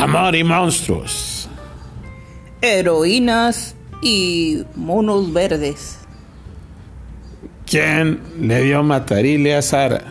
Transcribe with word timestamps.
Amor 0.00 0.34
y 0.34 0.44
monstruos. 0.44 1.48
Heroínas 2.62 3.74
y 4.02 4.62
monos 4.74 5.32
verdes. 5.32 5.98
¿Quién 7.66 8.20
le 8.40 8.62
dio 8.62 8.82
matarile 8.82 9.54
a 9.54 9.62
Sara? 9.62 10.02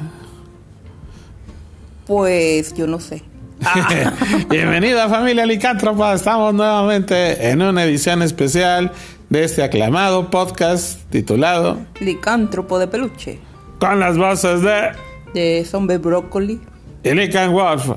Pues 2.07 2.73
yo 2.75 2.87
no 2.87 2.99
sé. 2.99 3.23
Bienvenida 4.49 5.09
familia 5.09 5.45
Licántropa, 5.45 6.13
estamos 6.13 6.53
nuevamente 6.53 7.49
en 7.49 7.61
una 7.61 7.83
edición 7.83 8.21
especial 8.21 8.91
de 9.29 9.43
este 9.43 9.63
aclamado 9.63 10.29
podcast 10.29 11.01
titulado 11.09 11.77
Licántropo 11.99 12.79
de 12.79 12.87
peluche. 12.87 13.39
Con 13.79 13.99
las 13.99 14.17
voces 14.17 14.61
de 14.61 14.91
De 15.33 15.65
zombie 15.65 15.97
brócoli. 15.97 16.61
y 17.03 17.11
Lican 17.11 17.51
Wolf. 17.51 17.89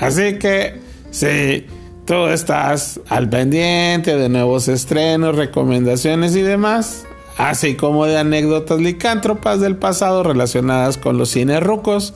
Así 0.00 0.38
que 0.38 0.80
si 1.10 1.66
tú 2.06 2.26
estás 2.26 3.00
al 3.08 3.28
pendiente 3.28 4.16
de 4.16 4.28
nuevos 4.28 4.68
estrenos, 4.68 5.36
recomendaciones 5.36 6.34
y 6.36 6.42
demás, 6.42 7.04
así 7.38 7.74
como 7.74 8.06
de 8.06 8.18
anécdotas 8.18 8.80
licántropas 8.80 9.60
del 9.60 9.76
pasado 9.76 10.22
relacionadas 10.22 10.98
con 10.98 11.18
los 11.18 11.30
cines 11.30 11.62
rucos, 11.62 12.14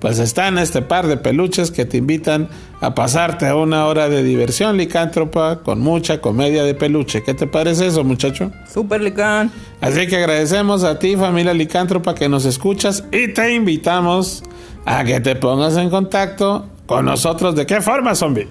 pues 0.00 0.18
están 0.18 0.58
este 0.58 0.82
par 0.82 1.06
de 1.06 1.16
peluches 1.16 1.70
que 1.70 1.86
te 1.86 1.96
invitan 1.96 2.48
a 2.80 2.94
pasarte 2.94 3.50
una 3.54 3.86
hora 3.86 4.08
de 4.10 4.22
diversión 4.22 4.76
licántropa 4.76 5.60
con 5.62 5.80
mucha 5.80 6.20
comedia 6.20 6.64
de 6.64 6.74
peluche. 6.74 7.22
¿Qué 7.22 7.32
te 7.32 7.46
parece 7.46 7.86
eso, 7.86 8.04
muchacho? 8.04 8.52
Super 8.70 9.00
licán. 9.00 9.50
Así 9.80 10.06
que 10.06 10.16
agradecemos 10.16 10.84
a 10.84 10.98
ti, 10.98 11.16
familia 11.16 11.54
licántropa, 11.54 12.14
que 12.14 12.28
nos 12.28 12.44
escuchas 12.44 13.04
y 13.12 13.32
te 13.32 13.54
invitamos 13.54 14.42
a 14.84 15.04
que 15.04 15.20
te 15.20 15.36
pongas 15.36 15.76
en 15.78 15.88
contacto 15.88 16.66
con 16.86 17.04
nosotros. 17.04 17.54
¿De 17.54 17.66
qué 17.66 17.80
forma, 17.80 18.14
zombie? 18.14 18.48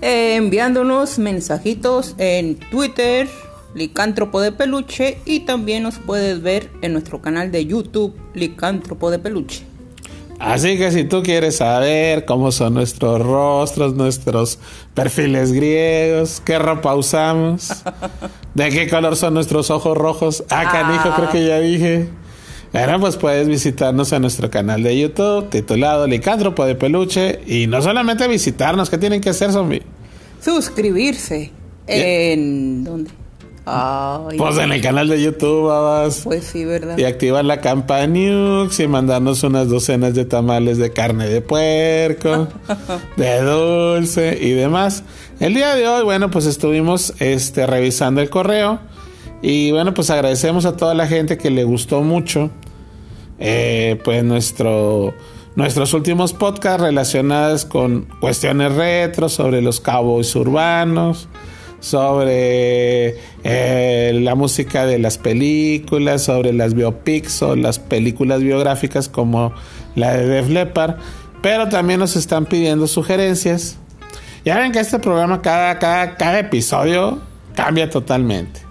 Eh, 0.00 0.36
enviándonos 0.36 1.18
mensajitos 1.18 2.14
en 2.18 2.56
Twitter, 2.56 3.28
Licántropo 3.74 4.40
de 4.40 4.52
Peluche, 4.52 5.18
y 5.24 5.40
también 5.40 5.82
nos 5.82 5.98
puedes 5.98 6.40
ver 6.40 6.70
en 6.82 6.92
nuestro 6.92 7.20
canal 7.20 7.50
de 7.50 7.66
YouTube, 7.66 8.14
Licántropo 8.34 9.10
de 9.10 9.18
Peluche. 9.18 9.64
Así 10.38 10.78
que 10.78 10.92
si 10.92 11.02
tú 11.02 11.24
quieres 11.24 11.56
saber 11.56 12.24
cómo 12.24 12.52
son 12.52 12.74
nuestros 12.74 13.20
rostros, 13.20 13.94
nuestros 13.94 14.60
perfiles 14.94 15.52
griegos, 15.52 16.40
qué 16.44 16.60
ropa 16.60 16.94
usamos, 16.94 17.72
de 18.54 18.70
qué 18.70 18.88
color 18.88 19.16
son 19.16 19.34
nuestros 19.34 19.70
ojos 19.70 19.98
rojos, 19.98 20.44
ah, 20.48 20.70
canijo, 20.70 21.12
creo 21.16 21.30
que 21.30 21.44
ya 21.44 21.58
dije. 21.58 22.08
Bueno, 22.72 23.00
pues 23.00 23.16
puedes 23.16 23.48
visitarnos 23.48 24.12
en 24.12 24.22
nuestro 24.22 24.50
canal 24.50 24.82
de 24.82 24.98
YouTube 24.98 25.48
titulado 25.48 26.06
Licántropo 26.06 26.66
de 26.66 26.74
Peluche 26.74 27.40
y 27.46 27.66
no 27.66 27.80
solamente 27.80 28.28
visitarnos, 28.28 28.90
¿qué 28.90 28.98
tienen 28.98 29.20
que 29.20 29.30
hacer, 29.30 29.52
zombie? 29.52 29.82
Suscribirse. 30.42 31.50
¿En 31.86 32.84
dónde? 32.84 33.10
Ay, 33.64 34.38
Pues 34.38 34.56
en 34.58 34.72
el 34.72 34.80
canal 34.80 35.08
de 35.08 35.20
YouTube, 35.22 35.68
babas. 35.68 36.20
pues 36.24 36.44
sí, 36.44 36.64
¿verdad? 36.64 36.96
Y 36.96 37.04
activar 37.04 37.44
la 37.44 37.60
campanux 37.60 38.80
y 38.80 38.86
mandarnos 38.86 39.42
unas 39.42 39.68
docenas 39.68 40.14
de 40.14 40.24
tamales 40.24 40.78
de 40.78 40.90
carne 40.92 41.28
de 41.28 41.40
puerco, 41.42 42.48
de 43.16 43.40
dulce 43.42 44.38
y 44.40 44.50
demás. 44.52 45.02
El 45.40 45.54
día 45.54 45.74
de 45.74 45.86
hoy, 45.86 46.02
bueno, 46.04 46.30
pues 46.30 46.46
estuvimos 46.46 47.12
este, 47.18 47.66
revisando 47.66 48.20
el 48.22 48.30
correo. 48.30 48.80
Y 49.42 49.70
bueno, 49.70 49.94
pues 49.94 50.10
agradecemos 50.10 50.64
a 50.64 50.76
toda 50.76 50.94
la 50.94 51.06
gente 51.06 51.38
que 51.38 51.50
le 51.50 51.64
gustó 51.64 52.02
mucho. 52.02 52.50
eh, 53.38 54.00
pues 54.04 54.24
nuestro, 54.24 55.14
nuestros 55.54 55.94
últimos 55.94 56.32
podcasts 56.32 56.80
relacionados 56.80 57.64
con 57.64 58.06
cuestiones 58.20 58.74
retro, 58.74 59.28
sobre 59.28 59.62
los 59.62 59.80
cowboys 59.80 60.34
urbanos, 60.34 61.28
sobre 61.80 63.16
eh, 63.44 64.12
la 64.22 64.34
música 64.34 64.86
de 64.86 64.98
las 64.98 65.18
películas, 65.18 66.24
sobre 66.24 66.52
las 66.52 66.74
biopics 66.74 67.42
o 67.42 67.54
las 67.56 67.78
películas 67.78 68.42
biográficas 68.42 69.08
como 69.08 69.52
la 69.94 70.16
de 70.16 70.26
Def 70.26 70.48
Leppard, 70.48 70.96
pero 71.42 71.68
también 71.68 72.00
nos 72.00 72.16
están 72.16 72.46
pidiendo 72.46 72.86
sugerencias. 72.88 73.78
Ya 74.44 74.58
ven 74.58 74.72
que 74.72 74.80
este 74.80 74.98
programa 74.98 75.42
cada, 75.42 75.78
cada, 75.78 76.16
cada 76.16 76.38
episodio 76.40 77.20
cambia 77.54 77.88
totalmente. 77.90 78.67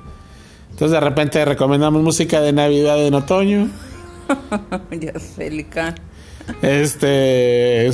Entonces 0.78 0.92
de 0.92 1.00
repente 1.00 1.44
recomendamos 1.44 2.04
música 2.04 2.40
de 2.40 2.54
Navidad 2.54 3.04
en 3.04 3.16
otoño. 3.16 3.68
ya 4.92 5.20
sé, 5.20 5.50
Licán. 5.50 5.96
Este 6.62 7.90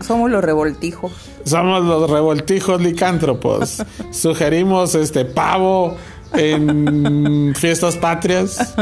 somos 0.00 0.30
los 0.30 0.42
revoltijos. 0.42 1.12
somos 1.44 1.84
los 1.84 2.08
revoltijos 2.08 2.80
licántropos. 2.80 3.82
Sugerimos 4.10 4.94
este 4.94 5.26
pavo 5.26 5.98
en 6.32 7.52
fiestas 7.58 7.98
patrias. 7.98 8.76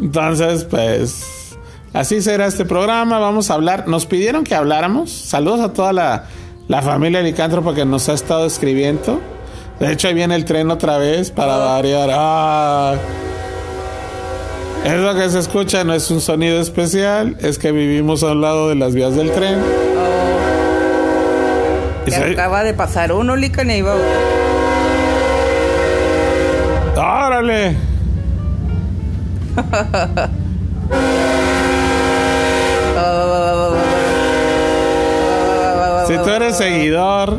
Entonces, 0.00 0.64
pues 0.64 1.56
así 1.92 2.20
será 2.20 2.46
este 2.46 2.64
programa. 2.64 3.20
Vamos 3.20 3.48
a 3.52 3.54
hablar. 3.54 3.86
Nos 3.86 4.06
pidieron 4.06 4.42
que 4.42 4.56
habláramos. 4.56 5.12
Saludos 5.12 5.60
a 5.60 5.72
toda 5.72 5.92
la, 5.92 6.24
la 6.66 6.82
familia 6.82 7.22
licántropa 7.22 7.76
que 7.76 7.84
nos 7.84 8.08
ha 8.08 8.14
estado 8.14 8.44
escribiendo. 8.44 9.20
De 9.80 9.92
hecho, 9.92 10.08
ahí 10.08 10.14
viene 10.14 10.34
el 10.34 10.44
tren 10.44 10.70
otra 10.70 10.98
vez 10.98 11.30
para 11.30 11.56
variar. 11.56 12.10
Ah. 12.12 12.94
Es 14.84 14.94
lo 14.94 15.14
que 15.14 15.28
se 15.28 15.38
escucha, 15.38 15.84
no 15.84 15.94
es 15.94 16.10
un 16.10 16.20
sonido 16.20 16.60
especial, 16.60 17.36
es 17.40 17.58
que 17.58 17.72
vivimos 17.72 18.22
a 18.22 18.32
un 18.32 18.40
lado 18.40 18.68
de 18.68 18.76
las 18.76 18.94
vías 18.94 19.14
del 19.16 19.32
tren. 19.32 19.58
Ya 22.06 22.18
se- 22.18 22.32
acaba 22.32 22.62
de 22.62 22.72
pasar 22.72 23.12
uno, 23.12 23.34
Licán, 23.36 23.70
y 23.70 23.82
va 23.82 23.94
otro. 23.94 24.06
¡Órale! 26.96 27.76
Si 36.06 36.16
tú 36.18 36.30
eres 36.30 36.56
seguidor, 36.56 37.36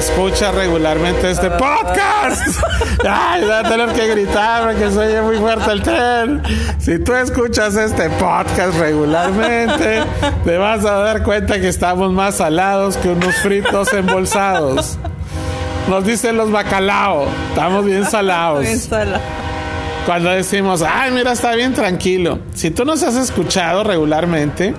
escucha 0.00 0.50
regularmente 0.50 1.30
este 1.30 1.50
podcast. 1.50 2.62
Ay, 3.08 3.42
voy 3.42 3.52
a 3.52 3.62
tener 3.62 3.92
que 3.92 4.06
gritar 4.08 4.66
porque 4.66 4.90
se 4.90 4.98
oye 4.98 5.20
muy 5.20 5.36
fuerte 5.36 5.70
el 5.70 5.82
tren. 5.82 6.42
Si 6.78 6.98
tú 6.98 7.14
escuchas 7.14 7.76
este 7.76 8.08
podcast 8.10 8.78
regularmente, 8.78 10.02
te 10.44 10.56
vas 10.56 10.86
a 10.86 10.92
dar 10.92 11.22
cuenta 11.22 11.60
que 11.60 11.68
estamos 11.68 12.12
más 12.12 12.36
salados 12.36 12.96
que 12.96 13.10
unos 13.10 13.34
fritos 13.36 13.92
embolsados. 13.92 14.98
Nos 15.88 16.04
dicen 16.06 16.38
los 16.38 16.50
bacalao, 16.50 17.26
estamos 17.50 17.84
bien 17.84 18.06
salados. 18.06 18.62
Bien. 18.62 18.80
Cuando 20.06 20.30
decimos, 20.30 20.82
ay, 20.82 21.10
mira, 21.10 21.32
está 21.32 21.54
bien 21.54 21.74
tranquilo. 21.74 22.38
Si 22.54 22.70
tú 22.70 22.86
nos 22.86 23.02
has 23.02 23.16
escuchado 23.16 23.84
regularmente, 23.84 24.74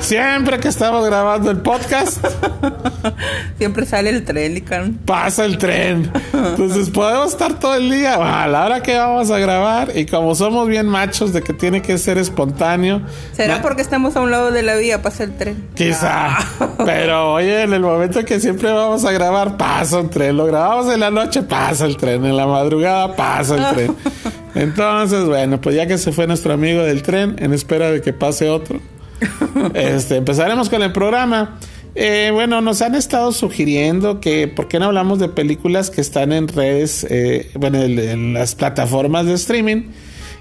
siempre 0.00 0.58
que 0.58 0.68
estamos 0.68 1.04
grabando 1.06 1.50
el 1.50 1.58
podcast, 1.58 2.24
Siempre 3.58 3.86
sale 3.86 4.10
el 4.10 4.24
tren, 4.24 4.54
Licán. 4.54 4.98
pasa 5.04 5.44
el 5.44 5.58
tren. 5.58 6.10
Entonces 6.32 6.90
podemos 6.90 7.32
estar 7.32 7.58
todo 7.58 7.74
el 7.74 7.90
día 7.90 8.14
a 8.14 8.46
la 8.46 8.64
hora 8.64 8.82
que 8.82 8.96
vamos 8.96 9.30
a 9.30 9.38
grabar. 9.38 9.96
Y 9.96 10.06
como 10.06 10.34
somos 10.34 10.68
bien 10.68 10.86
machos 10.86 11.32
de 11.32 11.42
que 11.42 11.52
tiene 11.52 11.82
que 11.82 11.96
ser 11.98 12.18
espontáneo, 12.18 13.00
¿Será 13.32 13.62
porque 13.62 13.82
estamos 13.82 14.16
a 14.16 14.20
un 14.20 14.30
lado 14.30 14.50
de 14.50 14.62
la 14.62 14.76
vía? 14.76 15.00
Pasa 15.02 15.24
el 15.24 15.36
tren. 15.36 15.68
Quizá. 15.74 16.36
Pero 16.84 17.34
oye, 17.34 17.62
en 17.62 17.72
el 17.72 17.80
momento 17.80 18.24
que 18.24 18.40
siempre 18.40 18.70
vamos 18.72 19.04
a 19.04 19.12
grabar, 19.12 19.56
pasa 19.56 20.00
un 20.00 20.10
tren. 20.10 20.36
Lo 20.36 20.46
grabamos 20.46 20.92
en 20.92 21.00
la 21.00 21.10
noche, 21.10 21.42
pasa 21.42 21.86
el 21.86 21.96
tren. 21.96 22.24
En 22.24 22.36
la 22.36 22.46
madrugada, 22.46 23.14
pasa 23.16 23.56
el 23.56 23.74
tren. 23.74 23.96
Entonces, 24.54 25.24
bueno, 25.24 25.60
pues 25.60 25.76
ya 25.76 25.86
que 25.86 25.98
se 25.98 26.12
fue 26.12 26.26
nuestro 26.26 26.52
amigo 26.52 26.82
del 26.82 27.02
tren, 27.02 27.36
en 27.38 27.52
espera 27.52 27.90
de 27.90 28.00
que 28.00 28.12
pase 28.14 28.48
otro, 28.48 28.80
este, 29.74 30.16
empezaremos 30.16 30.68
con 30.68 30.82
el 30.82 30.92
programa. 30.92 31.58
Eh, 31.94 32.30
bueno, 32.32 32.60
nos 32.60 32.82
han 32.82 32.94
estado 32.94 33.32
sugiriendo 33.32 34.20
que, 34.20 34.48
¿por 34.48 34.68
qué 34.68 34.78
no 34.78 34.86
hablamos 34.86 35.18
de 35.18 35.28
películas 35.28 35.90
que 35.90 36.02
están 36.02 36.32
en 36.32 36.48
redes, 36.48 37.06
eh, 37.08 37.50
bueno, 37.54 37.82
en, 37.82 37.98
en 37.98 38.34
las 38.34 38.54
plataformas 38.54 39.26
de 39.26 39.34
streaming? 39.34 39.84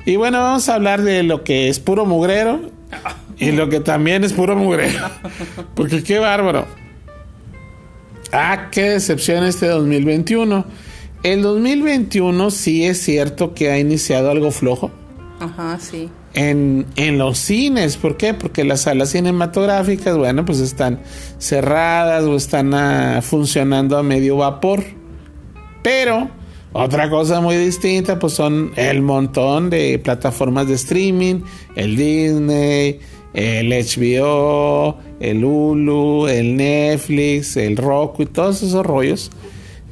Y 0.06 0.18
bueno, 0.18 0.40
vamos 0.40 0.68
a 0.70 0.76
hablar 0.76 1.02
de 1.02 1.24
lo 1.24 1.44
que 1.44 1.70
es 1.70 1.80
puro 1.80 2.06
mugrero 2.06 2.60
y 3.38 3.52
lo 3.52 3.70
que 3.70 3.80
también 3.80 4.24
es 4.24 4.34
puro 4.34 4.56
mugrero. 4.56 5.00
Porque 5.76 6.04
qué 6.04 6.20
bárbaro. 6.20 6.68
Ah, 8.32 8.70
qué 8.72 8.90
decepción 8.90 9.46
este 9.46 9.68
2021. 9.68 10.66
El 11.24 11.42
2021 11.42 12.52
sí 12.52 12.86
es 12.86 13.02
cierto 13.02 13.54
que 13.54 13.72
ha 13.72 13.80
iniciado 13.80 14.30
algo 14.30 14.52
flojo 14.52 14.92
Ajá, 15.40 15.80
sí. 15.80 16.10
En, 16.36 16.86
en 16.98 17.18
los 17.18 17.40
cines. 17.40 17.98
¿Por 17.98 18.18
qué? 18.18 18.34
Porque 18.34 18.64
las 18.64 18.82
salas 18.82 19.10
cinematográficas, 19.10 20.16
bueno, 20.16 20.46
pues 20.46 20.60
están 20.60 21.00
cerradas 21.40 22.24
o 22.26 22.36
están 22.36 22.74
ah, 22.74 23.22
funcionando 23.24 23.98
a 23.98 24.04
medio 24.04 24.38
vapor. 24.38 24.84
Pero 25.82 26.30
otra 26.74 27.10
cosa 27.10 27.42
muy 27.42 27.56
distinta, 27.56 28.20
pues 28.20 28.34
son 28.34 28.72
el 28.76 29.02
montón 29.02 29.70
de 29.70 29.98
plataformas 29.98 30.68
de 30.68 30.74
streaming, 30.76 31.42
el 31.76 31.96
Disney, 31.96 33.00
el 33.34 33.70
HBO, 33.70 34.98
el 35.20 35.44
Hulu, 35.44 36.28
el 36.28 36.58
Netflix, 36.58 37.56
el 37.56 37.78
Roku 37.78 38.24
y 38.24 38.26
todos 38.26 38.62
esos 38.62 38.86
rollos. 38.86 39.32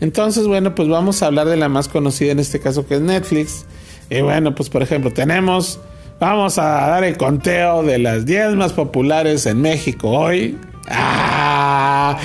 Entonces, 0.02 0.46
bueno, 0.46 0.76
pues 0.76 0.90
vamos 0.90 1.24
a 1.24 1.28
hablar 1.28 1.48
de 1.48 1.56
la 1.56 1.70
más 1.70 1.88
conocida 1.88 2.34
en 2.34 2.40
este 2.40 2.60
caso 2.60 2.86
que 2.86 2.96
es 2.96 3.02
Netflix. 3.02 3.66
Y 4.10 4.22
bueno, 4.22 4.54
pues 4.54 4.70
por 4.70 4.84
ejemplo, 4.84 5.12
tenemos, 5.14 5.80
vamos 6.20 6.58
a 6.58 6.64
dar 6.64 7.04
el 7.04 7.18
conteo 7.18 7.84
de 7.84 8.00
las 8.00 8.26
10 8.26 8.56
más 8.56 8.74
populares 8.74 9.46
en 9.46 9.62
México 9.62 10.10
hoy. 10.10 10.58
¡Ah! 10.90 12.18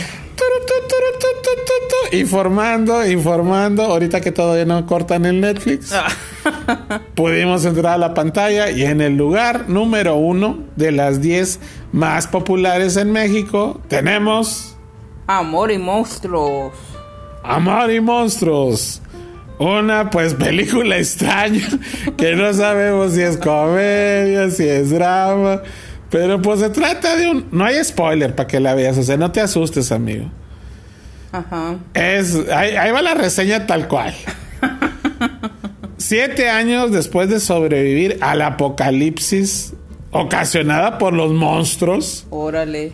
Informando, 2.12 3.06
informando. 3.06 3.82
Ahorita 3.82 4.20
que 4.20 4.32
todavía 4.32 4.64
no 4.64 4.86
cortan 4.86 5.26
el 5.26 5.40
Netflix. 5.40 5.94
pudimos 7.14 7.64
entrar 7.64 7.94
a 7.94 7.98
la 7.98 8.14
pantalla 8.14 8.70
y 8.70 8.84
en 8.84 9.00
el 9.00 9.16
lugar 9.16 9.68
número 9.68 10.16
uno 10.16 10.58
de 10.76 10.92
las 10.92 11.20
10 11.20 11.60
más 11.92 12.26
populares 12.26 12.96
en 12.96 13.12
México 13.12 13.80
tenemos... 13.88 14.76
Amor 15.26 15.70
y 15.70 15.78
monstruos. 15.78 16.72
Amor 17.42 17.90
y 17.92 18.00
monstruos. 18.00 19.02
Una 19.58 20.10
pues 20.10 20.34
película 20.34 20.98
extraña 20.98 21.66
que 22.16 22.36
no 22.36 22.52
sabemos 22.52 23.14
si 23.14 23.22
es 23.22 23.36
comedia, 23.36 24.50
si 24.50 24.68
es 24.68 24.90
drama. 24.90 25.62
Pero 26.10 26.40
pues 26.40 26.60
se 26.60 26.70
trata 26.70 27.16
de 27.16 27.28
un... 27.28 27.46
No 27.50 27.64
hay 27.64 27.82
spoiler 27.84 28.34
para 28.34 28.46
que 28.46 28.60
la 28.60 28.74
veas, 28.74 28.96
o 28.96 29.02
sea, 29.02 29.16
no 29.16 29.30
te 29.30 29.40
asustes, 29.40 29.92
amigo. 29.92 30.30
Ajá. 31.32 31.76
Es... 31.92 32.34
Ahí, 32.50 32.76
ahí 32.76 32.90
va 32.90 33.02
la 33.02 33.14
reseña 33.14 33.66
tal 33.66 33.88
cual. 33.88 34.14
Siete 35.98 36.48
años 36.48 36.92
después 36.92 37.28
de 37.28 37.40
sobrevivir 37.40 38.18
al 38.20 38.40
apocalipsis 38.42 39.74
ocasionada 40.10 40.98
por 40.98 41.12
los 41.12 41.32
monstruos. 41.32 42.26
Órale. 42.30 42.92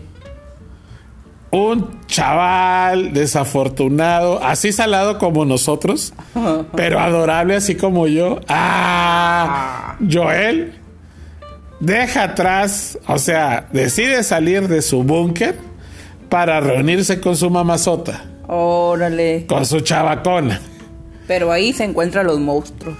Un 1.54 2.00
chaval 2.08 3.12
desafortunado, 3.12 4.42
así 4.42 4.72
salado 4.72 5.18
como 5.18 5.44
nosotros, 5.44 6.12
pero 6.74 6.98
adorable 6.98 7.54
así 7.54 7.76
como 7.76 8.08
yo. 8.08 8.40
Ah, 8.48 9.96
Joel 10.10 10.72
deja 11.78 12.24
atrás, 12.24 12.98
o 13.06 13.18
sea, 13.18 13.68
decide 13.72 14.24
salir 14.24 14.66
de 14.66 14.82
su 14.82 15.04
búnker 15.04 15.54
para 16.28 16.58
reunirse 16.58 17.20
con 17.20 17.36
su 17.36 17.48
mamazota. 17.50 18.24
Órale. 18.48 19.46
Con 19.46 19.64
su 19.64 19.78
chavacona. 19.78 20.60
Pero 21.28 21.52
ahí 21.52 21.72
se 21.72 21.84
encuentran 21.84 22.26
los 22.26 22.40
monstruos. 22.40 22.96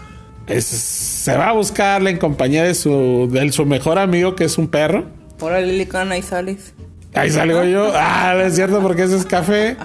se 0.47 1.37
va 1.37 1.49
a 1.49 1.53
buscarle 1.55 2.11
en 2.11 2.19
compañía 2.19 2.63
de 2.63 2.77
su, 2.77 3.29
de 3.33 3.51
su 3.51 3.67
mejor 3.67 3.99
amigo, 3.99 4.37
que 4.37 4.45
es 4.45 4.59
un 4.59 4.69
perro. 4.69 5.07
Órale, 5.41 5.67
Lilicán, 5.67 6.13
ahí 6.13 6.23
sales. 6.23 6.73
Ahí 7.15 7.31
salgo 7.31 7.65
yo. 7.65 7.93
Ah, 7.95 8.35
es 8.45 8.57
cierto, 8.57 8.81
porque 8.81 9.05
ese 9.05 9.17
es 9.17 9.25
café. 9.25 9.77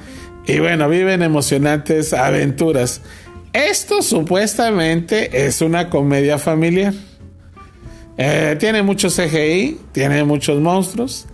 Y 0.46 0.60
bueno, 0.60 0.90
viven 0.90 1.22
emocionantes 1.22 2.14
aventuras. 2.14 3.02
Esto 3.54 4.02
supuestamente 4.02 5.46
es 5.46 5.62
una 5.62 5.90
comedia 5.90 6.38
familiar. 6.38 6.94
Eh, 8.18 8.58
tiene 8.60 8.82
mucho 8.82 9.10
CGI, 9.10 9.80
tiene 9.92 10.24
muchos 10.24 10.60
monstruos. 10.60 11.28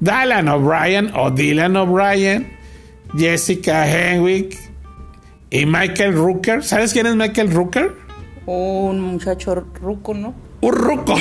Dylan 0.00 0.48
O'Brien 0.48 1.12
o 1.14 1.30
Dylan 1.30 1.76
O'Brien, 1.76 2.52
Jessica 3.16 3.86
Henwick 3.88 4.56
y 5.50 5.64
Michael 5.66 6.14
Rooker. 6.14 6.64
¿Sabes 6.64 6.92
quién 6.92 7.06
es 7.06 7.16
Michael 7.16 7.52
Rooker? 7.52 7.94
Un 8.46 9.00
muchacho 9.00 9.54
ruco, 9.54 10.12
¿no? 10.12 10.34
Un 10.64 10.72
ruco. 10.72 11.16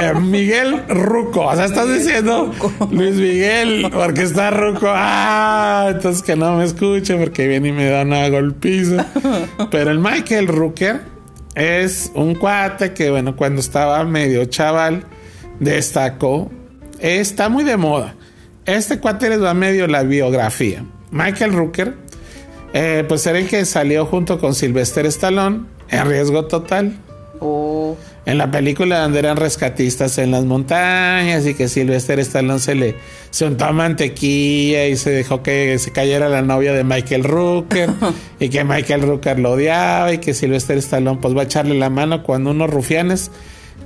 Eh, 0.00 0.12
Miguel 0.20 0.82
Ruco. 0.88 1.46
O 1.46 1.54
sea, 1.54 1.66
estás 1.66 1.88
diciendo 1.92 2.52
Luis 2.90 3.14
Miguel, 3.14 3.88
porque 3.92 4.22
está 4.22 4.50
ruco. 4.50 4.86
Ah, 4.88 5.90
entonces 5.92 6.22
que 6.22 6.34
no 6.34 6.56
me 6.56 6.64
escuche 6.64 7.16
porque 7.16 7.46
viene 7.46 7.68
y 7.68 7.72
me 7.72 7.88
da 7.88 8.02
una 8.02 8.28
golpiza. 8.28 9.06
Pero 9.70 9.92
el 9.92 10.00
Michael 10.00 10.48
Rooker 10.48 11.00
es 11.54 12.10
un 12.14 12.34
cuate 12.34 12.92
que, 12.92 13.10
bueno, 13.10 13.36
cuando 13.36 13.60
estaba 13.60 14.02
medio 14.04 14.44
chaval, 14.46 15.04
destacó. 15.60 16.50
Está 16.98 17.48
muy 17.48 17.62
de 17.62 17.76
moda. 17.76 18.16
Este 18.66 18.98
cuate 18.98 19.28
les 19.28 19.42
va 19.42 19.54
medio 19.54 19.86
la 19.86 20.02
biografía. 20.02 20.84
Michael 21.12 21.52
Rooker, 21.52 21.94
eh, 22.72 23.04
pues 23.06 23.24
era 23.26 23.38
el 23.38 23.46
que 23.46 23.64
salió 23.64 24.06
junto 24.06 24.40
con 24.40 24.54
Sylvester 24.54 25.06
Stallone 25.06 25.66
en 25.88 26.08
riesgo 26.08 26.46
total. 26.46 26.96
Oh. 27.38 27.96
En 28.26 28.38
la 28.38 28.50
película 28.50 29.00
donde 29.00 29.18
eran 29.18 29.36
rescatistas 29.36 30.16
en 30.16 30.30
las 30.30 30.44
montañas 30.44 31.46
y 31.46 31.54
que 31.54 31.68
Sylvester 31.68 32.18
Stallone 32.20 32.58
se 32.58 32.74
le 32.74 32.94
se 33.30 33.44
untó 33.44 33.70
mantequilla 33.72 34.86
y 34.86 34.96
se 34.96 35.10
dejó 35.10 35.42
que 35.42 35.78
se 35.78 35.92
cayera 35.92 36.30
la 36.30 36.40
novia 36.40 36.72
de 36.72 36.84
Michael 36.84 37.24
Rooker 37.24 37.90
y 38.40 38.48
que 38.48 38.64
Michael 38.64 39.02
Rooker 39.02 39.38
lo 39.38 39.52
odiaba 39.52 40.12
y 40.12 40.18
que 40.18 40.32
Sylvester 40.32 40.78
Stallone 40.78 41.18
pues 41.20 41.36
va 41.36 41.42
a 41.42 41.44
echarle 41.44 41.74
la 41.78 41.90
mano 41.90 42.22
cuando 42.22 42.52
unos 42.52 42.70
rufianes 42.70 43.30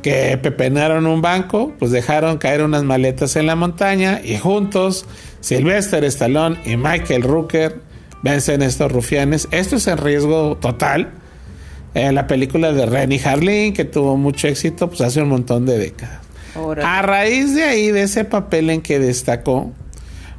que 0.02 0.38
pepenaron 0.38 1.06
un 1.06 1.20
banco 1.20 1.72
pues 1.78 1.90
dejaron 1.90 2.38
caer 2.38 2.62
unas 2.62 2.84
maletas 2.84 3.34
en 3.34 3.46
la 3.46 3.56
montaña 3.56 4.20
y 4.22 4.36
juntos 4.36 5.06
Sylvester 5.40 6.04
Stallone 6.04 6.60
y 6.64 6.76
Michael 6.76 7.22
Rooker 7.22 7.80
vencen 8.22 8.62
estos 8.62 8.90
rufianes. 8.90 9.48
Esto 9.50 9.76
es 9.76 9.86
en 9.86 9.98
riesgo 9.98 10.56
total 10.60 11.12
en 11.94 12.14
la 12.14 12.26
película 12.26 12.72
de 12.72 12.86
Rennie 12.86 13.20
Harlin, 13.24 13.72
que 13.72 13.84
tuvo 13.84 14.16
mucho 14.16 14.48
éxito 14.48 14.88
pues 14.88 15.00
hace 15.00 15.22
un 15.22 15.28
montón 15.28 15.66
de 15.66 15.78
décadas. 15.78 16.20
A 16.82 17.02
raíz 17.02 17.54
de 17.54 17.62
ahí, 17.62 17.90
de 17.90 18.02
ese 18.02 18.24
papel 18.24 18.70
en 18.70 18.80
que 18.80 18.98
destacó, 18.98 19.70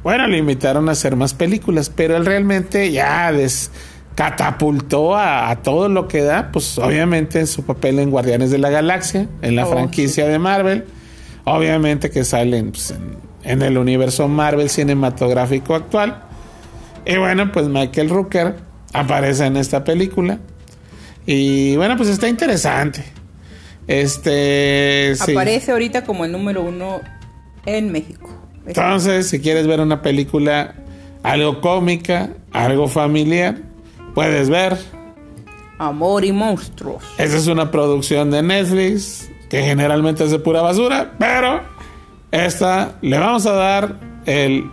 bueno, 0.02 0.26
le 0.26 0.38
invitaron 0.38 0.88
a 0.88 0.92
hacer 0.92 1.16
más 1.16 1.34
películas, 1.34 1.90
pero 1.94 2.16
él 2.16 2.26
realmente 2.26 2.90
ya 2.90 3.32
catapultó 4.14 5.16
a, 5.16 5.54
todo 5.62 5.88
lo 5.88 6.08
que 6.08 6.22
da, 6.22 6.50
pues 6.52 6.78
obviamente 6.78 7.40
en 7.40 7.46
su 7.46 7.64
papel 7.64 7.98
en 7.98 8.10
Guardianes 8.10 8.50
de 8.50 8.58
la 8.58 8.70
Galaxia, 8.70 9.28
en 9.40 9.56
la 9.56 9.66
oh, 9.66 9.70
franquicia 9.70 10.26
de 10.26 10.38
Marvel, 10.38 10.84
obviamente 11.44 12.10
que 12.10 12.24
salen 12.24 12.72
pues, 12.72 12.90
en, 12.90 13.16
en, 13.44 13.62
el 13.62 13.78
universo 13.78 14.28
Marvel 14.28 14.68
cinematográfico 14.68 15.74
actual. 15.74 16.22
Y 17.06 17.16
bueno, 17.16 17.50
pues 17.50 17.68
Michael 17.68 18.10
Rooker 18.10 18.56
aparece 18.92 19.46
en 19.46 19.56
esta 19.56 19.84
película. 19.84 20.38
Y 21.26 21.76
bueno, 21.76 21.96
pues 21.96 22.08
está 22.08 22.28
interesante. 22.28 23.04
Este. 23.86 25.14
Aparece 25.20 25.72
ahorita 25.72 26.04
como 26.04 26.24
el 26.24 26.32
número 26.32 26.62
uno 26.62 27.00
en 27.66 27.92
México. 27.92 28.30
Entonces, 28.66 29.28
si 29.28 29.40
quieres 29.40 29.66
ver 29.66 29.80
una 29.80 30.02
película 30.02 30.74
algo 31.22 31.60
cómica, 31.60 32.30
algo 32.52 32.88
familiar, 32.88 33.56
puedes 34.14 34.48
ver. 34.48 34.76
Amor 35.78 36.24
y 36.24 36.32
monstruos. 36.32 37.02
Esa 37.18 37.36
es 37.38 37.46
una 37.46 37.70
producción 37.70 38.30
de 38.30 38.42
Netflix 38.42 39.28
que 39.48 39.62
generalmente 39.62 40.24
es 40.24 40.30
de 40.30 40.38
pura 40.38 40.62
basura, 40.62 41.14
pero 41.18 41.62
esta 42.30 42.96
le 43.02 43.18
vamos 43.18 43.46
a 43.46 43.52
dar 43.52 44.00
el 44.26 44.70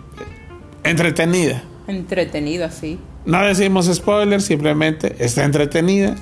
entretenida. 0.84 1.62
Entretenida, 1.88 2.70
sí. 2.70 2.98
No 3.24 3.42
decimos 3.44 3.86
spoilers, 3.92 4.44
simplemente 4.44 5.16
está 5.18 5.44
entretenida. 5.44 6.14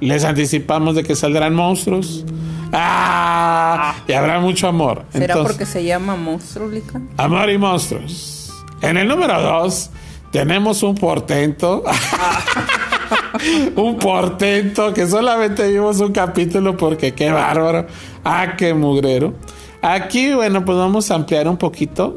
Les 0.00 0.24
anticipamos 0.24 0.94
de 0.94 1.04
que 1.04 1.16
saldrán 1.16 1.54
monstruos. 1.54 2.24
¡Ah! 2.72 3.94
Y 4.06 4.12
habrá 4.12 4.40
mucho 4.40 4.68
amor. 4.68 5.04
¿Será 5.12 5.42
porque 5.42 5.66
se 5.66 5.84
llama 5.84 6.16
Monstruo, 6.16 6.68
Lica? 6.68 7.00
Amor 7.16 7.50
y 7.50 7.58
monstruos. 7.58 8.52
En 8.82 8.96
el 8.96 9.08
número 9.08 9.40
dos 9.40 9.90
tenemos 10.30 10.82
un 10.82 10.94
portento. 10.94 11.82
un 13.76 13.96
portento 13.98 14.92
que 14.92 15.06
solamente 15.06 15.70
vimos 15.70 16.00
un 16.00 16.12
capítulo 16.12 16.76
porque 16.76 17.14
qué 17.14 17.30
bárbaro. 17.30 17.86
Ah, 18.24 18.54
qué 18.56 18.74
mugrero. 18.74 19.34
Aquí, 19.80 20.34
bueno, 20.34 20.64
pues 20.64 20.76
vamos 20.76 21.10
a 21.10 21.14
ampliar 21.14 21.48
un 21.48 21.56
poquito 21.56 22.16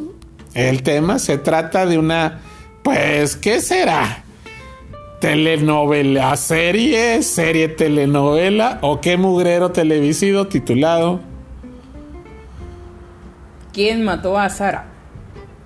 el 0.54 0.84
tema. 0.84 1.20
Se 1.20 1.38
trata 1.38 1.86
de 1.86 1.98
una, 1.98 2.42
pues, 2.84 3.36
¿qué 3.36 3.62
será? 3.62 4.24
Telenovela, 5.20 6.36
serie, 6.38 7.22
serie 7.24 7.68
telenovela 7.68 8.80
o 8.82 9.02
qué 9.02 9.18
mugrero 9.18 9.72
televisivo 9.72 10.48
titulado 10.48 11.20
¿Quién 13.74 14.04
mató 14.04 14.38
a 14.38 14.50
Sara? 14.50 14.88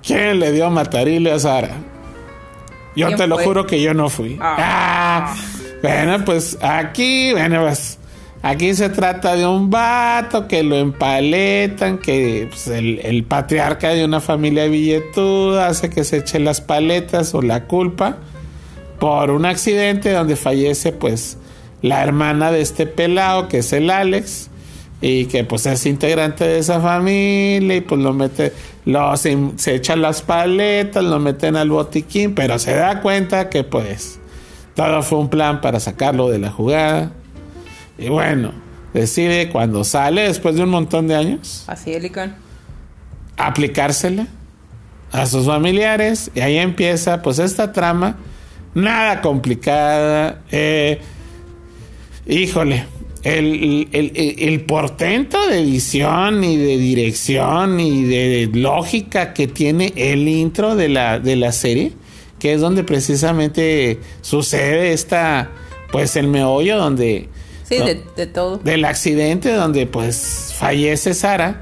¿Quién 0.06 0.40
le 0.40 0.52
dio 0.52 0.70
matarile 0.70 1.32
a 1.32 1.40
Sara? 1.40 1.70
Yo 2.96 3.16
te 3.16 3.26
lo 3.26 3.38
juro 3.38 3.66
que 3.66 3.82
yo 3.82 3.94
no 3.94 4.10
fui. 4.10 4.38
Ah. 4.40 4.56
ah. 4.60 5.36
Bueno, 5.82 6.24
pues 6.24 6.58
aquí, 6.62 7.32
bueno, 7.32 7.62
pues 7.62 7.98
aquí 8.42 8.76
se 8.76 8.90
trata 8.90 9.36
de 9.36 9.48
un 9.48 9.70
vato 9.70 10.48
que 10.48 10.64
lo 10.64 10.76
empaletan, 10.76 11.98
que 11.98 12.48
pues, 12.50 12.68
el, 12.68 13.00
el 13.04 13.24
patriarca 13.24 13.90
de 13.90 14.06
una 14.06 14.20
familia 14.20 14.66
billetuda 14.66 15.68
hace 15.68 15.90
que 15.90 16.04
se 16.04 16.18
eche 16.18 16.40
las 16.40 16.62
paletas 16.62 17.34
o 17.34 17.42
la 17.42 17.66
culpa 17.66 18.18
por 19.04 19.32
un 19.32 19.46
accidente 19.46 20.14
donde 20.14 20.38
fallece 20.38 20.94
pues 20.94 21.36
la 21.82 22.02
hermana 22.02 22.54
de 22.54 22.62
este 22.62 22.86
pelado 22.86 23.50
que 23.50 23.58
es 23.58 23.74
el 23.74 23.90
Alex 23.90 24.50
y 25.02 25.26
que 25.26 25.44
pues 25.44 25.66
es 25.66 25.86
integrante 25.86 26.46
de 26.46 26.60
esa 26.60 26.80
familia 26.80 27.76
y 27.76 27.82
pues 27.82 28.00
lo 28.00 28.14
mete, 28.14 28.54
lo, 28.86 29.18
se, 29.18 29.38
se 29.58 29.76
echa 29.76 29.98
las 29.98 30.22
paletas, 30.22 31.04
lo 31.04 31.20
meten 31.20 31.58
al 31.58 31.70
botiquín, 31.70 32.34
pero 32.34 32.58
se 32.60 32.76
da 32.76 33.02
cuenta 33.02 33.50
que 33.50 33.66
pues 33.66 34.22
todo 34.74 35.04
fue 35.04 35.20
un 35.20 35.28
plan 35.28 35.60
para 35.60 35.82
sacarlo 35.82 36.30
de 36.30 36.40
la 36.40 36.50
jugada. 36.50 37.12
Y 37.98 38.08
bueno, 38.08 38.54
decide 38.94 39.50
cuando 39.50 39.84
sale 39.84 40.22
después 40.22 40.56
de 40.56 40.64
un 40.64 40.70
montón 40.70 41.10
de 41.10 41.16
años 41.16 41.66
Así, 41.68 41.92
Elican. 41.92 42.38
aplicársela 43.36 44.28
a 45.12 45.26
sus 45.26 45.46
familiares 45.46 46.32
y 46.34 46.40
ahí 46.40 46.58
empieza 46.58 47.22
pues 47.22 47.40
esta 47.40 47.74
trama 47.74 48.16
nada 48.76 49.22
complicada 49.22 50.42
eh, 50.52 51.00
híjole 52.28 52.86
el, 53.24 53.88
el- 53.94 54.12
el- 54.16 54.36
el 54.50 54.62
portento 54.66 55.48
de 55.48 55.60
edición 55.60 56.44
y 56.44 56.58
de 56.58 56.78
dirección 56.78 57.80
y 57.80 58.04
de 58.04 58.50
lógica 58.54 59.34
que 59.34 59.48
tiene 59.48 59.94
el 59.96 60.28
intro 60.28 60.76
de 60.76 60.90
la, 60.90 61.20
de 61.20 61.36
la 61.38 61.52
serie 61.52 61.94
que 62.40 62.54
es 62.54 62.60
donde 62.62 62.84
precisamente 62.84 64.00
sucede 64.22 64.92
esta 64.92 65.52
pues 65.92 66.16
el 66.16 66.28
meollo 66.28 66.78
donde 66.78 67.30
Sí, 67.64 67.78
de, 67.78 68.04
de 68.18 68.28
todo. 68.28 68.58
del 68.58 68.84
accidente 68.84 69.54
donde 69.54 69.88
pues 69.88 70.54
fallece 70.58 71.14
Sara 71.14 71.62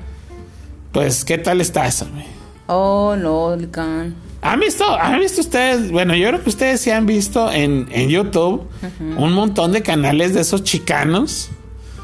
pues 0.91 1.24
qué 1.24 1.38
tal 1.38 1.62
está 1.62 1.86
eso 1.86 2.08
güey? 2.12 2.25
Oh, 2.68 3.15
no, 3.18 3.53
Elican. 3.53 4.15
¿Han 4.41 4.60
visto, 4.60 4.83
¿Han 4.98 5.19
visto 5.19 5.41
ustedes? 5.41 5.91
Bueno, 5.91 6.15
yo 6.15 6.27
creo 6.29 6.43
que 6.43 6.50
ustedes 6.50 6.81
sí 6.81 6.89
han 6.89 7.05
visto 7.05 7.51
en, 7.51 7.88
en 7.91 8.10
YouTube 8.10 8.63
un 9.17 9.33
montón 9.33 9.71
de 9.71 9.81
canales 9.83 10.33
de 10.33 10.41
esos 10.41 10.63
chicanos, 10.63 11.50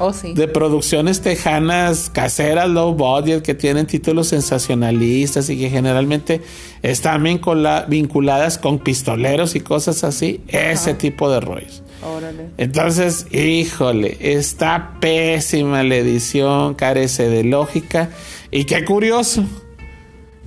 Oh, 0.00 0.12
sí. 0.12 0.32
de 0.34 0.46
producciones 0.46 1.20
tejanas, 1.22 2.08
caseras, 2.08 2.68
low 2.68 2.94
budget, 2.94 3.42
que 3.42 3.54
tienen 3.54 3.86
títulos 3.88 4.28
sensacionalistas 4.28 5.50
y 5.50 5.58
que 5.58 5.70
generalmente 5.70 6.40
están 6.82 7.24
vincula- 7.24 7.84
vinculadas 7.88 8.58
con 8.58 8.78
pistoleros 8.78 9.56
y 9.56 9.60
cosas 9.60 10.04
así. 10.04 10.40
Ese 10.46 10.94
tipo 10.94 11.28
de 11.32 11.40
rollos. 11.40 11.82
Órale. 12.04 12.50
Entonces, 12.58 13.26
híjole, 13.32 14.16
está 14.20 14.92
pésima 15.00 15.82
la 15.82 15.96
edición, 15.96 16.74
carece 16.74 17.28
de 17.28 17.42
lógica. 17.42 18.10
Y 18.52 18.66
qué 18.66 18.84
curioso, 18.84 19.42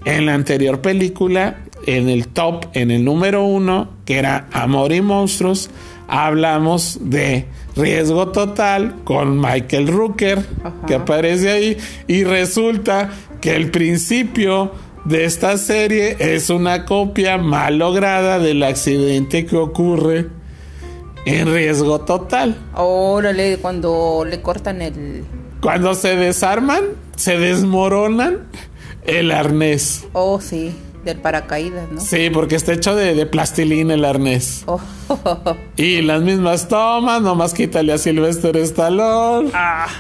en 0.05 0.27
la 0.27 0.33
anterior 0.33 0.79
película, 0.79 1.57
en 1.85 2.09
el 2.09 2.27
top, 2.27 2.65
en 2.73 2.91
el 2.91 3.03
número 3.03 3.43
uno, 3.43 3.89
que 4.05 4.17
era 4.17 4.47
Amor 4.51 4.91
y 4.91 5.01
Monstruos, 5.01 5.69
hablamos 6.07 6.97
de 7.01 7.45
Riesgo 7.75 8.29
Total 8.29 8.95
con 9.03 9.39
Michael 9.39 9.87
Rooker, 9.87 10.45
Ajá. 10.63 10.85
que 10.85 10.95
aparece 10.95 11.49
ahí, 11.51 11.77
y 12.07 12.23
resulta 12.23 13.09
que 13.39 13.55
el 13.55 13.71
principio 13.71 14.71
de 15.05 15.25
esta 15.25 15.57
serie 15.57 16.17
es 16.19 16.49
una 16.49 16.85
copia 16.85 17.37
mal 17.37 17.77
lograda 17.77 18.39
del 18.39 18.61
accidente 18.63 19.45
que 19.45 19.57
ocurre 19.57 20.27
en 21.25 21.53
Riesgo 21.53 22.01
Total. 22.01 22.55
Órale, 22.75 23.57
cuando 23.57 24.25
le 24.27 24.41
cortan 24.41 24.81
el. 24.81 25.23
Cuando 25.61 25.93
se 25.93 26.15
desarman, 26.15 26.81
se 27.15 27.37
desmoronan 27.37 28.47
el 29.05 29.31
arnés. 29.31 30.05
Oh, 30.13 30.41
sí, 30.41 30.73
del 31.03 31.17
paracaídas, 31.17 31.91
¿no? 31.91 31.99
Sí, 31.99 32.29
porque 32.31 32.55
está 32.55 32.73
hecho 32.73 32.95
de, 32.95 33.15
de 33.15 33.25
plastilina 33.25 33.93
el 33.95 34.05
arnés. 34.05 34.63
Oh, 34.67 34.79
Y 35.75 36.01
las 36.01 36.21
mismas 36.21 36.67
tomas, 36.67 37.21
nomás 37.21 37.53
quítale 37.53 37.93
a 37.93 37.97
Sylvester 37.97 38.55
Stallone. 38.57 39.49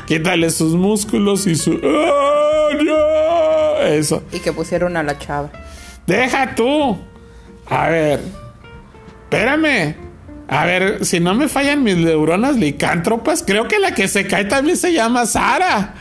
Quítale 0.07 0.49
sus 0.51 0.73
músculos 0.75 1.47
y 1.47 1.55
su... 1.55 1.79
¡Ah, 1.83 2.69
no! 2.83 3.85
Eso. 3.87 4.23
y 4.31 4.39
que 4.39 4.53
pusieron 4.53 4.95
a 4.95 5.03
la 5.03 5.17
chava. 5.17 5.49
Deja 6.05 6.53
tú. 6.55 6.97
A 7.67 7.89
ver. 7.89 8.21
Espérame. 9.23 9.95
A 10.47 10.65
ver, 10.65 11.05
si 11.05 11.19
no 11.19 11.33
me 11.33 11.47
fallan 11.47 11.81
mis 11.83 11.95
neuronas 11.97 12.57
licántropas, 12.57 13.41
creo 13.45 13.67
que 13.67 13.79
la 13.79 13.93
que 13.93 14.07
se 14.07 14.27
cae 14.27 14.45
también 14.45 14.75
se 14.77 14.91
llama 14.93 15.25
Sara. 15.25 15.95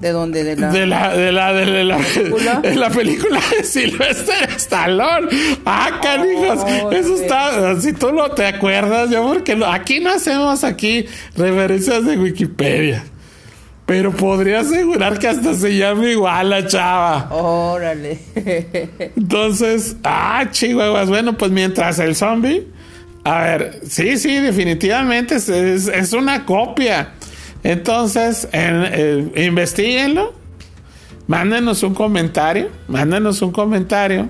¿De 0.00 0.10
dónde? 0.10 0.44
De 0.44 0.56
la. 0.56 0.70
De 0.70 0.86
la, 0.86 1.12
de 1.14 1.32
la, 1.32 1.52
de 1.54 1.84
la, 1.84 1.96
¿Película? 1.98 2.60
de 2.62 2.74
la 2.76 2.90
película 2.90 3.40
de 3.56 3.64
Sylvester 3.64 4.50
Stallone. 4.56 5.28
Ah, 5.64 6.00
canijos. 6.02 6.58
Oh, 6.84 6.92
Eso 6.92 7.14
está, 7.16 7.80
si 7.80 7.92
tú 7.94 8.12
no 8.12 8.28
te 8.30 8.44
acuerdas, 8.46 9.08
yo 9.10 9.26
porque 9.26 9.58
aquí 9.66 10.00
no 10.00 10.10
hacemos 10.10 10.64
aquí 10.64 11.06
referencias 11.36 12.04
de 12.04 12.18
Wikipedia. 12.18 13.04
Pero 13.86 14.10
podría 14.12 14.60
asegurar 14.60 15.18
que 15.18 15.28
hasta 15.28 15.54
se 15.54 15.76
llama 15.76 16.06
igual 16.10 16.50
la 16.50 16.66
chava. 16.66 17.28
Órale. 17.30 18.18
Entonces, 19.16 19.96
ah, 20.04 20.44
chihuahuas. 20.50 21.08
Bueno, 21.08 21.38
pues 21.38 21.50
mientras 21.52 21.98
el 22.00 22.14
zombie. 22.16 22.66
A 23.24 23.40
ver, 23.42 23.80
sí, 23.88 24.18
sí, 24.18 24.36
definitivamente 24.36 25.36
es, 25.36 25.48
es- 25.48 25.88
es 25.88 26.12
una 26.12 26.44
copia. 26.44 27.12
Entonces, 27.70 28.48
en, 28.52 28.84
eh, 28.92 29.44
investiguenlo. 29.46 30.32
Mándenos 31.26 31.82
un 31.82 31.94
comentario. 31.94 32.68
Mándenos 32.86 33.42
un 33.42 33.50
comentario. 33.50 34.28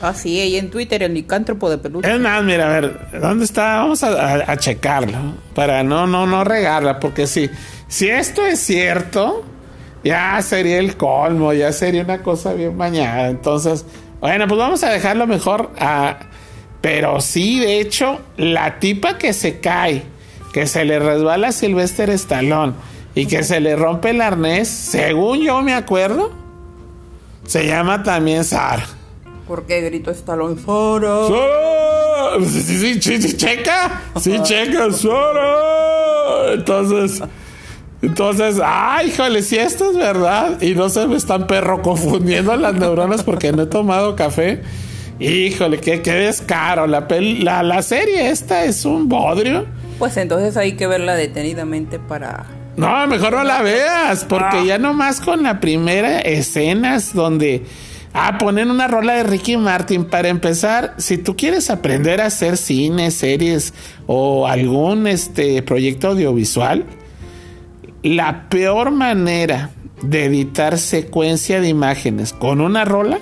ah, 0.00 0.14
sí, 0.14 0.38
ahí 0.40 0.56
en 0.56 0.70
Twitter, 0.70 1.02
el 1.02 1.14
licántropo 1.14 1.68
de 1.68 1.78
peluche. 1.78 2.08
Es 2.12 2.20
más, 2.20 2.44
mira, 2.44 2.68
a 2.68 2.80
ver, 2.80 3.20
¿dónde 3.20 3.44
está? 3.44 3.78
Vamos 3.78 4.04
a, 4.04 4.08
a- 4.36 4.52
a 4.52 4.56
checarlo. 4.56 5.18
Para 5.54 5.82
no, 5.82 6.06
no, 6.06 6.26
no 6.28 6.44
regarla. 6.44 7.00
Porque 7.00 7.26
si, 7.26 7.50
si 7.88 8.08
esto 8.08 8.46
es 8.46 8.60
cierto, 8.60 9.44
ya 10.04 10.40
sería 10.42 10.78
el 10.78 10.96
colmo, 10.96 11.52
ya 11.52 11.72
sería 11.72 12.04
una 12.04 12.22
cosa 12.22 12.52
bien 12.52 12.78
bañada. 12.78 13.28
Entonces, 13.30 13.84
bueno, 14.20 14.46
pues 14.46 14.58
vamos 14.58 14.84
a 14.84 14.90
dejarlo 14.90 15.26
mejor. 15.26 15.72
a- 15.80 16.18
pero 16.80 17.20
sí, 17.20 17.58
de 17.58 17.80
hecho, 17.80 18.20
la 18.36 18.78
tipa 18.78 19.18
que 19.18 19.32
se 19.32 19.58
cae, 19.58 20.04
que 20.56 20.66
se 20.66 20.86
le 20.86 20.98
resbala 20.98 21.48
a 21.48 21.52
Sylvester 21.52 22.08
Stallone 22.08 22.72
y 23.14 23.26
que 23.26 23.42
se 23.42 23.60
le 23.60 23.76
rompe 23.76 24.08
el 24.08 24.22
arnés, 24.22 24.68
según 24.68 25.42
yo 25.42 25.60
me 25.60 25.74
acuerdo, 25.74 26.32
se 27.46 27.66
llama 27.66 28.02
también 28.02 28.42
Sara. 28.42 28.86
¿Por 29.46 29.66
qué 29.66 29.82
gritó 29.82 30.12
Stallone? 30.12 30.56
¡Sora! 30.58 31.26
Sí, 32.40 32.62
sí, 32.62 32.78
sí, 32.78 33.02
sí, 33.02 33.22
sí, 33.22 33.36
checa. 33.36 34.00
Sí, 34.18 34.38
checa, 34.42 34.90
Sora. 34.92 36.54
Entonces, 36.54 37.22
entonces, 38.00 38.58
ay, 38.64 39.08
híjole, 39.08 39.42
si 39.42 39.58
esto 39.58 39.90
es 39.90 39.98
verdad 39.98 40.62
y 40.62 40.74
no 40.74 40.88
se 40.88 41.06
me 41.06 41.16
están 41.16 41.46
perro 41.46 41.82
confundiendo 41.82 42.56
las 42.56 42.72
neuronas 42.76 43.22
porque 43.22 43.52
no 43.52 43.64
he 43.64 43.66
tomado 43.66 44.16
café. 44.16 44.62
Híjole, 45.20 45.80
qué, 45.80 46.00
qué 46.00 46.12
descaro. 46.12 46.86
La, 46.86 47.06
la, 47.10 47.62
la 47.62 47.82
serie 47.82 48.30
esta 48.30 48.64
es 48.64 48.86
un 48.86 49.06
bodrio. 49.06 49.66
Pues 49.98 50.16
entonces 50.16 50.56
hay 50.56 50.72
que 50.72 50.86
verla 50.86 51.14
detenidamente 51.14 51.98
para. 51.98 52.46
No, 52.76 53.06
mejor 53.06 53.32
no 53.32 53.44
la 53.44 53.62
veas, 53.62 54.24
porque 54.24 54.66
ya 54.66 54.78
nomás 54.78 55.20
con 55.20 55.42
la 55.42 55.60
primera 55.60 56.20
escenas 56.20 57.14
donde 57.14 57.64
ah, 58.12 58.36
ponen 58.38 58.70
una 58.70 58.86
rola 58.86 59.14
de 59.14 59.22
Ricky 59.22 59.56
Martin 59.56 60.04
para 60.04 60.28
empezar, 60.28 60.94
si 60.98 61.16
tú 61.16 61.36
quieres 61.36 61.70
aprender 61.70 62.20
a 62.20 62.26
hacer 62.26 62.58
cine, 62.58 63.10
series 63.10 63.72
o 64.06 64.46
algún 64.46 65.06
este 65.06 65.62
proyecto 65.62 66.08
audiovisual, 66.08 66.84
la 68.02 68.48
peor 68.50 68.90
manera 68.90 69.70
de 70.02 70.26
editar 70.26 70.76
secuencia 70.76 71.60
de 71.62 71.68
imágenes 71.68 72.34
con 72.34 72.60
una 72.60 72.84
rola 72.84 73.18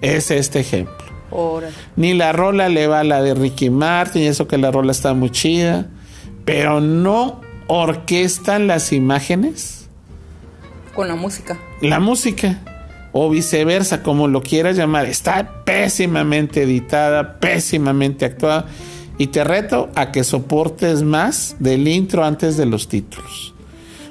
es 0.00 0.30
este 0.30 0.60
ejemplo. 0.60 0.96
Ni 1.96 2.14
la 2.14 2.32
rola 2.32 2.68
le 2.68 2.86
va 2.86 3.00
a 3.00 3.04
la 3.04 3.22
de 3.22 3.34
Ricky 3.34 3.68
Martin, 3.68 4.22
y 4.22 4.26
eso 4.26 4.48
que 4.48 4.56
la 4.56 4.70
rola 4.70 4.92
está 4.92 5.12
muy 5.12 5.30
chida, 5.30 5.86
pero 6.46 6.80
no 6.80 7.42
orquestan 7.66 8.66
las 8.66 8.92
imágenes, 8.94 9.88
Con 10.94 11.08
la 11.08 11.14
música. 11.16 11.58
la 11.82 12.00
música, 12.00 12.60
o 13.12 13.28
viceversa, 13.30 14.02
como 14.02 14.28
lo 14.28 14.42
quieras 14.42 14.76
llamar. 14.76 15.06
Está 15.06 15.64
pésimamente 15.64 16.62
editada, 16.62 17.38
pésimamente 17.40 18.24
actuada, 18.24 18.66
y 19.18 19.28
te 19.28 19.42
reto 19.44 19.88
a 19.94 20.12
que 20.12 20.22
soportes 20.24 21.02
más 21.02 21.56
del 21.58 21.88
intro 21.88 22.24
antes 22.24 22.56
de 22.56 22.66
los 22.66 22.88
títulos. 22.88 23.54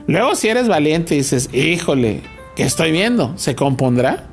Luego, 0.08 0.36
si 0.36 0.50
eres 0.50 0.68
valiente 0.68 1.14
y 1.16 1.20
dices, 1.20 1.50
híjole, 1.54 2.22
¿qué 2.56 2.64
estoy 2.64 2.92
viendo? 2.92 3.34
¿Se 3.38 3.56
compondrá? 3.56 4.28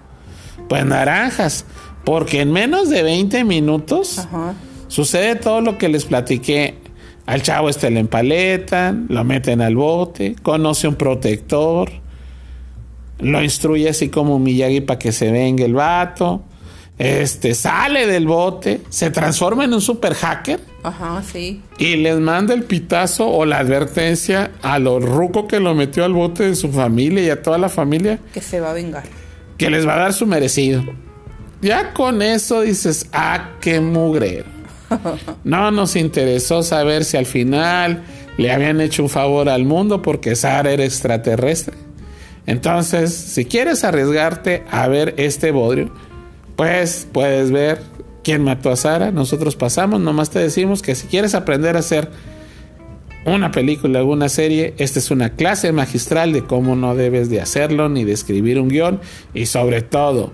Pues 0.69 0.85
naranjas, 0.87 1.65
porque 2.05 2.41
en 2.41 2.53
menos 2.53 2.89
de 2.89 3.03
20 3.03 3.45
minutos 3.45 4.19
Ajá. 4.19 4.55
sucede 4.89 5.37
todo 5.37 5.61
lo 5.61 5.77
que 5.79 5.89
les 5.89 6.05
platiqué. 6.07 6.79
Al 7.27 7.43
chavo 7.43 7.69
este 7.69 7.91
le 7.91 8.01
empaletan, 8.01 9.07
lo 9.09 9.25
meten 9.25 9.61
al 9.61 9.77
bote, 9.77 10.35
conoce 10.43 10.89
un 10.89 10.97
protector, 10.97 11.91
lo 13.21 13.43
instruye 13.43 13.89
así 13.89 14.09
como 14.09 14.39
Miyagi 14.39 14.81
para 14.81 14.99
que 14.99 15.13
se 15.13 15.31
venga 15.31 15.65
el 15.65 15.75
vato. 15.75 16.43
Este 16.99 17.55
sale 17.55 18.07
del 18.07 18.27
bote, 18.27 18.81
se 18.89 19.11
transforma 19.11 19.65
en 19.65 19.75
un 19.75 19.81
super 19.81 20.15
hacker 20.15 20.61
Ajá, 20.83 21.23
sí. 21.23 21.63
Y 21.79 21.97
les 21.97 22.19
manda 22.19 22.55
el 22.55 22.65
pitazo 22.65 23.29
o 23.29 23.45
la 23.45 23.59
advertencia 23.59 24.51
a 24.63 24.79
los 24.79 25.05
ruco 25.05 25.47
que 25.47 25.61
lo 25.61 25.75
metió 25.75 26.05
al 26.05 26.13
bote 26.13 26.49
de 26.49 26.57
su 26.57 26.73
familia 26.73 27.23
y 27.23 27.31
a 27.31 27.41
toda 27.41 27.59
la 27.59 27.69
familia. 27.69 28.19
Que 28.35 28.41
se 28.41 28.61
va 28.61 28.71
a 28.71 28.75
vengar. 28.75 29.05
Que 29.59 29.71
les 29.71 29.87
va 29.87 29.95
a 29.95 29.99
dar 29.99 30.13
su 30.13 30.27
merecido. 30.27 30.83
Ya 31.61 31.93
con 31.93 32.21
eso 32.21 32.63
dices, 32.63 33.07
ah, 33.13 33.51
qué 33.61 33.81
mugrero. 33.81 34.47
No 35.45 35.71
nos 35.71 35.97
interesó 35.97 36.63
saber 36.63 37.05
si 37.05 37.17
al 37.17 37.27
final 37.27 38.03
le 38.37 38.53
habían 38.53 38.81
hecho 38.81 39.03
un 39.03 39.09
favor 39.09 39.49
al 39.49 39.65
mundo 39.65 40.03
porque 40.03 40.37
Sara 40.37 40.71
era 40.73 40.85
extraterrestre. 40.85 41.77
Entonces, 42.47 43.15
si 43.15 43.45
quieres 43.45 43.85
arriesgarte 43.85 44.65
a 44.71 44.89
ver 44.89 45.15
este 45.19 45.53
bodrio, 45.53 45.93
pues 46.57 47.07
puedes 47.13 47.51
ver 47.51 47.81
quién 48.25 48.43
mató 48.43 48.71
a 48.71 48.77
Sara. 48.77 49.11
Nosotros 49.11 49.57
pasamos, 49.57 50.01
nomás 50.01 50.31
te 50.31 50.39
decimos 50.39 50.83
que 50.83 50.95
si 50.95 51.07
quieres 51.07 51.35
aprender 51.35 51.77
a 51.77 51.81
hacer 51.81 52.11
una 53.25 53.53
película 53.53 54.03
o 54.03 54.07
una 54.07 54.29
serie, 54.29 54.75
esta 54.79 54.99
es 54.99 55.11
una 55.11 55.31
clase 55.31 55.73
magistral 55.73 56.33
de 56.33 56.45
cómo 56.45 56.75
no 56.75 56.95
debes 56.97 57.31
de 57.31 57.41
hacerlo 57.41 57.89
ni 57.89 58.05
de 58.05 58.13
escribir 58.13 58.61
un 58.61 58.69
guion 58.69 59.01
y 59.33 59.47
sobre 59.47 59.83
todo, 59.83 60.33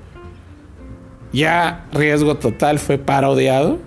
ya 1.33 1.87
Riesgo 1.93 2.37
Total 2.37 2.79
fue 2.79 2.97
parodiado 2.97 3.79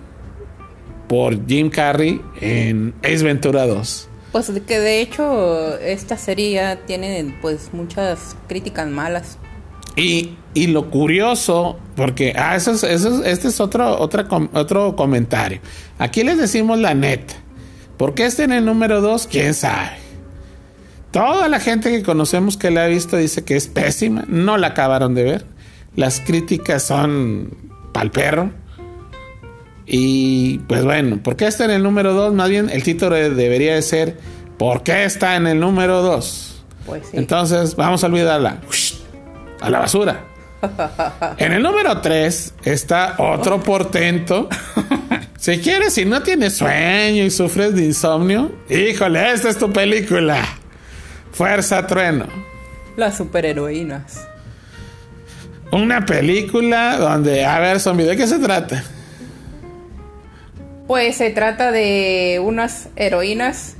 por 1.08 1.46
Jim 1.46 1.70
Carrey 1.70 2.20
en 2.40 2.94
Ace 3.02 3.22
Ventura 3.22 3.66
2. 3.66 4.08
Pues 4.32 4.50
que 4.66 4.80
de 4.80 5.00
hecho 5.02 5.78
esta 5.78 6.16
serie 6.16 6.52
ya 6.52 6.76
tiene 6.86 7.34
pues 7.42 7.70
muchas 7.72 8.36
críticas 8.48 8.88
malas. 8.88 9.38
Y, 9.94 10.36
y 10.54 10.68
lo 10.68 10.88
curioso, 10.88 11.78
porque 11.96 12.32
ah, 12.36 12.56
eso 12.56 12.72
es, 12.72 12.82
eso 12.82 13.22
este 13.24 13.48
es 13.48 13.60
otro, 13.60 13.98
otra, 14.00 14.26
otro 14.54 14.96
comentario. 14.96 15.60
Aquí 15.98 16.24
les 16.24 16.38
decimos 16.38 16.78
la 16.78 16.94
neta. 16.94 17.34
¿Por 17.98 18.14
qué 18.14 18.24
este 18.24 18.44
en 18.44 18.52
el 18.52 18.64
número 18.64 19.02
2? 19.02 19.26
¿Quién 19.26 19.52
sabe? 19.52 19.90
Toda 21.10 21.48
la 21.48 21.60
gente 21.60 21.90
que 21.90 22.02
conocemos 22.02 22.56
que 22.56 22.70
la 22.70 22.84
ha 22.84 22.86
visto 22.86 23.18
dice 23.18 23.44
que 23.44 23.54
es 23.54 23.68
pésima. 23.68 24.24
No 24.28 24.56
la 24.56 24.68
acabaron 24.68 25.14
de 25.14 25.24
ver. 25.24 25.46
Las 25.94 26.20
críticas 26.20 26.84
son 26.84 27.54
pal 27.92 28.10
perro. 28.10 28.50
Y 29.94 30.56
pues 30.68 30.84
bueno, 30.84 31.22
¿por 31.22 31.36
qué 31.36 31.46
está 31.46 31.66
en 31.66 31.70
el 31.70 31.82
número 31.82 32.14
2? 32.14 32.32
Más 32.32 32.48
bien 32.48 32.70
el 32.70 32.82
título 32.82 33.14
debería 33.14 33.74
de 33.74 33.82
ser 33.82 34.16
¿Por 34.56 34.82
qué 34.82 35.04
está 35.04 35.36
en 35.36 35.46
el 35.46 35.60
número 35.60 36.00
2? 36.00 36.64
Pues 36.86 37.08
sí. 37.10 37.16
Entonces 37.18 37.76
vamos 37.76 38.02
a 38.02 38.06
olvidarla. 38.06 38.58
A 39.60 39.68
la 39.68 39.80
basura. 39.80 40.24
En 41.36 41.52
el 41.52 41.62
número 41.62 42.00
3 42.00 42.54
está 42.64 43.16
otro 43.18 43.60
portento. 43.60 44.48
Si 45.38 45.58
quieres, 45.58 45.92
si 45.92 46.04
no 46.04 46.22
tienes 46.22 46.56
sueño 46.56 47.24
y 47.24 47.30
sufres 47.30 47.74
de 47.74 47.84
insomnio, 47.84 48.52
híjole, 48.70 49.32
esta 49.32 49.50
es 49.50 49.58
tu 49.58 49.72
película. 49.72 50.42
Fuerza 51.32 51.86
Trueno. 51.86 52.26
Las 52.96 53.16
superheroínas. 53.16 54.26
Una 55.72 56.06
película 56.06 56.96
donde, 56.96 57.44
a 57.44 57.58
ver, 57.58 57.80
zombie, 57.80 58.06
¿de 58.06 58.16
qué 58.16 58.28
se 58.28 58.38
trata? 58.38 58.84
Pues 60.92 61.16
se 61.16 61.30
trata 61.30 61.72
de 61.72 62.38
unas 62.44 62.90
heroínas. 62.96 63.76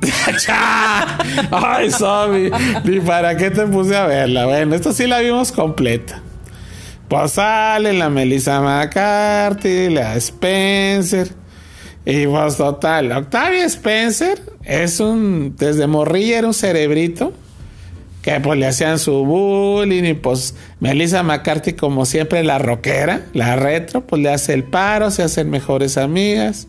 Ay, 1.50 1.90
zombie, 1.90 2.50
ni 2.84 3.00
para 3.00 3.36
qué 3.36 3.50
te 3.50 3.66
puse 3.66 3.94
a 3.94 4.06
verla. 4.06 4.46
Bueno, 4.46 4.74
esto 4.74 4.94
sí 4.94 5.06
la 5.06 5.18
vimos 5.18 5.52
completa. 5.52 6.22
Pues 7.06 7.32
sale 7.32 7.92
la 7.92 8.08
Melissa 8.08 8.62
McCarthy, 8.62 9.90
la 9.90 10.16
Spencer. 10.16 11.28
Y 12.06 12.26
pues 12.26 12.56
total, 12.56 13.12
Octavia 13.12 13.66
Spencer 13.66 14.40
es 14.64 15.00
un, 15.00 15.54
desde 15.58 15.86
morrilla 15.86 16.38
era 16.38 16.46
un 16.46 16.54
cerebrito 16.54 17.34
que 18.22 18.38
pues 18.38 18.58
le 18.58 18.66
hacían 18.66 19.00
su 19.00 19.24
bullying 19.24 20.04
y 20.04 20.14
pues 20.14 20.54
Melissa 20.78 21.24
McCarthy 21.24 21.72
como 21.72 22.06
siempre 22.06 22.44
la 22.44 22.58
rockera, 22.58 23.22
la 23.34 23.56
retro, 23.56 24.06
pues 24.06 24.22
le 24.22 24.30
hace 24.30 24.54
el 24.54 24.62
paro, 24.62 25.10
se 25.10 25.24
hacen 25.24 25.50
mejores 25.50 25.98
amigas. 25.98 26.68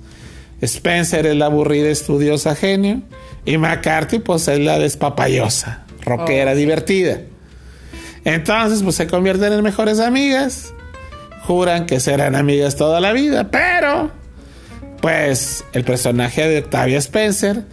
Spencer 0.61 1.27
es 1.27 1.35
la 1.35 1.45
aburrida 1.45 1.89
estudiosa 1.89 2.55
genio 2.55 3.01
y 3.45 3.57
McCarthy 3.57 4.17
pues 4.19 4.47
es 4.47 4.59
la 4.59 4.79
despapayosa, 4.79 5.83
rockera, 6.03 6.53
oh. 6.53 6.55
divertida. 6.55 7.19
Entonces 8.25 8.81
pues 8.81 8.95
se 8.95 9.05
convierten 9.05 9.53
en 9.53 9.61
mejores 9.61 9.99
amigas, 9.99 10.73
juran 11.45 11.85
que 11.85 11.99
serán 11.99 12.35
amigas 12.35 12.77
toda 12.77 12.99
la 12.99 13.13
vida, 13.13 13.51
pero 13.51 14.09
pues 15.01 15.63
el 15.73 15.83
personaje 15.83 16.47
de 16.47 16.59
Octavia 16.59 16.97
Spencer 16.97 17.63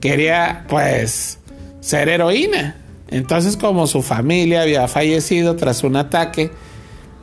quería 0.00 0.66
pues 0.68 1.38
ser 1.80 2.10
heroína 2.10 2.76
entonces, 3.12 3.56
como 3.56 3.86
su 3.86 4.02
familia 4.02 4.62
había 4.62 4.88
fallecido 4.88 5.54
tras 5.56 5.84
un 5.84 5.96
ataque 5.96 6.50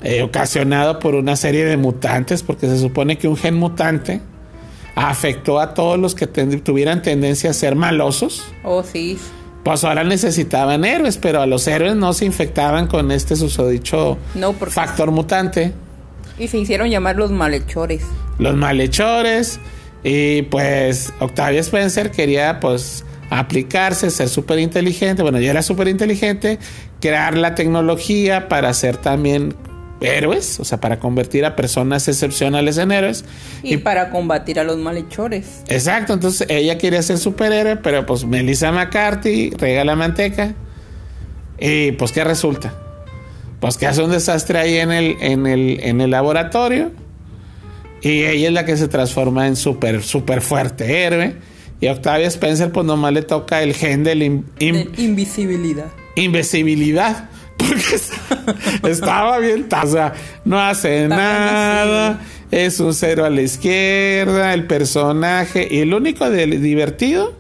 eh, 0.04 0.22
ocasionado 0.22 1.00
por 1.00 1.16
una 1.16 1.36
serie 1.36 1.66
de 1.66 1.78
mutantes, 1.78 2.44
porque 2.44 2.68
se 2.68 2.78
supone 2.78 3.18
que 3.18 3.28
un 3.28 3.36
gen 3.36 3.56
mutante 3.56 4.22
afectó 4.96 5.60
a 5.60 5.74
todos 5.74 5.98
los 5.98 6.14
que 6.14 6.28
tuvieran 6.28 7.02
tendencia 7.02 7.50
a 7.50 7.54
ser 7.54 7.76
malosos. 7.76 8.46
Oh, 8.64 8.84
sí. 8.84 9.18
Pues 9.64 9.84
ahora 9.84 10.04
necesitaban 10.04 10.86
héroes, 10.86 11.18
pero 11.18 11.42
a 11.42 11.46
los 11.46 11.68
héroes 11.68 11.96
no 11.96 12.14
se 12.14 12.26
infectaban 12.26 12.88
con 12.88 13.12
este 13.12 13.36
susodicho 13.36 14.18
no, 14.36 14.54
factor 14.54 15.12
mutante. 15.12 15.74
Y 16.38 16.48
se 16.48 16.60
hicieron 16.60 16.90
llamar 16.90 17.18
los 17.18 17.32
malhechores. 17.32 18.04
Los 18.38 18.56
malhechores. 18.56 19.60
Y 20.04 20.44
pues 20.44 21.12
Octavia 21.20 21.60
Spencer 21.60 22.12
quería 22.12 22.60
pues 22.60 23.04
aplicarse, 23.30 24.10
ser 24.10 24.30
súper 24.30 24.60
inteligente, 24.60 25.22
bueno, 25.22 25.40
ya 25.40 25.52
era 25.52 25.62
súper 25.62 25.88
inteligente, 25.88 26.60
crear 27.00 27.38
la 27.38 27.56
tecnología 27.56 28.48
para 28.48 28.74
ser 28.74 28.98
también 28.98 29.56
héroes, 30.02 30.60
o 30.60 30.66
sea, 30.66 30.80
para 30.80 31.00
convertir 31.00 31.46
a 31.46 31.56
personas 31.56 32.08
excepcionales 32.08 32.78
en 32.78 32.92
héroes. 32.92 33.26
Y, 33.64 33.78
para 33.78 34.10
combatir 34.10 34.60
a 34.60 34.64
los 34.64 34.78
malhechores. 34.78 35.64
Exacto, 35.68 36.14
entonces 36.14 36.48
ella 36.50 36.78
quería 36.78 37.02
ser 37.02 37.18
superhéroe, 37.18 37.78
pero 37.78 38.06
pues 38.06 38.26
Melissa 38.26 38.72
McCarthy 38.72 39.52
regala 39.52 39.96
manteca. 39.96 40.54
Y 41.60 41.92
pues, 41.94 42.12
¿qué 42.12 42.24
resulta? 42.24 42.74
Pues 43.60 43.78
que 43.78 43.88
hace 43.88 44.02
un 44.02 44.12
desastre 44.12 44.60
ahí 44.60 44.78
en 44.78 44.92
el, 44.92 45.18
en 45.20 45.46
el, 45.46 45.80
en 45.84 46.02
el 46.02 46.12
laboratorio. 46.12 46.92
Y 48.02 48.24
ella 48.24 48.48
es 48.48 48.54
la 48.54 48.66
que 48.66 48.78
se 48.78 48.88
transforma 48.88 49.48
en 49.48 49.58
súper, 49.58 50.02
súper 50.02 50.40
fuerte 50.40 51.04
héroe. 51.04 51.36
Y 51.82 51.88
a 51.88 51.94
Octavia 51.94 52.28
Spencer, 52.28 52.72
pues 52.72 52.86
nomás 52.86 53.14
le 53.14 53.22
toca 53.22 53.64
el 53.64 53.74
gen 53.74 54.04
de, 54.04 54.14
invisibilidad. 54.98 55.88
Invisibilidad. 56.16 57.30
Porque 57.58 58.92
estaba 58.92 59.38
bien, 59.40 59.68
o 59.70 59.88
sea, 59.88 60.14
no 60.46 60.60
hace 60.60 61.08
nada. 61.08 62.20
Es 62.52 62.80
un 62.80 62.94
cero 62.94 63.26
a 63.26 63.30
la 63.30 63.42
izquierda, 63.42 64.54
el 64.54 64.66
personaje. 64.66 65.68
Y 65.70 65.80
el 65.80 65.94
único 65.94 66.30
de, 66.30 66.48
divertido, 66.48 67.34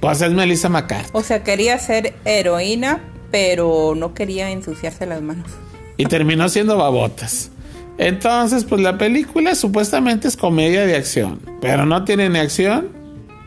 pues 0.00 0.20
es 0.22 0.32
Melissa 0.32 0.68
McCarthy. 0.68 1.10
O 1.12 1.22
sea, 1.22 1.42
quería 1.42 1.78
ser 1.78 2.14
heroína, 2.24 3.00
pero 3.30 3.94
no 3.96 4.12
quería 4.12 4.50
ensuciarse 4.50 5.06
las 5.06 5.22
manos. 5.22 5.50
Y 5.96 6.06
terminó 6.06 6.48
siendo 6.48 6.76
babotas. 6.76 7.50
Entonces, 7.98 8.64
pues 8.64 8.82
la 8.82 8.98
película 8.98 9.54
supuestamente 9.54 10.28
es 10.28 10.36
comedia 10.36 10.84
de 10.84 10.96
acción, 10.96 11.40
pero 11.62 11.86
no 11.86 12.04
tiene 12.04 12.28
ni 12.28 12.38
acción 12.38 12.95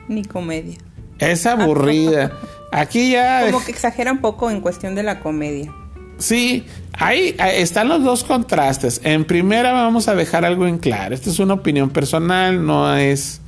ni 0.09 0.25
comedia. 0.25 0.77
Es 1.19 1.45
aburrida. 1.45 2.31
Aquí 2.71 3.11
ya. 3.11 3.45
Como 3.45 3.63
que 3.63 3.71
exagera 3.71 4.11
un 4.11 4.19
poco 4.19 4.51
en 4.51 4.61
cuestión 4.61 4.95
de 4.95 5.03
la 5.03 5.19
comedia. 5.19 5.73
Sí, 6.17 6.65
ahí, 6.93 7.35
están 7.39 7.87
los 7.87 8.03
dos 8.03 8.23
contrastes. 8.23 9.01
En 9.03 9.25
primera 9.25 9.71
vamos 9.71 10.07
a 10.07 10.15
dejar 10.15 10.43
algo 10.43 10.67
en 10.67 10.77
claro. 10.77 11.15
Esta 11.15 11.29
es 11.29 11.39
una 11.39 11.53
opinión 11.55 11.89
personal, 11.89 12.65
no 12.65 12.95
es 12.95 13.41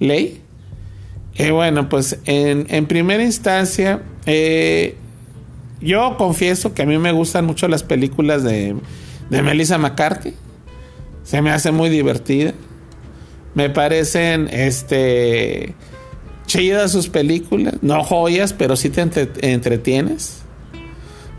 ley. 0.00 0.42
Eh, 1.36 1.50
bueno, 1.52 1.88
pues 1.88 2.18
en, 2.24 2.66
en 2.68 2.86
primera 2.86 3.22
instancia, 3.22 4.02
eh, 4.24 4.96
yo 5.80 6.16
confieso 6.16 6.74
que 6.74 6.82
a 6.82 6.86
mí 6.86 6.98
me 6.98 7.12
gustan 7.12 7.44
mucho 7.44 7.68
las 7.68 7.82
películas 7.82 8.42
de, 8.42 8.74
de 9.30 9.42
Melissa 9.42 9.78
McCarthy. 9.78 10.34
Se 11.22 11.42
me 11.42 11.50
hace 11.50 11.70
muy 11.70 11.90
divertida. 11.90 12.54
Me 13.54 13.70
parecen, 13.70 14.48
este, 14.50 15.74
chidas 16.46 16.92
sus 16.92 17.08
películas, 17.08 17.74
no 17.82 18.02
joyas, 18.02 18.52
pero 18.52 18.76
sí 18.76 18.88
te 18.90 19.02
entretienes, 19.42 20.42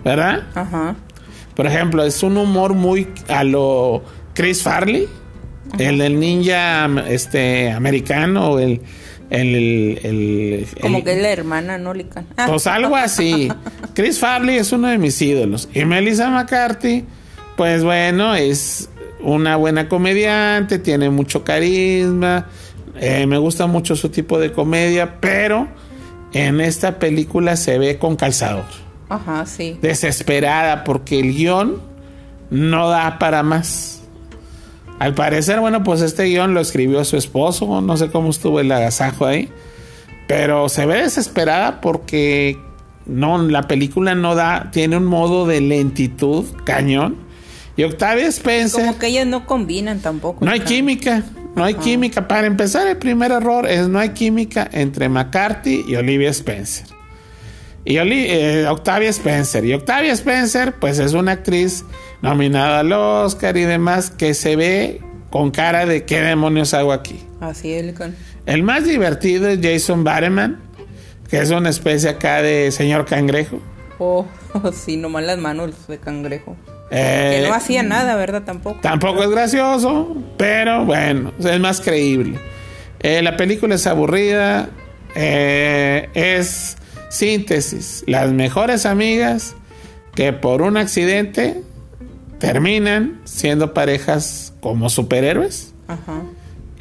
¿verdad? 0.03 0.43
Ajá. 0.53 0.95
Por 1.55 1.65
ejemplo, 1.65 2.03
es 2.03 2.21
un 2.23 2.37
humor 2.37 2.73
muy 2.73 3.07
a 3.27 3.43
lo 3.43 4.03
Chris 4.33 4.61
Farley, 4.61 5.07
el 5.79 5.97
del 5.97 6.19
ninja 6.19 6.87
este 7.07 7.71
americano, 7.71 8.59
el 8.59 8.81
el, 9.29 9.99
el, 10.03 10.67
como 10.79 11.03
que 11.03 11.13
es 11.13 11.21
la 11.21 11.29
hermana, 11.29 11.77
¿no? 11.77 11.93
Pues 12.47 12.67
algo 12.67 12.95
así. 12.95 13.49
Chris 13.93 14.19
Farley 14.19 14.57
es 14.57 14.71
uno 14.71 14.87
de 14.87 14.97
mis 14.97 15.21
ídolos. 15.21 15.67
Y 15.73 15.83
Melissa 15.85 16.29
McCarthy, 16.29 17.03
pues 17.57 17.83
bueno, 17.83 18.35
es 18.35 18.89
una 19.19 19.55
buena 19.57 19.89
comediante, 19.89 20.79
tiene 20.79 21.09
mucho 21.09 21.43
carisma, 21.43 22.47
eh, 22.99 23.25
me 23.27 23.37
gusta 23.37 23.67
mucho 23.67 23.95
su 23.95 24.09
tipo 24.09 24.39
de 24.39 24.51
comedia, 24.51 25.19
pero 25.19 25.67
en 26.33 26.61
esta 26.61 26.99
película 26.99 27.55
se 27.55 27.77
ve 27.77 27.97
con 27.97 28.15
calzador. 28.15 28.65
Ajá, 29.09 29.45
sí. 29.45 29.77
Desesperada 29.81 30.83
porque 30.83 31.19
el 31.19 31.33
guion 31.33 31.81
no 32.49 32.89
da 32.89 33.19
para 33.19 33.43
más. 33.43 34.01
Al 34.99 35.13
parecer, 35.13 35.59
bueno, 35.59 35.83
pues 35.83 36.01
este 36.01 36.25
guion 36.25 36.53
lo 36.53 36.59
escribió 36.59 37.03
su 37.05 37.17
esposo, 37.17 37.81
no 37.81 37.97
sé 37.97 38.09
cómo 38.09 38.29
estuvo 38.29 38.59
el 38.59 38.71
agasajo 38.71 39.25
ahí, 39.25 39.49
pero 40.27 40.69
se 40.69 40.85
ve 40.85 41.03
desesperada 41.03 41.81
porque 41.81 42.57
no, 43.05 43.37
la 43.37 43.63
película 43.63 44.15
no 44.15 44.35
da, 44.35 44.69
tiene 44.71 44.97
un 44.97 45.05
modo 45.05 45.45
de 45.45 45.61
lentitud 45.61 46.45
cañón. 46.63 47.15
Y 47.77 47.83
Octavia 47.83 48.27
Spencer. 48.27 48.85
Como 48.85 48.97
que 48.97 49.07
ellas 49.07 49.27
no 49.27 49.45
combinan 49.45 49.99
tampoco. 49.99 50.43
No 50.43 50.51
hay 50.51 50.61
química, 50.61 51.23
no 51.57 51.63
hay 51.63 51.73
química. 51.73 52.27
Para 52.27 52.47
empezar, 52.47 52.87
el 52.87 52.97
primer 52.97 53.31
error 53.31 53.67
es 53.67 53.87
no 53.87 53.99
hay 53.99 54.09
química 54.09 54.69
entre 54.71 55.09
McCarthy 55.09 55.83
y 55.87 55.95
Olivia 55.95 56.29
Spencer. 56.29 56.87
Y 57.83 57.97
eh, 57.97 58.67
Octavia 58.67 59.09
Spencer. 59.09 59.65
Y 59.65 59.73
Octavia 59.73 60.11
Spencer, 60.13 60.73
pues 60.73 60.99
es 60.99 61.13
una 61.13 61.33
actriz 61.33 61.83
nominada 62.21 62.79
al 62.81 62.91
Oscar 62.91 63.57
y 63.57 63.63
demás 63.63 64.09
que 64.11 64.33
se 64.33 64.55
ve 64.55 65.01
con 65.29 65.51
cara 65.51 65.85
de 65.85 66.03
qué 66.03 66.21
demonios 66.21 66.73
hago 66.73 66.93
aquí. 66.93 67.19
Así 67.39 67.73
es, 67.73 67.95
El 68.45 68.63
más 68.63 68.85
divertido 68.85 69.47
es 69.47 69.59
Jason 69.61 70.03
Bateman, 70.03 70.59
que 71.29 71.39
es 71.39 71.49
una 71.49 71.69
especie 71.69 72.09
acá 72.09 72.41
de 72.41 72.71
señor 72.71 73.05
cangrejo. 73.05 73.59
Oh, 73.99 74.25
sí, 74.73 74.97
nomás 74.97 75.23
las 75.23 75.37
manos 75.39 75.87
de 75.87 75.97
cangrejo. 75.97 76.55
Que 76.89 77.41
no 77.41 77.47
eh, 77.47 77.51
hacía 77.53 77.83
nada, 77.83 78.15
¿verdad? 78.15 78.43
Tampoco. 78.43 78.79
Tampoco 78.81 79.23
es 79.23 79.29
gracioso, 79.29 80.15
pero 80.37 80.85
bueno, 80.85 81.33
es 81.39 81.59
más 81.59 81.81
creíble. 81.81 82.39
Eh, 82.99 83.21
la 83.21 83.37
película 83.37 83.75
es 83.75 83.85
aburrida, 83.87 84.69
eh, 85.15 86.09
es 86.13 86.77
síntesis. 87.09 88.03
Las 88.07 88.31
mejores 88.31 88.85
amigas 88.85 89.55
que 90.15 90.33
por 90.33 90.61
un 90.61 90.77
accidente 90.77 91.61
terminan 92.39 93.19
siendo 93.25 93.73
parejas 93.73 94.53
como 94.59 94.89
superhéroes 94.89 95.73
Ajá. 95.87 96.21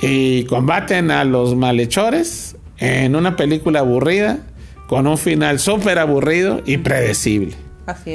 y 0.00 0.44
combaten 0.44 1.10
a 1.10 1.24
los 1.24 1.56
malhechores 1.56 2.56
en 2.78 3.16
una 3.16 3.36
película 3.36 3.80
aburrida 3.80 4.38
con 4.86 5.06
un 5.06 5.18
final 5.18 5.58
súper 5.58 5.98
aburrido 5.98 6.62
y 6.64 6.78
predecible. 6.78 7.54
Así 7.86 8.12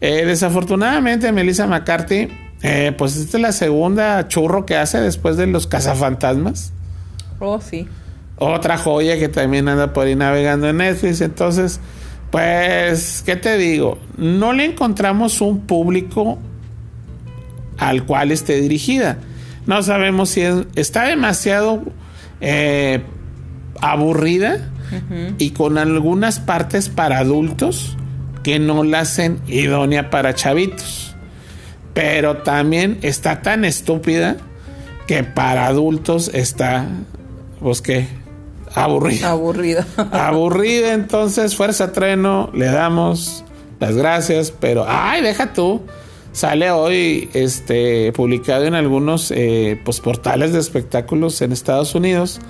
eh, 0.00 0.24
desafortunadamente, 0.24 1.32
Melissa 1.32 1.66
McCarthy, 1.66 2.28
eh, 2.62 2.92
pues 2.96 3.16
esta 3.16 3.36
es 3.36 3.42
la 3.42 3.52
segunda 3.52 4.28
churro 4.28 4.66
que 4.66 4.76
hace 4.76 5.00
después 5.00 5.36
de 5.36 5.46
los 5.46 5.66
cazafantasmas. 5.66 6.72
Oh, 7.40 7.60
sí. 7.60 7.86
Otra 8.36 8.78
joya 8.78 9.18
que 9.18 9.28
también 9.28 9.68
anda 9.68 9.92
por 9.92 10.06
ahí 10.06 10.14
navegando 10.14 10.68
en 10.68 10.78
Netflix. 10.78 11.20
Entonces, 11.20 11.80
pues, 12.30 13.22
¿qué 13.26 13.36
te 13.36 13.56
digo? 13.56 13.98
No 14.16 14.52
le 14.52 14.64
encontramos 14.64 15.40
un 15.40 15.60
público 15.60 16.38
al 17.78 18.04
cual 18.04 18.30
esté 18.30 18.60
dirigida. 18.60 19.18
No 19.66 19.82
sabemos 19.82 20.30
si 20.30 20.42
está 20.76 21.04
demasiado 21.04 21.82
eh, 22.40 23.02
aburrida 23.80 24.70
y 25.36 25.50
con 25.50 25.76
algunas 25.76 26.40
partes 26.40 26.88
para 26.88 27.18
adultos 27.18 27.97
que 28.48 28.58
no 28.58 28.82
la 28.82 29.00
hacen 29.00 29.42
idónea 29.46 30.08
para 30.08 30.34
chavitos. 30.34 31.14
Pero 31.92 32.38
también 32.38 32.98
está 33.02 33.42
tan 33.42 33.66
estúpida 33.66 34.38
que 35.06 35.22
para 35.22 35.66
adultos 35.66 36.30
está, 36.32 36.86
pues 37.60 37.82
qué, 37.82 38.08
aburrida. 38.74 39.32
Aburrida. 39.32 39.86
aburrida, 40.12 40.94
entonces, 40.94 41.56
fuerza 41.56 41.92
treno, 41.92 42.48
le 42.54 42.64
damos 42.68 43.44
las 43.80 43.94
gracias, 43.94 44.50
pero, 44.50 44.86
ay, 44.88 45.20
deja 45.20 45.52
tú. 45.52 45.82
Sale 46.32 46.70
hoy 46.70 47.28
este, 47.34 48.12
publicado 48.12 48.64
en 48.64 48.74
algunos 48.74 49.30
eh, 49.30 49.78
pues, 49.84 50.00
portales 50.00 50.54
de 50.54 50.60
espectáculos 50.60 51.42
en 51.42 51.52
Estados 51.52 51.94
Unidos 51.94 52.40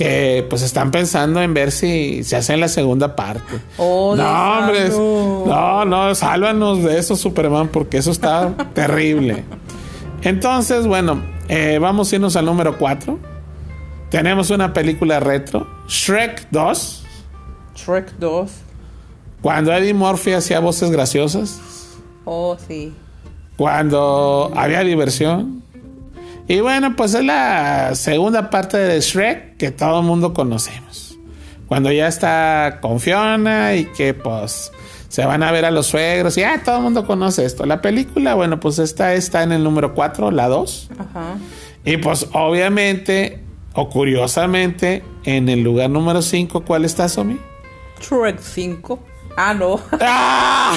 que 0.00 0.46
pues 0.48 0.62
están 0.62 0.90
pensando 0.90 1.42
en 1.42 1.52
ver 1.52 1.70
si 1.70 2.24
se 2.24 2.34
hace 2.34 2.56
la 2.56 2.68
segunda 2.68 3.14
parte. 3.14 3.60
Oh, 3.76 4.16
no, 4.16 4.58
hombre, 4.58 4.88
no, 4.88 5.84
no, 5.84 6.14
sálvanos 6.14 6.82
de 6.82 6.98
eso, 6.98 7.16
Superman, 7.16 7.68
porque 7.68 7.98
eso 7.98 8.10
está 8.10 8.50
terrible. 8.74 9.44
Entonces, 10.22 10.86
bueno, 10.86 11.20
eh, 11.48 11.78
vamos 11.78 12.10
a 12.10 12.14
irnos 12.14 12.34
al 12.36 12.46
número 12.46 12.78
4. 12.78 13.18
Tenemos 14.08 14.48
una 14.48 14.72
película 14.72 15.20
retro, 15.20 15.66
Shrek 15.86 16.48
2. 16.50 17.04
Shrek 17.76 18.12
2. 18.18 18.50
Cuando 19.42 19.70
Eddie 19.70 19.92
Murphy 19.92 20.32
hacía 20.32 20.60
voces 20.60 20.90
graciosas. 20.90 21.60
Oh, 22.24 22.56
sí. 22.66 22.94
Cuando 23.58 24.50
había 24.56 24.80
diversión. 24.80 25.59
Y 26.50 26.62
bueno, 26.62 26.96
pues 26.96 27.14
es 27.14 27.24
la 27.24 27.94
segunda 27.94 28.50
parte 28.50 28.76
de 28.76 29.00
Shrek 29.00 29.56
que 29.56 29.70
todo 29.70 30.00
el 30.00 30.04
mundo 30.04 30.34
conocemos. 30.34 31.16
Cuando 31.68 31.92
ya 31.92 32.08
está 32.08 32.80
con 32.82 32.98
Fiona 32.98 33.76
y 33.76 33.84
que 33.84 34.14
pues 34.14 34.72
se 35.08 35.24
van 35.24 35.44
a 35.44 35.52
ver 35.52 35.64
a 35.64 35.70
los 35.70 35.86
suegros 35.86 36.36
y 36.38 36.42
ah, 36.42 36.60
todo 36.64 36.78
el 36.78 36.82
mundo 36.82 37.06
conoce 37.06 37.44
esto. 37.44 37.66
La 37.66 37.80
película, 37.80 38.34
bueno, 38.34 38.58
pues 38.58 38.80
esta 38.80 39.14
está 39.14 39.44
en 39.44 39.52
el 39.52 39.62
número 39.62 39.94
4, 39.94 40.32
la 40.32 40.48
2. 40.48 40.90
Ajá. 40.98 41.38
Y 41.84 41.98
pues 41.98 42.26
obviamente 42.32 43.38
o 43.74 43.88
curiosamente 43.88 45.04
en 45.22 45.48
el 45.48 45.62
lugar 45.62 45.88
número 45.88 46.20
5, 46.20 46.64
¿cuál 46.64 46.84
está, 46.84 47.08
Somi? 47.08 47.38
Shrek 48.00 48.40
5. 48.40 48.98
Ah, 49.36 49.54
no. 49.54 49.80
¡Ah! 50.00 50.76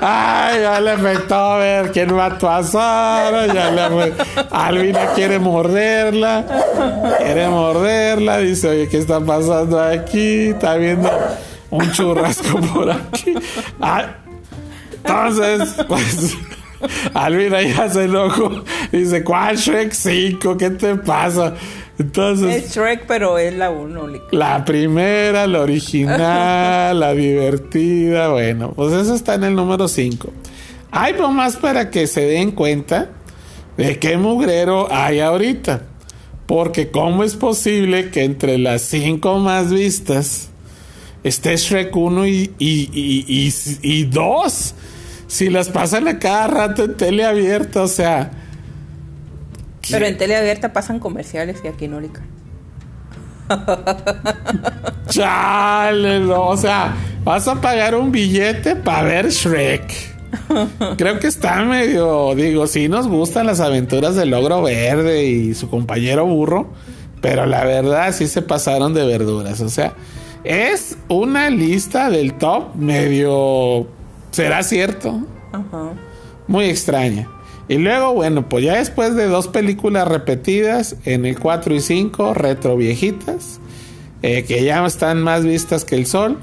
Ay, 0.00 0.62
ya 0.62 0.80
le 0.80 0.90
afectó 0.90 1.34
a 1.34 1.58
ver 1.58 1.92
quién 1.92 2.14
mató 2.14 2.50
a 2.50 2.62
Sara. 2.62 3.46
Ya 3.46 3.70
le 3.70 4.12
Alvina 4.50 5.06
quiere 5.14 5.38
morderla. 5.38 6.44
Quiere 7.18 7.48
morderla. 7.48 8.38
Dice, 8.38 8.68
oye, 8.68 8.88
¿qué 8.88 8.98
está 8.98 9.20
pasando 9.20 9.80
aquí? 9.80 10.48
Está 10.50 10.76
viendo 10.76 11.10
un 11.70 11.90
churrasco 11.92 12.60
por 12.60 12.90
aquí. 12.90 13.34
Ah, 13.80 14.06
entonces, 14.92 15.74
pues. 15.88 16.36
Alvina 17.14 17.62
ya 17.62 17.88
se 17.88 18.04
enojó. 18.04 18.64
Dice, 18.90 19.24
¿cuál 19.24 19.56
Shrek 19.56 19.92
5? 19.92 20.56
¿Qué 20.56 20.70
te 20.70 20.96
pasa? 20.96 21.54
Entonces. 21.98 22.64
Es 22.64 22.74
Shrek, 22.74 23.06
pero 23.06 23.38
es 23.38 23.54
la 23.54 23.70
1. 23.70 24.08
La 24.32 24.64
primera, 24.64 25.46
la 25.46 25.60
original, 25.60 26.98
la 26.98 27.12
divertida. 27.12 28.28
Bueno, 28.28 28.72
pues 28.74 28.92
eso 28.92 29.14
está 29.14 29.34
en 29.34 29.44
el 29.44 29.54
número 29.54 29.88
5. 29.88 30.32
Hay 30.90 31.14
más 31.32 31.56
para 31.56 31.90
que 31.90 32.06
se 32.06 32.20
den 32.22 32.50
cuenta 32.50 33.10
de 33.76 33.98
qué 33.98 34.16
mugrero 34.16 34.88
hay 34.90 35.20
ahorita. 35.20 35.86
Porque, 36.46 36.90
¿cómo 36.90 37.24
es 37.24 37.34
posible 37.34 38.10
que 38.10 38.24
entre 38.24 38.58
las 38.58 38.82
5 38.82 39.38
más 39.38 39.72
vistas 39.72 40.50
esté 41.24 41.56
Shrek 41.56 41.96
1 41.96 42.26
y, 42.26 42.52
y, 42.58 44.04
2? 44.04 44.74
Si 45.32 45.48
las 45.48 45.70
pasan 45.70 46.08
a 46.08 46.18
cada 46.18 46.46
rato 46.46 46.84
en 46.84 46.94
tele 46.94 47.24
abierta, 47.24 47.80
o 47.82 47.88
sea 47.88 48.30
pero 49.90 50.06
en 50.06 50.16
tele 50.16 50.36
abierta 50.36 50.72
pasan 50.72 50.98
comerciales 50.98 51.58
y 51.64 51.68
aquí 51.68 51.88
no 51.88 52.00
le 52.00 52.10
Chale, 55.08 56.20
no, 56.20 56.48
o 56.48 56.56
sea, 56.56 56.94
vas 57.24 57.48
a 57.48 57.60
pagar 57.60 57.94
un 57.94 58.12
billete 58.12 58.76
para 58.76 59.02
ver 59.02 59.30
Shrek. 59.30 59.92
Creo 60.96 61.18
que 61.18 61.26
está 61.26 61.62
medio, 61.62 62.34
digo, 62.34 62.66
sí 62.66 62.88
nos 62.88 63.08
gustan 63.08 63.46
las 63.46 63.60
aventuras 63.60 64.14
del 64.14 64.30
logro 64.30 64.62
verde 64.62 65.24
y 65.24 65.54
su 65.54 65.68
compañero 65.68 66.24
burro, 66.24 66.70
pero 67.20 67.44
la 67.44 67.64
verdad 67.64 68.14
sí 68.14 68.26
se 68.26 68.40
pasaron 68.40 68.94
de 68.94 69.04
verduras. 69.04 69.60
O 69.60 69.68
sea, 69.68 69.92
es 70.44 70.96
una 71.08 71.50
lista 71.50 72.08
del 72.08 72.34
top 72.34 72.74
medio, 72.76 73.88
¿será 74.32 74.62
cierto? 74.64 75.20
Ajá. 75.52 75.92
Muy 76.48 76.64
extraña. 76.64 77.28
Y 77.68 77.78
luego, 77.78 78.12
bueno, 78.12 78.48
pues 78.48 78.64
ya 78.64 78.74
después 78.74 79.14
de 79.14 79.26
dos 79.26 79.46
películas 79.48 80.08
repetidas 80.08 80.96
en 81.04 81.24
el 81.24 81.38
4 81.38 81.74
y 81.74 81.80
5, 81.80 82.34
retro 82.34 82.76
viejitas, 82.76 83.60
eh, 84.22 84.44
que 84.44 84.64
ya 84.64 84.84
están 84.84 85.22
más 85.22 85.44
vistas 85.44 85.84
que 85.84 85.94
el 85.94 86.06
sol. 86.06 86.40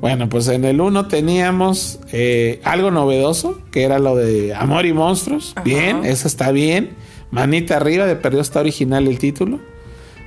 Bueno, 0.00 0.28
pues 0.28 0.48
en 0.48 0.64
el 0.64 0.80
1 0.80 1.08
teníamos 1.08 1.98
eh, 2.12 2.60
algo 2.64 2.90
novedoso, 2.90 3.60
que 3.72 3.82
era 3.82 3.98
lo 3.98 4.14
de 4.14 4.54
Amor 4.54 4.86
y 4.86 4.92
Monstruos. 4.92 5.54
Bien, 5.64 6.04
eso 6.04 6.28
está 6.28 6.52
bien. 6.52 6.90
Manita 7.32 7.76
arriba, 7.76 8.06
de 8.06 8.16
perdió 8.16 8.40
está 8.40 8.60
original 8.60 9.08
el 9.08 9.18
título. 9.18 9.58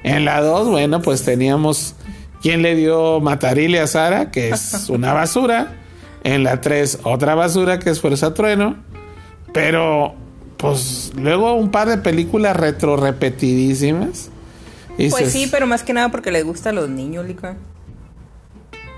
En 0.03 0.25
la 0.25 0.41
2, 0.41 0.67
bueno, 0.67 1.01
pues 1.01 1.23
teníamos 1.23 1.95
¿Quién 2.43 2.61
le 2.61 2.75
dio 2.75 3.21
Matarile 3.21 3.79
a 3.79 3.87
Sara? 3.87 4.29
Que 4.29 4.49
es 4.49 4.89
una 4.89 5.13
basura. 5.13 5.77
En 6.23 6.43
la 6.43 6.61
3, 6.61 6.99
otra 7.03 7.35
basura 7.35 7.79
que 7.79 7.89
es 7.89 7.99
Fuerza 7.99 8.33
Trueno. 8.33 8.77
Pero 9.53 10.15
pues 10.57 11.11
luego 11.15 11.53
un 11.55 11.69
par 11.71 11.89
de 11.89 11.97
películas 11.97 12.55
retro 12.55 12.95
repetidísimas. 12.95 14.29
Y 14.97 15.09
Pues 15.09 15.25
dices, 15.25 15.33
sí, 15.33 15.47
pero 15.51 15.67
más 15.67 15.83
que 15.83 15.93
nada 15.93 16.09
porque 16.09 16.31
les 16.31 16.43
gusta 16.45 16.69
a 16.69 16.73
los 16.73 16.89
niños, 16.89 17.25
Lica. 17.25 17.57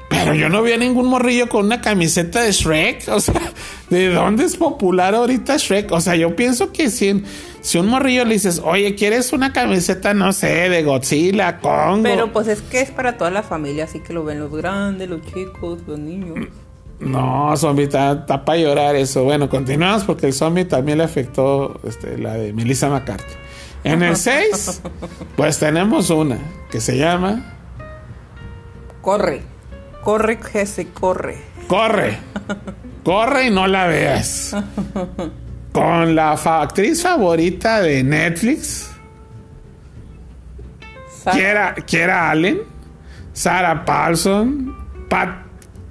Pero 0.10 0.34
yo 0.36 0.50
no 0.50 0.62
vi 0.62 0.72
a 0.72 0.78
ningún 0.78 1.08
morrillo 1.08 1.50
con 1.50 1.66
una 1.66 1.82
camiseta 1.82 2.42
de 2.42 2.52
Shrek. 2.52 3.08
O 3.10 3.20
sea, 3.20 3.42
¿de 3.90 4.10
dónde 4.10 4.46
es 4.46 4.56
popular 4.56 5.16
ahorita 5.16 5.58
Shrek? 5.58 5.92
O 5.92 6.00
sea, 6.00 6.16
yo 6.16 6.36
pienso 6.36 6.72
que 6.72 6.90
si, 6.90 7.10
en- 7.10 7.26
si 7.62 7.80
un 7.80 7.88
morrillo 7.88 8.24
le 8.26 8.34
dices, 8.36 8.62
oye, 8.64 8.94
¿quieres 8.96 9.34
una 9.34 9.52
camiseta, 9.52 10.14
no 10.14 10.32
sé, 10.32 10.70
de 10.70 10.84
Godzilla, 10.84 11.58
Congo? 11.60 12.04
Pero 12.04 12.32
pues 12.32 12.48
es 12.48 12.62
que 12.62 12.82
es 12.82 12.92
para 12.92 13.18
toda 13.18 13.32
la 13.32 13.42
familia, 13.44 13.86
así 13.86 14.00
que 14.00 14.14
lo 14.14 14.24
ven 14.24 14.40
los 14.40 14.52
grandes, 14.56 15.10
los 15.10 15.22
chicos, 15.34 15.80
los 15.88 15.98
niños. 16.00 16.48
No, 17.00 17.56
zombie, 17.58 17.84
está, 17.86 18.26
para 18.26 18.58
llorar 18.58 18.96
eso. 18.96 19.24
Bueno, 19.24 19.50
continuamos 19.50 20.04
porque 20.06 20.28
el 20.28 20.34
zombie 20.34 20.66
también 20.66 20.98
le 21.00 21.04
afectó 21.04 21.80
este, 21.84 22.18
la 22.18 22.34
de 22.36 22.54
Melissa 22.54 22.90
McCarthy. 22.90 23.34
En 23.84 24.02
el 24.02 24.16
6, 24.16 24.82
pues 25.36 25.60
tenemos 25.60 26.10
una 26.10 26.38
que 26.72 26.80
se 26.82 26.98
llama 26.98 27.54
Corre, 29.02 29.42
corre, 30.02 30.40
Jesse, 30.42 30.88
corre. 30.94 31.38
Corre. 31.68 32.18
Corre 33.04 33.48
y 33.48 33.52
no 33.52 33.68
la 33.68 33.86
veas. 33.86 34.56
Con 35.72 36.16
la 36.16 36.36
fa- 36.38 36.62
actriz 36.64 37.04
favorita 37.04 37.82
de 37.82 38.04
Netflix, 38.04 38.90
Sa- 41.24 41.32
Kiera, 41.32 41.76
Kiera 41.86 42.32
Allen, 42.32 42.60
Sarah 43.34 43.84
Paulson, 43.86 44.76
Pat 45.10 45.45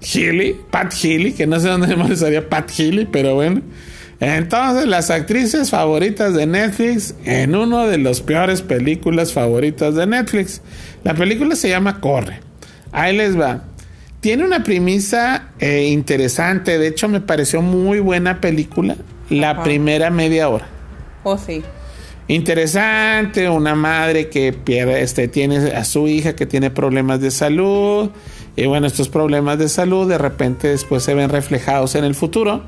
Healy, 0.04 0.56
Pat 0.70 0.92
Healy, 0.92 1.32
que 1.32 1.46
no 1.46 1.58
sé 1.60 1.68
dónde 1.68 1.96
más 1.96 2.10
estaría 2.10 2.48
Pat 2.48 2.70
Healy, 2.70 3.06
pero 3.06 3.34
bueno. 3.34 3.62
Entonces, 4.20 4.86
las 4.86 5.10
actrices 5.10 5.70
favoritas 5.70 6.34
de 6.34 6.46
Netflix 6.46 7.14
en 7.24 7.54
uno 7.54 7.86
de 7.86 7.98
los 7.98 8.20
peores 8.20 8.62
películas 8.62 9.32
favoritas 9.32 9.94
de 9.94 10.06
Netflix. 10.06 10.62
La 11.02 11.14
película 11.14 11.56
se 11.56 11.68
llama 11.68 12.00
Corre. 12.00 12.40
Ahí 12.92 13.16
les 13.16 13.38
va. 13.38 13.64
Tiene 14.20 14.44
una 14.44 14.62
premisa 14.62 15.50
eh, 15.58 15.88
interesante. 15.90 16.78
De 16.78 16.86
hecho, 16.86 17.08
me 17.08 17.20
pareció 17.20 17.60
muy 17.60 17.98
buena 18.00 18.40
película. 18.40 18.96
La 19.28 19.50
Ajá. 19.50 19.62
primera 19.64 20.10
media 20.10 20.48
hora. 20.48 20.66
Oh, 21.24 21.36
sí. 21.36 21.62
Interesante, 22.26 23.50
una 23.50 23.74
madre 23.74 24.30
que 24.30 24.54
pierde, 24.54 25.02
este, 25.02 25.28
tiene 25.28 25.56
a 25.72 25.84
su 25.84 26.08
hija 26.08 26.34
que 26.34 26.46
tiene 26.46 26.70
problemas 26.70 27.20
de 27.20 27.30
salud. 27.30 28.10
Y 28.56 28.66
bueno, 28.66 28.86
estos 28.86 29.08
problemas 29.08 29.58
de 29.58 29.68
salud 29.68 30.08
de 30.08 30.18
repente 30.18 30.68
después 30.68 31.02
se 31.02 31.14
ven 31.14 31.28
reflejados 31.28 31.94
en 31.94 32.04
el 32.04 32.14
futuro. 32.14 32.62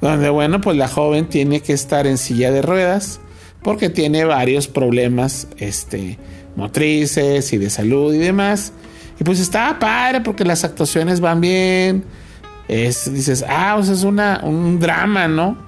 Donde 0.00 0.30
bueno, 0.30 0.60
pues 0.60 0.76
la 0.76 0.88
joven 0.88 1.28
tiene 1.28 1.60
que 1.60 1.74
estar 1.74 2.06
en 2.06 2.16
silla 2.16 2.50
de 2.50 2.62
ruedas. 2.62 3.20
Porque 3.62 3.90
tiene 3.90 4.24
varios 4.24 4.68
problemas 4.68 5.46
este, 5.58 6.18
motrices 6.56 7.52
y 7.52 7.58
de 7.58 7.68
salud 7.68 8.14
y 8.14 8.18
demás. 8.18 8.72
Y 9.20 9.24
pues 9.24 9.38
estaba 9.38 9.78
padre 9.78 10.22
porque 10.22 10.44
las 10.44 10.64
actuaciones 10.64 11.20
van 11.20 11.42
bien. 11.42 12.04
Es, 12.68 13.12
dices, 13.12 13.44
ah, 13.46 13.76
o 13.78 13.82
sea, 13.82 13.92
es 13.92 14.04
una, 14.04 14.40
un 14.42 14.80
drama, 14.80 15.28
¿no? 15.28 15.58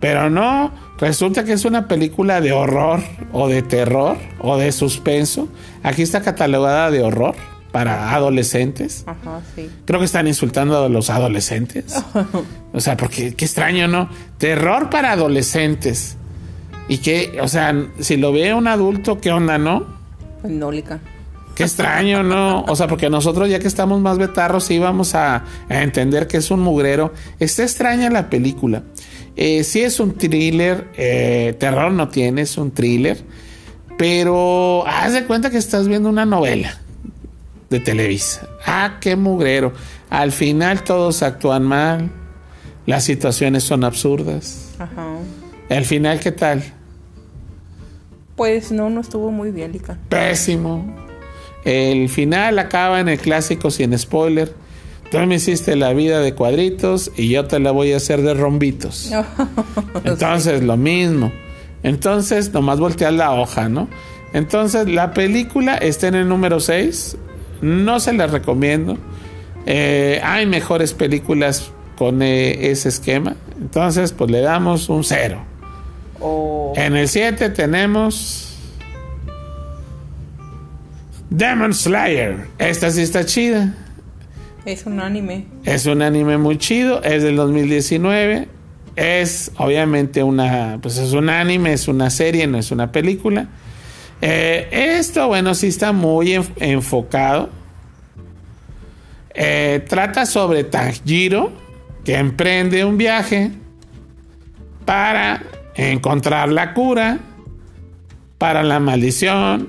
Pero 0.00 0.30
no, 0.30 0.72
resulta 0.98 1.44
que 1.44 1.52
es 1.52 1.64
una 1.64 1.88
película 1.88 2.40
de 2.40 2.52
horror 2.52 3.00
o 3.32 3.48
de 3.48 3.60
terror 3.60 4.16
o 4.40 4.56
de 4.56 4.72
suspenso. 4.72 5.48
Aquí 5.82 6.00
está 6.02 6.22
catalogada 6.22 6.90
de 6.90 7.02
horror 7.02 7.34
para 7.72 8.14
adolescentes. 8.14 9.04
Ajá, 9.06 9.40
sí. 9.54 9.70
Creo 9.84 10.00
que 10.00 10.06
están 10.06 10.26
insultando 10.26 10.84
a 10.84 10.88
los 10.88 11.10
adolescentes. 11.10 11.94
O 12.72 12.80
sea, 12.80 12.94
porque 12.98 13.32
qué 13.32 13.46
extraño, 13.46 13.88
¿no? 13.88 14.10
Terror 14.36 14.90
para 14.90 15.12
adolescentes. 15.12 16.16
Y 16.88 16.98
que, 16.98 17.38
o 17.40 17.48
sea, 17.48 17.74
si 18.00 18.18
lo 18.18 18.32
ve 18.32 18.52
un 18.52 18.68
adulto, 18.68 19.18
¿qué 19.18 19.32
onda, 19.32 19.56
no? 19.56 19.86
Qué 21.54 21.62
extraño, 21.62 22.22
¿no? 22.22 22.64
O 22.64 22.76
sea, 22.76 22.86
porque 22.86 23.08
nosotros 23.08 23.48
ya 23.48 23.60
que 23.60 23.66
estamos 23.66 23.98
más 24.02 24.18
betarros 24.18 24.70
íbamos 24.70 25.14
a, 25.14 25.44
a 25.70 25.82
entender 25.82 26.26
que 26.26 26.36
es 26.36 26.50
un 26.50 26.60
mugrero. 26.60 27.14
Está 27.40 27.62
extraña 27.62 28.10
la 28.10 28.28
película. 28.28 28.82
Eh, 29.36 29.64
sí 29.64 29.80
es 29.80 29.98
un 29.98 30.12
thriller, 30.12 30.88
eh, 30.98 31.56
terror 31.58 31.92
no 31.92 32.08
tiene, 32.08 32.42
es 32.42 32.58
un 32.58 32.72
thriller. 32.72 33.22
Pero 33.96 34.86
haz 34.86 35.14
de 35.14 35.24
cuenta 35.24 35.48
que 35.48 35.56
estás 35.56 35.88
viendo 35.88 36.10
una 36.10 36.26
novela 36.26 36.78
de 37.70 37.80
Televisa. 37.80 38.48
Ah, 38.64 38.98
qué 39.00 39.16
mugrero. 39.16 39.72
Al 40.10 40.32
final 40.32 40.82
todos 40.82 41.22
actúan 41.22 41.64
mal. 41.64 42.10
Las 42.86 43.04
situaciones 43.04 43.64
son 43.64 43.84
absurdas. 43.84 44.74
Ajá. 44.78 45.16
Al 45.68 45.84
final, 45.84 46.20
¿qué 46.20 46.32
tal? 46.32 46.62
Pues 48.36 48.70
no, 48.70 48.90
no 48.90 49.00
estuvo 49.00 49.30
muy 49.32 49.50
bien, 49.50 49.72
Lica. 49.72 49.98
Pésimo. 50.08 50.94
El 51.64 52.08
final 52.08 52.58
acaba 52.58 53.00
en 53.00 53.08
el 53.08 53.18
clásico 53.18 53.70
sin 53.70 53.98
spoiler. 53.98 54.54
Tú 55.10 55.18
me 55.18 55.36
hiciste 55.36 55.74
la 55.74 55.92
vida 55.92 56.20
de 56.20 56.34
cuadritos 56.34 57.10
y 57.16 57.28
yo 57.28 57.46
te 57.46 57.58
la 57.58 57.70
voy 57.70 57.92
a 57.92 57.96
hacer 57.96 58.22
de 58.22 58.34
rombitos. 58.34 59.10
Entonces, 60.04 60.62
lo 60.62 60.76
mismo. 60.76 61.32
Entonces, 61.82 62.52
nomás 62.52 62.78
voltear 62.78 63.12
la 63.12 63.32
hoja, 63.32 63.68
¿no? 63.68 63.88
Entonces, 64.32 64.88
la 64.88 65.12
película 65.14 65.76
está 65.76 66.08
en 66.08 66.16
el 66.16 66.28
número 66.28 66.60
6. 66.60 67.16
No 67.60 68.00
se 68.00 68.12
la 68.12 68.26
recomiendo. 68.26 68.98
Eh, 69.66 70.20
hay 70.22 70.46
mejores 70.46 70.92
películas 70.92 71.70
con 71.96 72.22
eh, 72.22 72.70
ese 72.70 72.88
esquema. 72.88 73.36
Entonces, 73.60 74.12
pues 74.12 74.30
le 74.30 74.40
damos 74.40 74.88
un 74.88 75.02
cero. 75.04 75.42
O 76.20 76.72
En 76.76 76.96
el 76.96 77.08
7 77.08 77.50
tenemos 77.50 78.56
Demon 81.30 81.74
Slayer. 81.74 82.46
Esta 82.58 82.90
sí 82.90 83.02
está 83.02 83.24
chida. 83.26 83.74
es 84.64 84.86
un 84.86 85.00
anime. 85.00 85.46
Es 85.64 85.86
un 85.86 86.02
anime 86.02 86.38
muy 86.38 86.58
chido. 86.58 87.02
Es 87.02 87.22
del 87.22 87.36
2019. 87.36 88.48
Es 88.94 89.52
obviamente 89.58 90.22
una. 90.22 90.78
Pues 90.80 90.96
es 90.98 91.12
un 91.12 91.28
anime, 91.28 91.72
es 91.72 91.88
una 91.88 92.08
serie, 92.08 92.46
no 92.46 92.58
es 92.58 92.70
una 92.70 92.92
película. 92.92 93.48
Eh, 94.20 94.68
esto, 94.98 95.28
bueno, 95.28 95.54
sí 95.54 95.66
está 95.68 95.92
muy 95.92 96.28
enf- 96.34 96.52
enfocado. 96.58 97.50
Eh, 99.34 99.84
trata 99.88 100.24
sobre 100.24 100.64
Tanjiro, 100.64 101.52
que 102.04 102.16
emprende 102.16 102.84
un 102.84 102.96
viaje 102.96 103.50
para 104.84 105.42
encontrar 105.74 106.48
la 106.48 106.72
cura 106.72 107.18
para 108.38 108.62
la 108.62 108.80
maldición 108.80 109.68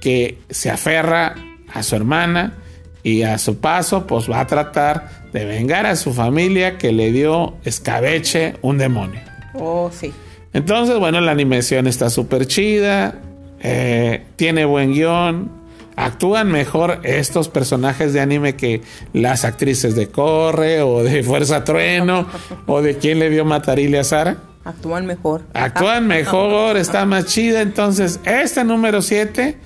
que 0.00 0.38
se 0.50 0.70
aferra 0.70 1.34
a 1.72 1.82
su 1.82 1.96
hermana 1.96 2.54
y 3.02 3.22
a 3.22 3.38
su 3.38 3.58
paso 3.58 4.06
pues 4.06 4.30
va 4.30 4.40
a 4.40 4.46
tratar 4.46 5.28
de 5.32 5.44
vengar 5.44 5.86
a 5.86 5.94
su 5.96 6.12
familia 6.12 6.76
que 6.78 6.92
le 6.92 7.12
dio 7.12 7.56
escabeche 7.64 8.56
un 8.62 8.78
demonio. 8.78 9.20
Oh, 9.54 9.90
sí. 9.92 10.12
Entonces, 10.52 10.98
bueno, 10.98 11.20
la 11.20 11.30
animación 11.32 11.86
está 11.86 12.10
súper 12.10 12.46
chida, 12.46 13.14
eh, 13.60 14.24
tiene 14.36 14.64
buen 14.64 14.92
guion, 14.92 15.50
actúan 15.96 16.50
mejor 16.52 17.00
estos 17.02 17.48
personajes 17.48 18.12
de 18.12 18.20
anime 18.20 18.54
que 18.56 18.82
las 19.12 19.44
actrices 19.44 19.94
de 19.96 20.08
Corre 20.08 20.82
o 20.82 21.02
de 21.02 21.22
Fuerza 21.22 21.64
Trueno 21.64 22.26
o 22.66 22.82
de 22.82 22.98
quién 22.98 23.18
le 23.18 23.28
vio 23.28 23.44
matarile 23.44 23.98
a 23.98 24.04
Sara. 24.04 24.36
Actúan 24.64 25.06
mejor. 25.06 25.42
Actúan 25.54 26.06
mejor, 26.08 26.76
está 26.76 27.04
más 27.06 27.26
chida. 27.26 27.62
Entonces, 27.62 28.20
este 28.24 28.62
número 28.64 29.02
7 29.02 29.56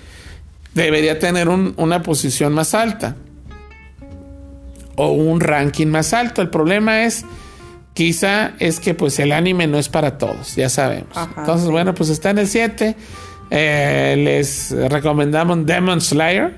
debería 0.75 1.19
tener 1.19 1.49
un- 1.49 1.75
una 1.77 2.03
posición 2.03 2.53
más 2.55 2.73
alta. 2.75 3.17
O 4.97 5.09
un 5.13 5.41
ranking 5.41 5.87
más 5.89 6.13
alto. 6.13 6.43
El 6.43 6.51
problema 6.51 7.05
es, 7.05 7.25
quizá 7.95 8.53
es 8.59 8.79
que 8.79 8.95
pues 8.95 9.19
el 9.19 9.33
anime 9.33 9.67
no 9.67 9.79
es 9.79 9.89
para 9.89 10.19
todos, 10.19 10.55
ya 10.55 10.69
sabemos. 10.69 11.09
Ajá, 11.17 11.33
Entonces, 11.39 11.67
sí. 11.67 11.73
bueno, 11.73 11.95
pues 11.95 12.11
está 12.11 12.31
en 12.31 12.39
el 12.39 12.47
7. 12.49 12.95
Eh, 13.55 14.15
les 14.17 14.71
recomendamos 14.91 15.67
Demon 15.67 16.01
Slayer. 16.01 16.57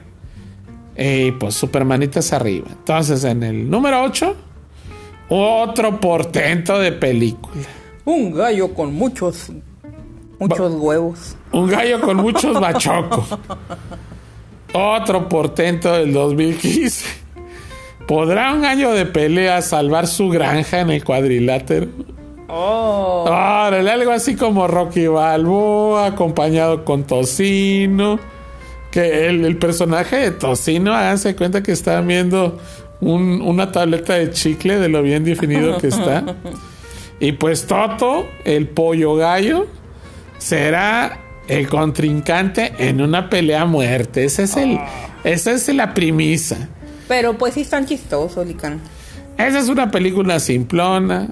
Y 0.96 1.32
pues 1.32 1.54
supermanitas 1.56 2.32
arriba. 2.32 2.68
Entonces, 2.70 3.24
en 3.24 3.42
el 3.42 3.68
número 3.68 4.04
8, 4.04 4.36
otro 5.28 5.98
portento 5.98 6.78
de 6.78 6.92
película. 6.92 7.64
Un 8.04 8.32
gallo 8.32 8.72
con 8.72 8.94
muchos, 8.94 9.50
muchos 10.38 10.72
huevos. 10.74 11.36
Un 11.50 11.68
gallo 11.68 12.00
con 12.00 12.18
muchos 12.18 12.60
bachocos. 12.60 13.38
Otro 14.72 15.28
portento 15.28 15.92
del 15.94 16.12
2015. 16.12 17.06
¿Podrá 18.06 18.52
un 18.52 18.62
gallo 18.62 18.92
de 18.92 19.06
pelea 19.06 19.62
salvar 19.62 20.06
su 20.06 20.28
granja 20.28 20.80
en 20.80 20.90
el 20.90 21.02
cuadrilátero? 21.02 21.88
Oh. 22.48 23.24
Órale, 23.26 23.90
algo 23.90 24.10
así 24.12 24.36
como 24.36 24.66
Rocky 24.68 25.06
Balboa, 25.06 26.06
acompañado 26.06 26.84
con 26.84 27.04
Tocino. 27.04 28.18
Que 28.90 29.26
el, 29.28 29.44
el 29.44 29.56
personaje 29.56 30.16
de 30.16 30.30
Tocino, 30.30 30.92
háganse 30.94 31.34
cuenta 31.34 31.62
que 31.62 31.72
están 31.72 32.06
viendo 32.06 32.58
un- 33.00 33.42
una 33.42 33.72
tableta 33.72 34.14
de 34.14 34.30
chicle 34.30 34.78
de 34.78 34.88
lo 34.88 35.02
bien 35.02 35.24
definido 35.24 35.78
que 35.78 35.88
está. 35.88 36.24
Y 37.18 37.32
pues 37.32 37.66
Toto, 37.66 38.26
el 38.44 38.68
pollo 38.68 39.16
gallo, 39.16 39.66
será 40.38 41.18
el 41.48 41.68
contrincante 41.68 42.72
en 42.78 43.00
una 43.00 43.28
pelea 43.30 43.62
a 43.62 43.66
muerte. 43.66 44.24
Ese 44.24 44.44
es 44.44 44.56
el, 44.56 44.78
esa 45.24 45.50
es 45.52 45.68
la 45.74 45.92
premisa. 45.92 46.68
Pero 47.08 47.36
pues 47.36 47.54
sí 47.54 47.62
están 47.62 47.86
chistosos, 47.86 48.46
Lican. 48.46 48.80
Esa 49.38 49.58
es 49.58 49.68
una 49.68 49.90
película 49.90 50.38
simplona. 50.38 51.28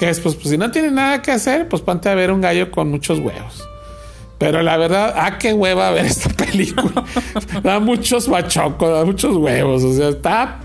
Que 0.00 0.08
es, 0.08 0.18
pues, 0.20 0.38
si 0.42 0.56
no 0.56 0.70
tiene 0.70 0.90
nada 0.90 1.20
que 1.20 1.30
hacer, 1.30 1.68
pues 1.68 1.82
ponte 1.82 2.08
a 2.08 2.14
ver 2.14 2.32
un 2.32 2.40
gallo 2.40 2.70
con 2.70 2.90
muchos 2.90 3.18
huevos. 3.18 3.62
Pero 4.38 4.62
la 4.62 4.78
verdad, 4.78 5.12
ah, 5.14 5.36
qué 5.38 5.52
hueva 5.52 5.90
ver 5.90 6.06
esta 6.06 6.30
película. 6.44 7.04
da 7.62 7.78
muchos 7.80 8.26
bachocos, 8.26 8.88
da 8.90 9.04
muchos 9.04 9.36
huevos. 9.36 9.84
O 9.84 9.92
sea, 9.94 10.08
está. 10.08 10.60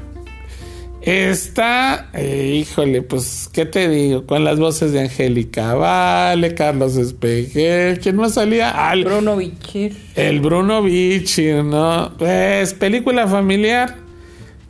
Está. 1.02 2.10
eh, 2.14 2.62
híjole, 2.62 3.02
pues, 3.02 3.50
¿qué 3.52 3.66
te 3.66 3.90
digo? 3.90 4.26
Con 4.26 4.44
las 4.46 4.58
voces 4.60 4.92
de 4.94 5.02
Angélica 5.02 5.76
Vale, 5.76 6.56
Carlos 6.56 6.96
Espejel. 6.96 8.00
¿Quién 8.00 8.16
más 8.16 8.36
salía? 8.36 8.74
El- 8.94 9.04
Bruno 9.04 9.36
Bichir. 9.36 9.96
el 10.16 10.40
Bruno 10.40 10.82
Bichir, 10.82 11.64
¿no? 11.64 12.14
Pues 12.18 12.74
película 12.74 13.28
familiar. 13.28 13.98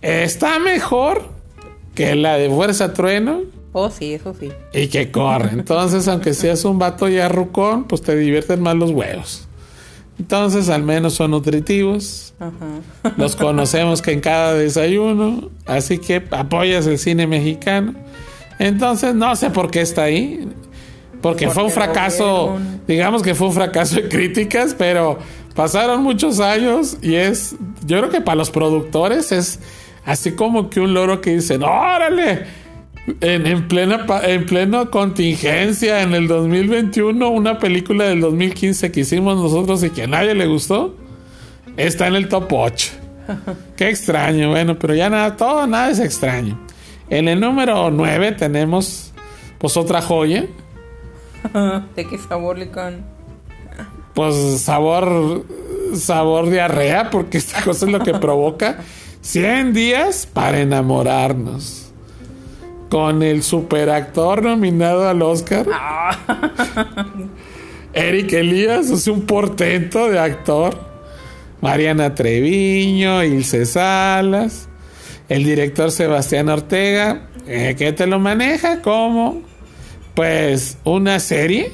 Está 0.01 0.59
mejor 0.59 1.29
que 1.93 2.15
la 2.15 2.37
de 2.37 2.49
Fuerza 2.49 2.93
Trueno 2.93 3.41
Oh, 3.77 3.89
sí, 3.89 4.13
eso 4.13 4.33
sí. 4.39 4.53
y 4.71 4.87
que 4.87 5.11
corre. 5.11 5.49
Entonces, 5.51 6.07
aunque 6.07 6.33
seas 6.33 6.63
un 6.63 6.79
vato 6.79 7.09
ya 7.09 7.27
rucón, 7.27 7.83
pues 7.83 8.01
te 8.01 8.15
divierten 8.15 8.61
más 8.61 8.73
los 8.73 8.91
huevos. 8.91 9.49
Entonces, 10.17 10.69
al 10.69 10.81
menos 10.81 11.15
son 11.15 11.31
nutritivos. 11.31 12.33
Ajá. 12.39 13.11
Los 13.17 13.35
conocemos 13.35 14.01
que 14.01 14.13
en 14.13 14.21
cada 14.21 14.53
desayuno. 14.53 15.49
Así 15.65 15.97
que 15.97 16.23
apoyas 16.31 16.87
el 16.87 16.97
cine 16.97 17.27
mexicano. 17.27 17.95
Entonces, 18.59 19.13
no 19.13 19.35
sé 19.35 19.49
por 19.49 19.69
qué 19.69 19.81
está 19.81 20.03
ahí. 20.03 20.47
Porque 21.21 21.49
fue 21.49 21.65
un 21.65 21.71
fracaso, 21.71 22.57
digamos 22.87 23.23
que 23.23 23.35
fue 23.35 23.47
un 23.47 23.53
fracaso 23.53 23.97
de 23.97 24.07
críticas, 24.07 24.73
pero 24.73 25.19
pasaron 25.53 26.01
muchos 26.01 26.39
años 26.39 26.97
y 27.01 27.15
es, 27.15 27.57
yo 27.85 27.97
creo 27.97 28.09
que 28.09 28.21
para 28.21 28.37
los 28.37 28.51
productores 28.51 29.33
es 29.33 29.59
así 30.05 30.31
como 30.31 30.69
que 30.69 30.79
un 30.79 30.93
loro 30.93 31.19
que 31.19 31.31
dicen, 31.31 31.63
órale, 31.63 32.45
en, 33.21 33.45
en 33.45 33.67
plena 33.67 34.05
en 34.23 34.85
contingencia 34.87 36.01
en 36.01 36.13
el 36.13 36.27
2021, 36.27 37.29
una 37.29 37.59
película 37.59 38.05
del 38.05 38.21
2015 38.21 38.91
que 38.91 39.01
hicimos 39.01 39.37
nosotros 39.37 39.83
y 39.83 39.89
que 39.89 40.03
a 40.03 40.07
nadie 40.07 40.33
le 40.33 40.47
gustó, 40.47 40.95
está 41.77 42.07
en 42.07 42.15
el 42.15 42.27
top 42.27 42.51
8. 42.51 42.91
Qué 43.77 43.89
extraño, 43.89 44.49
bueno, 44.49 44.77
pero 44.79 44.95
ya 44.95 45.09
nada, 45.09 45.35
todo, 45.35 45.67
nada 45.67 45.89
es 45.89 45.99
extraño. 45.99 46.59
En 47.09 47.27
el 47.27 47.39
número 47.39 47.91
9 47.91 48.33
tenemos 48.33 49.11
pues 49.59 49.77
otra 49.77 50.01
joya, 50.01 50.45
¿De 51.95 52.07
qué 52.07 52.17
sabor, 52.17 52.57
Lican? 52.57 53.05
pues 54.13 54.61
sabor 54.61 55.45
sabor 55.93 56.49
diarrea 56.49 57.09
porque 57.09 57.37
esta 57.37 57.61
cosa 57.61 57.85
es 57.85 57.91
lo 57.91 57.99
que 57.99 58.13
provoca 58.13 58.77
100 59.21 59.73
días 59.73 60.25
para 60.31 60.59
enamorarnos 60.59 61.84
con 62.89 63.23
el 63.23 63.43
superactor 63.43 64.43
nominado 64.43 65.07
al 65.07 65.21
Oscar. 65.21 65.65
Eric 67.93 68.33
Elías 68.33 68.89
es 68.89 69.07
un 69.07 69.21
portento 69.21 70.09
de 70.09 70.19
actor. 70.19 70.77
Mariana 71.61 72.13
Treviño 72.13 73.23
Ilse 73.23 73.65
Salas 73.65 74.67
el 75.29 75.43
director 75.43 75.91
Sebastián 75.91 76.49
Ortega 76.49 77.27
eh, 77.47 77.75
que 77.77 77.93
te 77.93 78.07
lo 78.07 78.19
maneja 78.19 78.81
como 78.81 79.41
pues 80.13 80.77
una 80.83 81.19
serie 81.19 81.71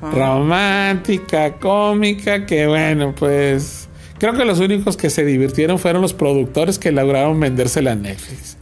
romántica, 0.00 1.54
cómica, 1.54 2.46
que 2.46 2.66
bueno, 2.66 3.14
pues 3.16 3.85
creo 4.18 4.34
que 4.34 4.44
los 4.44 4.60
únicos 4.60 4.96
que 4.96 5.10
se 5.10 5.24
divirtieron 5.24 5.78
fueron 5.78 6.02
los 6.02 6.12
productores 6.12 6.78
que 6.78 6.92
lograron 6.92 7.38
vendérsela 7.40 7.92
a 7.92 7.94
Netflix. 7.94 8.56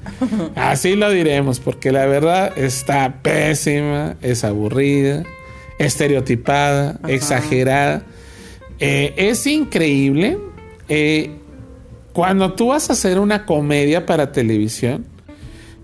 Así 0.55 0.97
lo 0.97 1.11
diremos, 1.11 1.61
porque 1.61 1.93
la 1.93 2.07
verdad 2.07 2.57
está 2.57 3.23
pésima, 3.23 4.17
es 4.23 4.45
aburrida, 4.45 5.25
estereotipada, 5.79 7.01
exagerada. 7.09 8.05
Eh, 8.81 9.15
es 9.17 9.47
increíble. 9.47 10.39
eh, 10.89 11.31
cuando 12.15 12.53
tú 12.53 12.69
vas 12.69 12.91
a 12.91 12.93
hacer 12.93 13.19
una 13.19 13.45
comedia 13.45 14.07
para 14.07 14.31
televisión, 14.31 15.05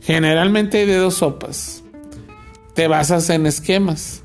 generalmente 0.00 0.78
hay 0.78 0.86
de 0.86 0.94
dos 0.94 1.14
sopas. 1.14 1.82
Te 2.74 2.86
basas 2.86 3.28
en 3.30 3.46
esquemas. 3.46 4.22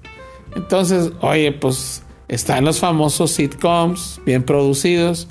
Entonces, 0.55 1.11
oye, 1.21 1.51
pues 1.51 2.03
están 2.27 2.63
los 2.63 2.79
famosos 2.79 3.31
sitcoms 3.31 4.21
bien 4.23 4.43
producidos, 4.43 5.27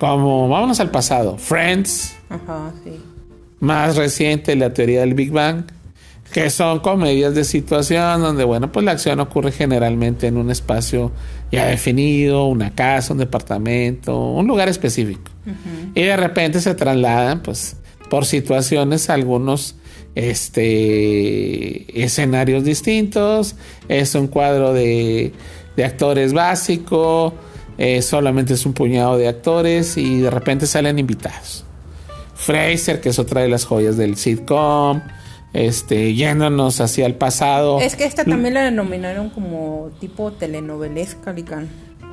como, 0.00 0.48
vámonos 0.48 0.80
al 0.80 0.90
pasado, 0.90 1.36
Friends, 1.36 2.16
Ajá, 2.30 2.72
sí. 2.82 2.92
más 3.60 3.96
reciente, 3.96 4.56
la 4.56 4.72
teoría 4.72 5.00
del 5.00 5.12
Big 5.12 5.30
Bang, 5.30 5.64
que 6.32 6.48
son 6.48 6.80
comedias 6.80 7.34
de 7.34 7.44
situación 7.44 8.22
donde, 8.22 8.44
bueno, 8.44 8.72
pues 8.72 8.82
la 8.86 8.92
acción 8.92 9.20
ocurre 9.20 9.52
generalmente 9.52 10.26
en 10.26 10.38
un 10.38 10.50
espacio 10.50 11.12
ya 11.52 11.66
definido, 11.66 12.46
una 12.46 12.70
casa, 12.74 13.12
un 13.12 13.18
departamento, 13.18 14.18
un 14.30 14.46
lugar 14.46 14.70
específico. 14.70 15.30
Y 15.94 16.02
de 16.02 16.16
repente 16.16 16.62
se 16.62 16.74
trasladan, 16.74 17.42
pues, 17.42 17.76
por 18.08 18.24
situaciones 18.24 19.10
a 19.10 19.14
algunos 19.14 19.76
este 20.14 22.02
escenarios 22.02 22.64
distintos 22.64 23.54
es 23.88 24.14
un 24.16 24.26
cuadro 24.26 24.72
de, 24.72 25.32
de 25.76 25.84
actores 25.84 26.32
básico 26.32 27.32
eh, 27.82 28.02
solamente 28.02 28.52
es 28.52 28.66
un 28.66 28.74
puñado 28.74 29.16
de 29.16 29.26
actores 29.26 29.96
y 29.96 30.20
de 30.20 30.28
repente 30.30 30.66
salen 30.66 30.98
invitados. 30.98 31.64
Fraser 32.34 33.00
que 33.00 33.08
es 33.08 33.18
otra 33.18 33.40
de 33.40 33.48
las 33.48 33.64
joyas 33.64 33.96
del 33.96 34.16
sitcom 34.16 35.00
este 35.54 36.14
yéndonos 36.14 36.80
hacia 36.80 37.06
el 37.06 37.14
pasado. 37.14 37.80
Es 37.80 37.96
que 37.96 38.04
esta 38.04 38.24
también 38.24 38.54
la 38.54 38.62
denominaron 38.64 39.30
como 39.30 39.90
tipo 39.98 40.30
telenovelesca, 40.32 41.32
Lican. 41.32 41.68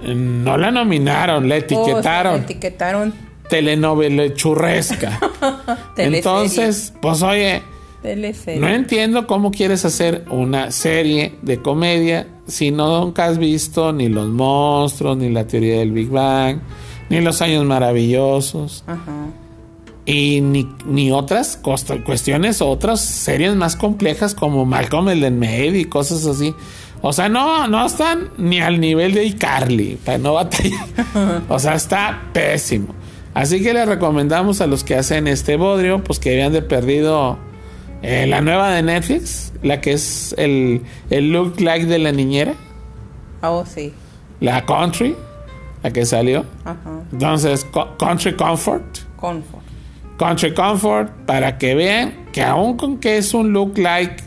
no 0.06 0.58
la 0.58 0.72
nominaron 0.72 1.48
la 1.50 1.56
Oh, 1.56 1.58
etiquetaron 1.60 2.34
sí, 2.34 2.40
la 2.40 2.44
etiquetaron. 2.46 3.14
telenovela 3.50 4.34
churresca. 4.34 5.20
Entonces 5.98 6.94
pues 7.02 7.22
oye 7.22 7.62
Teleserie. 8.02 8.62
No 8.62 8.68
entiendo 8.68 9.28
cómo 9.28 9.52
quieres 9.52 9.86
hacer 9.86 10.26
una 10.30 10.72
serie 10.72 11.36
de 11.42 11.62
comedia 11.62 12.28
si 12.48 12.72
no 12.72 13.02
nunca 13.02 13.26
has 13.26 13.38
visto 13.38 13.92
ni 13.92 14.08
los 14.10 14.28
monstruos, 14.30 15.18
ni 15.18 15.30
la 15.30 15.46
teoría 15.46 15.80
del 15.80 15.92
Big 15.92 16.10
Bang, 16.10 16.60
ni 17.10 17.22
los 17.22 17.42
años 17.42 17.66
maravillosos, 17.66 18.84
Ajá. 18.88 19.28
y 20.06 20.42
ni, 20.42 20.70
ni 20.86 21.12
otras 21.12 21.60
cuestiones, 22.06 22.62
otras 22.62 23.02
series 23.02 23.56
más 23.56 23.76
complejas 23.76 24.34
como 24.34 24.66
Malcolm 24.66 25.10
el 25.10 25.24
en 25.24 25.40
medio 25.40 25.80
y 25.80 25.86
cosas 25.86 26.26
así. 26.26 26.54
O 27.02 27.14
sea, 27.14 27.30
no, 27.30 27.68
no 27.68 27.86
están 27.86 28.30
ni 28.38 28.60
al 28.60 28.80
nivel 28.80 29.14
de 29.14 29.26
iCarly, 29.26 29.98
para 30.04 30.18
no 30.18 30.34
batallar. 30.34 30.88
o 31.50 31.60
sea, 31.60 31.76
está 31.76 32.30
pésimo. 32.34 32.96
Así 33.34 33.62
que 33.62 33.72
le 33.72 33.86
recomendamos 33.86 34.62
a 34.62 34.68
los 34.68 34.84
que 34.84 34.96
hacen 34.96 35.28
este 35.28 35.58
bodrio, 35.58 36.04
pues 36.04 36.18
que 36.18 36.32
habían 36.32 36.54
de 36.54 36.64
perdido 36.64 37.38
eh, 38.02 38.26
la 38.28 38.42
nueva 38.42 38.72
de 38.72 38.82
Netflix, 38.84 39.54
la 39.64 39.82
que 39.82 39.94
es 39.94 40.34
el, 40.38 40.82
el 41.10 41.32
look 41.32 41.60
like 41.60 41.86
de 41.86 42.00
la 42.00 42.12
niñera, 42.12 42.54
Ah, 43.42 43.52
oh, 43.52 43.66
sí. 43.66 43.94
la 44.40 44.66
country, 44.66 45.16
la 45.84 45.92
que 45.92 46.06
salió. 46.06 46.46
Ajá. 46.66 46.78
Entonces, 47.12 47.66
co- 47.66 47.96
Country 47.98 48.36
Comfort. 48.36 48.84
Comfort. 49.16 49.64
Country 50.18 50.54
Comfort 50.54 51.12
para 51.26 51.58
que 51.58 51.76
vean 51.76 52.14
que 52.34 52.42
aun 52.44 52.76
con 52.78 52.98
que 52.98 53.18
es 53.18 53.34
un 53.34 53.54
look 53.54 53.78
like 53.78 54.24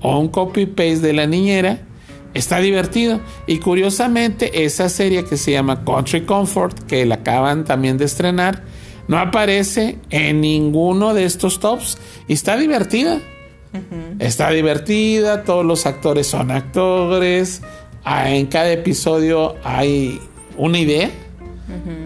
o 0.00 0.18
un 0.18 0.28
copy 0.28 0.64
paste 0.66 1.00
de 1.00 1.12
la 1.12 1.26
niñera, 1.26 1.78
está 2.34 2.58
divertido. 2.60 3.20
Y 3.46 3.58
curiosamente, 3.58 4.64
esa 4.64 4.88
serie 4.88 5.24
que 5.24 5.36
se 5.36 5.52
llama 5.52 5.84
Country 5.84 6.22
Comfort, 6.22 6.78
que 6.86 7.04
la 7.04 7.16
acaban 7.16 7.64
también 7.64 7.98
de 7.98 8.04
estrenar, 8.06 8.62
no 9.08 9.18
aparece 9.18 9.96
en 10.10 10.42
ninguno 10.42 11.14
de 11.14 11.24
estos 11.24 11.58
tops. 11.60 11.98
Y 12.28 12.34
está 12.34 12.56
divertida. 12.56 13.20
Está 14.18 14.50
divertida, 14.50 15.44
todos 15.44 15.64
los 15.64 15.86
actores 15.86 16.26
son 16.26 16.50
actores, 16.50 17.60
ah, 18.02 18.30
en 18.30 18.46
cada 18.46 18.72
episodio 18.72 19.56
hay 19.62 20.20
una 20.56 20.78
idea. 20.78 21.10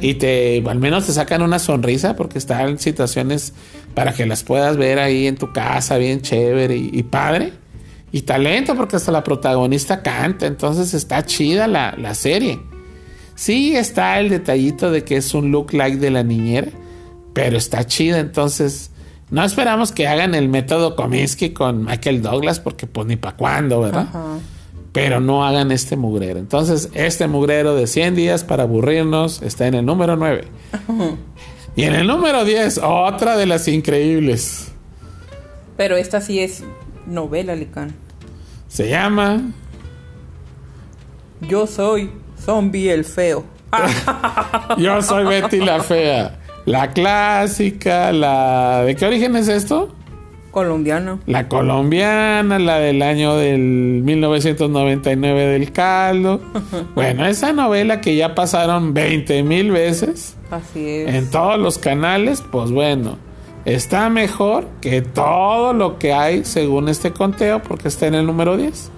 Y 0.00 0.14
te 0.14 0.62
al 0.66 0.80
menos 0.80 1.06
te 1.06 1.12
sacan 1.12 1.40
una 1.40 1.60
sonrisa 1.60 2.16
porque 2.16 2.38
están 2.38 2.80
situaciones 2.80 3.52
para 3.94 4.12
que 4.12 4.26
las 4.26 4.42
puedas 4.42 4.76
ver 4.76 4.98
ahí 4.98 5.28
en 5.28 5.36
tu 5.36 5.52
casa 5.52 5.98
bien 5.98 6.20
chévere 6.20 6.76
y, 6.76 6.90
y 6.92 7.02
padre. 7.04 7.52
Y 8.10 8.22
talento 8.22 8.74
porque 8.74 8.96
hasta 8.96 9.12
la 9.12 9.22
protagonista 9.22 10.02
canta. 10.02 10.46
Entonces 10.46 10.94
está 10.94 11.24
chida 11.24 11.68
la, 11.68 11.94
la 11.96 12.14
serie. 12.14 12.60
Sí 13.36 13.76
está 13.76 14.18
el 14.18 14.30
detallito 14.30 14.90
de 14.90 15.04
que 15.04 15.16
es 15.16 15.32
un 15.32 15.52
look 15.52 15.72
like 15.72 15.96
de 15.96 16.10
la 16.10 16.24
niñera 16.24 16.68
pero 17.32 17.56
está 17.56 17.86
chida 17.86 18.18
entonces 18.18 18.90
No 19.30 19.42
esperamos 19.44 19.92
que 19.92 20.06
hagan 20.06 20.34
el 20.34 20.48
método 20.48 20.94
Cominsky 20.94 21.50
con 21.50 21.84
Michael 21.84 22.20
Douglas, 22.20 22.60
porque 22.60 22.86
pues 22.86 23.06
ni 23.06 23.16
para 23.16 23.36
cuándo, 23.36 23.80
¿verdad? 23.80 24.08
Ajá. 24.10 24.38
Pero 24.92 25.20
no 25.20 25.46
hagan 25.46 25.72
este 25.72 25.96
mugrero. 25.96 26.38
Entonces, 26.38 26.90
este 26.92 27.26
mugrero 27.28 27.74
de 27.74 27.86
100 27.86 28.14
días 28.14 28.44
para 28.44 28.64
aburrirnos 28.64 29.40
está 29.40 29.66
en 29.66 29.72
el 29.72 29.86
número 29.86 30.16
9. 30.16 30.44
Y 31.74 31.84
en 31.84 31.94
el 31.94 32.06
número 32.06 32.44
10, 32.44 32.80
otra 32.84 33.36
de 33.36 33.46
las 33.46 33.66
increíbles. 33.66 34.72
Pero 35.78 35.96
esta 35.96 36.20
sí 36.20 36.38
es 36.40 36.62
novela, 37.06 37.54
Licán. 37.54 37.94
Se 38.68 38.90
llama 38.90 39.40
Yo 41.40 41.66
soy 41.66 42.10
Zombie 42.38 42.90
el 42.90 43.06
Feo. 43.06 43.44
Yo 44.76 45.00
soy 45.00 45.24
Betty 45.24 45.60
la 45.60 45.82
Fea. 45.82 46.31
La 46.64 46.90
clásica, 46.90 48.12
la... 48.12 48.82
¿De 48.84 48.94
qué 48.96 49.06
origen 49.06 49.36
es 49.36 49.48
esto? 49.48 49.94
Colombiano. 50.52 51.18
La 51.26 51.48
colombiana, 51.48 52.58
la 52.58 52.78
del 52.78 53.02
año 53.02 53.36
del 53.36 54.02
1999 54.04 55.46
del 55.46 55.72
caldo. 55.72 56.40
Bueno, 56.94 57.24
esa 57.26 57.52
novela 57.52 58.00
que 58.00 58.16
ya 58.16 58.34
pasaron 58.34 58.92
20 58.92 59.42
mil 59.44 59.70
veces 59.70 60.36
Así 60.50 60.86
es. 60.88 61.14
en 61.14 61.30
todos 61.30 61.58
los 61.58 61.78
canales, 61.78 62.42
pues 62.52 62.70
bueno, 62.70 63.16
está 63.64 64.10
mejor 64.10 64.66
que 64.82 65.00
todo 65.00 65.72
lo 65.72 65.98
que 65.98 66.12
hay 66.12 66.44
según 66.44 66.88
este 66.90 67.12
conteo 67.12 67.62
porque 67.62 67.88
está 67.88 68.06
en 68.06 68.14
el 68.14 68.26
número 68.26 68.58
10. 68.58 68.90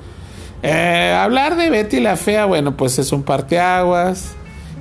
Eh, 0.64 1.16
hablar 1.16 1.56
de 1.56 1.70
Betty 1.70 2.00
la 2.00 2.16
Fea, 2.16 2.46
bueno, 2.46 2.76
pues 2.76 2.98
es 2.98 3.12
un 3.12 3.22
parteaguas. 3.22 4.34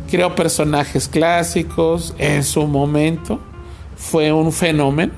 Creó 0.10 0.36
personajes 0.36 1.08
clásicos 1.08 2.14
en 2.18 2.44
su 2.44 2.68
momento. 2.68 3.40
Fue 3.96 4.32
un 4.32 4.52
fenómeno 4.52 5.12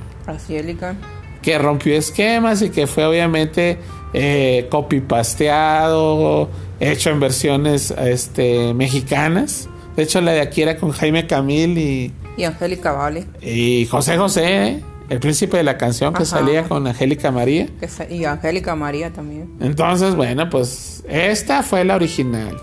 que 1.42 1.58
rompió 1.58 1.96
esquemas 1.96 2.62
y 2.62 2.70
que 2.70 2.88
fue 2.88 3.06
obviamente 3.06 3.78
eh, 4.14 4.68
copy 4.70 5.02
pasteado, 5.02 6.50
hecho 6.80 7.10
en 7.10 7.20
versiones 7.20 7.92
este, 7.92 8.74
mexicanas. 8.74 9.70
De 9.96 10.04
hecho, 10.04 10.22
la 10.22 10.32
de 10.32 10.42
aquí 10.42 10.62
era 10.62 10.78
con 10.78 10.92
Jaime 10.92 11.28
Camil 11.28 11.78
y, 11.78 12.14
Y 12.38 12.44
Angélica 12.44 12.92
Vale. 12.92 13.26
y 13.42 13.86
José 13.86 14.18
José, 14.18 14.68
¿eh? 14.68 14.84
el 15.10 15.20
príncipe 15.20 15.58
de 15.58 15.64
la 15.64 15.78
canción 15.78 16.14
que 16.14 16.24
Ajá. 16.24 16.38
salía 16.38 16.64
con 16.64 16.86
Angélica 16.88 17.32
María. 17.32 17.68
que 17.80 18.14
Y 18.14 18.26
Angélica 18.26 18.76
María 18.76 19.12
también. 19.14 19.52
Entonces, 19.62 20.16
bueno, 20.16 20.50
pues 20.50 21.04
esta 21.08 21.62
fue 21.64 21.86
la 21.86 21.96
original. 21.96 22.58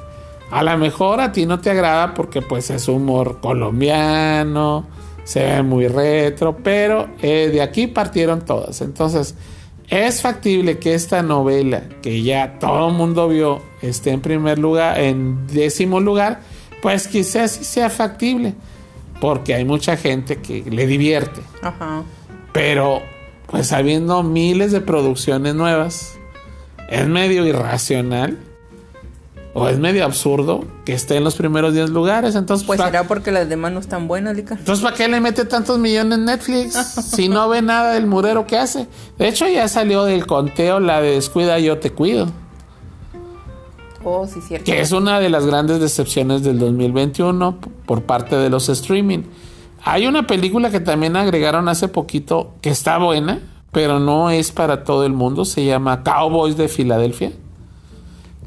A 0.53 0.63
lo 0.63 0.77
mejor 0.77 1.19
a 1.23 1.33
ti 1.33 1.47
no 1.47 1.61
te 1.61 1.71
agrada 1.71 2.13
porque 2.13 2.43
pues 2.43 2.69
es 2.69 2.87
humor 2.87 3.41
colombiano, 3.41 4.87
se 5.25 5.43
ve 5.43 5.63
muy 5.63 5.89
retro, 5.89 6.59
pero 6.63 7.09
eh, 7.23 7.49
de 7.51 7.63
aquí 7.63 7.87
partieron 7.87 8.45
todas. 8.45 8.83
Entonces, 8.83 9.35
es 9.89 10.21
factible 10.21 10.79
que 10.79 10.93
esta 10.93 11.23
novela, 11.23 11.85
que 12.03 12.23
ya 12.23 12.59
todo 12.59 12.89
el 12.89 12.95
mundo 12.95 13.29
vio, 13.29 13.63
esté 13.81 14.11
en 14.11 14.21
primer 14.21 14.59
lugar, 14.59 15.01
en 15.01 15.47
décimo 15.47 16.01
lugar, 16.01 16.41
pues 16.83 17.09
quizás 17.09 17.53
sí 17.53 17.65
sea 17.65 17.89
factible, 17.89 18.53
porque 19.23 19.55
hay 19.55 19.65
mucha 19.65 19.97
gente 19.97 20.37
que 20.43 20.63
le 20.71 20.87
divierte. 20.87 21.41
Ajá. 21.63 22.03
Pero, 22.53 23.01
pues 23.47 23.73
habiendo 23.73 24.23
miles 24.23 24.71
de 24.71 24.83
producciones 24.83 25.55
nuevas, 25.55 26.15
es 26.91 27.09
medio 27.09 27.47
irracional 27.47 28.39
o 29.55 29.69
es 29.69 29.79
medio 29.79 30.05
absurdo 30.05 30.65
que 30.85 30.93
esté 30.95 31.17
en 31.17 31.25
los 31.25 31.35
primeros 31.35 31.75
10 31.75 31.91
lugares. 31.91 32.35
Entonces, 32.35 32.67
Pues 32.67 32.79
¿pa- 32.79 32.87
será 32.87 33.05
porque 33.05 33.31
las 33.33 33.49
demás 33.49 33.73
no 33.73 33.81
están 33.81 34.09
buenas, 34.09 34.35
Licán. 34.37 34.59
entonces, 34.59 34.83
¿para 34.83 34.97
qué 34.97 35.09
le 35.09 35.21
mete 35.21 35.45
tantos 35.45 35.79
millones 35.79 36.19
en 36.19 36.25
Netflix 36.25 36.73
si 37.17 37.29
no 37.29 37.49
ve 37.49 37.61
nada 37.63 37.93
del 37.93 38.07
murero 38.07 38.47
que 38.47 38.57
hace? 38.57 38.87
De 39.19 39.29
hecho, 39.29 39.47
ya 39.49 39.69
salió 39.69 40.05
del 40.05 40.27
conteo 40.27 40.81
la 40.81 41.01
de 41.03 41.13
Descuida, 41.13 41.59
yo 41.59 41.79
te 41.79 41.91
cuido, 41.91 42.29
Oh, 44.05 44.27
sí, 44.27 44.41
cierto. 44.41 44.65
que 44.65 44.81
es 44.81 44.91
una 44.91 45.21
de 45.21 45.31
las 45.31 45.47
grandes 45.47 45.79
decepciones 45.81 46.43
del 46.43 46.59
2021 46.59 47.61
p- 47.61 47.69
por 47.87 48.03
parte 48.03 48.35
de 48.37 48.51
los 48.51 48.69
streaming. 48.69 49.21
Hay 49.85 50.07
una 50.09 50.27
película 50.27 50.71
que 50.71 50.81
también 50.81 51.15
agregaron 51.17 51.69
hace 51.69 51.87
poquito 51.89 52.55
que 52.63 52.71
está 52.71 52.99
buena, 52.99 53.39
pero 53.71 54.01
no 54.01 54.31
es 54.31 54.51
para 54.51 54.83
todo 54.83 55.05
el 55.07 55.13
mundo. 55.13 55.45
Se 55.45 55.65
llama 55.65 56.03
Cowboys 56.03 56.57
de 56.57 56.69
Filadelfia. 56.69 57.33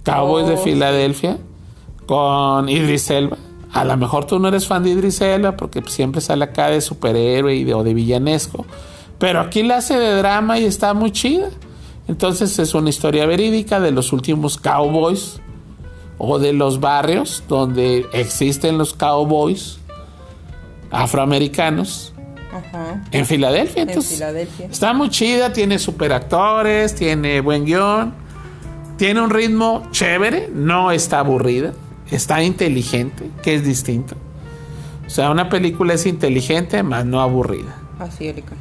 Cowboys 0.05 0.47
de. 0.47 0.57
Filadelfia 0.57 1.37
con 2.05 2.69
Idris 2.69 3.09
Elba. 3.09 3.37
A 3.73 3.83
lo 3.83 3.97
mejor 3.97 4.25
tú 4.25 4.39
no 4.39 4.47
eres 4.47 4.67
fan 4.67 4.83
de 4.83 4.91
Idris 4.91 5.19
Elba 5.19 5.57
porque 5.57 5.81
siempre 5.87 6.21
sale 6.21 6.45
acá 6.45 6.69
de 6.69 6.79
superhéroe 6.79 7.55
y 7.55 7.63
de, 7.63 7.73
o 7.73 7.83
de 7.83 7.93
villanesco. 7.93 8.65
Pero 9.19 9.41
aquí 9.41 9.63
la 9.63 9.77
hace 9.77 9.97
de 9.97 10.15
drama 10.17 10.59
y 10.59 10.65
está 10.65 10.93
muy 10.93 11.11
chida. 11.11 11.49
Entonces 12.07 12.57
es 12.59 12.73
una 12.73 12.89
historia 12.89 13.25
verídica 13.25 13.79
de 13.79 13.91
los 13.91 14.13
últimos 14.13 14.57
cowboys 14.57 15.41
o 16.17 16.39
de 16.39 16.53
los 16.53 16.79
barrios 16.79 17.43
donde 17.47 18.05
existen 18.13 18.77
los 18.77 18.93
cowboys 18.93 19.79
afroamericanos 20.91 22.13
Ajá. 22.53 23.03
en 23.11 23.25
Filadelfia. 23.25 23.83
En 23.83 23.89
Entonces, 23.89 24.13
Filadelfia. 24.15 24.67
Está 24.67 24.93
muy 24.93 25.09
chida, 25.09 25.51
tiene 25.51 25.79
super 25.79 26.13
actores, 26.13 26.95
tiene 26.95 27.41
buen 27.41 27.65
guion, 27.65 28.13
tiene 28.97 29.21
un 29.21 29.29
ritmo 29.29 29.87
chévere, 29.91 30.49
no 30.53 30.91
está 30.91 31.19
aburrida, 31.19 31.73
está 32.09 32.41
inteligente, 32.43 33.29
que 33.43 33.55
es 33.55 33.63
distinto. 33.63 34.15
O 35.05 35.09
sea, 35.09 35.29
una 35.31 35.49
película 35.49 35.93
es 35.93 36.05
inteligente, 36.05 36.81
más 36.83 37.05
no 37.05 37.21
aburrida. 37.21 37.75
Así 37.99 38.27
es, 38.27 38.35
Licán. 38.35 38.57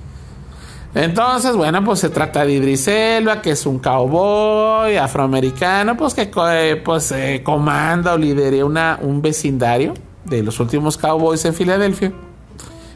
Entonces, 0.95 1.57
bueno, 1.57 1.85
pues 1.85 1.99
se 1.99 2.09
trata 2.09 2.45
de 2.45 2.53
Idris 2.53 2.87
Elba, 2.87 3.43
que 3.43 3.51
es 3.51 3.67
un 3.67 3.81
cowboy 3.81 4.97
afroamericano, 4.97 5.97
pues 5.97 6.15
que 6.15 6.31
eh, 6.53 6.77
pues, 6.77 7.11
eh, 7.11 7.43
comanda 7.43 8.15
o 8.15 8.19
lidera 8.19 8.65
una, 8.65 8.99
un 9.03 9.21
vecindario 9.21 9.95
de 10.25 10.45
los 10.45 10.61
últimos 10.61 10.97
cowboys 10.97 11.45
en 11.47 11.55
Filadelfia, 11.55 12.13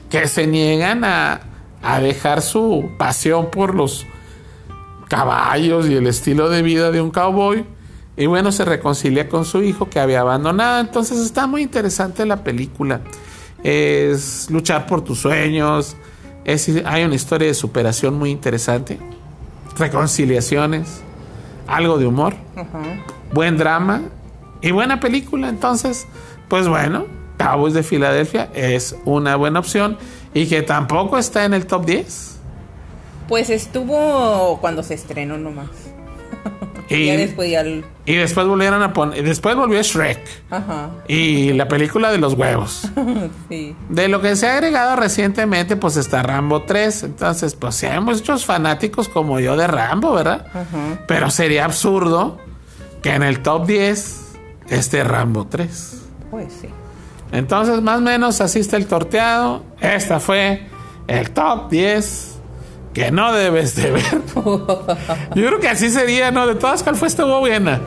que 0.08 0.28
se 0.28 0.46
niegan 0.46 1.02
a, 1.04 1.40
a 1.82 2.00
dejar 2.00 2.40
su 2.40 2.90
pasión 2.98 3.50
por 3.50 3.74
los 3.74 4.06
caballos 5.08 5.88
y 5.88 5.94
el 5.94 6.06
estilo 6.06 6.48
de 6.48 6.62
vida 6.62 6.90
de 6.90 7.00
un 7.00 7.10
cowboy. 7.10 7.64
Y 8.16 8.26
bueno, 8.26 8.52
se 8.52 8.64
reconcilia 8.64 9.28
con 9.28 9.44
su 9.44 9.62
hijo 9.62 9.88
que 9.88 10.00
había 10.00 10.20
abandonado. 10.20 10.80
Entonces 10.80 11.18
está 11.18 11.46
muy 11.46 11.62
interesante 11.62 12.26
la 12.26 12.42
película. 12.42 13.00
Es 13.62 14.50
luchar 14.50 14.86
por 14.86 15.02
tus 15.02 15.20
sueños. 15.20 15.96
Es, 16.44 16.68
hay 16.84 17.04
una 17.04 17.14
historia 17.14 17.48
de 17.48 17.54
superación 17.54 18.18
muy 18.18 18.30
interesante. 18.30 18.98
Reconciliaciones. 19.76 21.02
Algo 21.66 21.98
de 21.98 22.06
humor. 22.06 22.34
Buen 23.32 23.56
drama. 23.56 24.02
Y 24.60 24.72
buena 24.72 24.98
película. 24.98 25.48
Entonces, 25.48 26.06
pues 26.48 26.66
bueno, 26.66 27.06
Cowboys 27.36 27.74
de 27.74 27.84
Filadelfia 27.84 28.50
es 28.52 28.96
una 29.04 29.36
buena 29.36 29.60
opción. 29.60 29.96
Y 30.34 30.46
que 30.46 30.62
tampoco 30.62 31.18
está 31.18 31.44
en 31.44 31.54
el 31.54 31.66
top 31.66 31.86
10. 31.86 32.37
Pues 33.28 33.50
estuvo 33.50 34.58
cuando 34.60 34.82
se 34.82 34.94
estrenó 34.94 35.36
nomás. 35.38 35.68
Y, 36.88 37.04
Ya 37.06 37.16
después 37.18 37.50
ya... 37.50 37.60
el- 37.60 37.84
y 38.06 38.14
después 38.14 38.46
volvieron 38.46 38.82
a 38.82 38.94
poner. 38.94 39.22
Después 39.22 39.54
volvió 39.54 39.82
Shrek. 39.82 40.18
Ajá. 40.48 40.88
Y 41.06 41.52
la 41.52 41.68
película 41.68 42.10
de 42.10 42.16
los 42.16 42.32
huevos. 42.32 42.88
sí. 43.50 43.76
De 43.90 44.08
lo 44.08 44.22
que 44.22 44.34
se 44.36 44.48
ha 44.48 44.54
agregado 44.54 44.96
recientemente, 44.96 45.76
pues 45.76 45.96
está 45.98 46.22
Rambo 46.22 46.62
3. 46.62 47.02
Entonces, 47.02 47.54
pues 47.54 47.74
sí, 47.74 47.84
hay 47.84 48.00
muchos 48.00 48.46
fanáticos 48.46 49.10
como 49.10 49.38
yo 49.40 49.54
de 49.58 49.66
Rambo, 49.66 50.14
¿verdad? 50.14 50.46
Ajá. 50.48 51.00
Pero 51.06 51.30
sería 51.30 51.66
absurdo 51.66 52.38
que 53.02 53.10
en 53.14 53.22
el 53.22 53.40
top 53.42 53.66
10 53.66 54.20
esté 54.70 55.04
Rambo 55.04 55.46
3. 55.46 55.98
Pues 56.30 56.50
sí. 56.62 56.68
Entonces, 57.32 57.82
más 57.82 57.98
o 57.98 58.00
menos 58.00 58.40
así 58.40 58.60
está 58.60 58.78
el 58.78 58.86
torteado. 58.86 59.62
Esta 59.82 60.18
fue 60.20 60.62
el 61.06 61.30
top 61.32 61.68
10 61.68 62.37
que 62.98 63.12
no 63.12 63.32
debes 63.32 63.76
de 63.76 63.92
ver. 63.92 64.22
Yo 64.34 65.46
creo 65.46 65.60
que 65.60 65.68
así 65.68 65.88
sería, 65.88 66.32
¿no? 66.32 66.48
De 66.48 66.56
todas, 66.56 66.82
¿cuál 66.82 66.96
fue 66.96 67.06
esta 67.06 67.24
buena? 67.24 67.80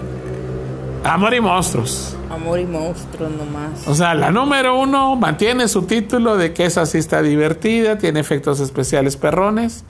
Amor 1.04 1.34
y 1.34 1.42
monstruos. 1.42 2.16
Amor 2.30 2.60
y 2.60 2.66
monstruos 2.66 3.30
nomás. 3.30 3.86
O 3.88 3.94
sea, 3.94 4.14
la 4.14 4.32
número 4.32 4.80
uno 4.80 5.18
mantiene 5.18 5.68
su 5.68 5.82
título 5.82 6.38
de 6.38 6.54
que 6.54 6.64
esa 6.64 6.86
sí 6.86 6.98
está 6.98 7.22
divertida, 7.22 7.98
tiene 7.98 8.22
efectos 8.22 8.62
especiales 8.62 9.18
perrones. 9.18 9.84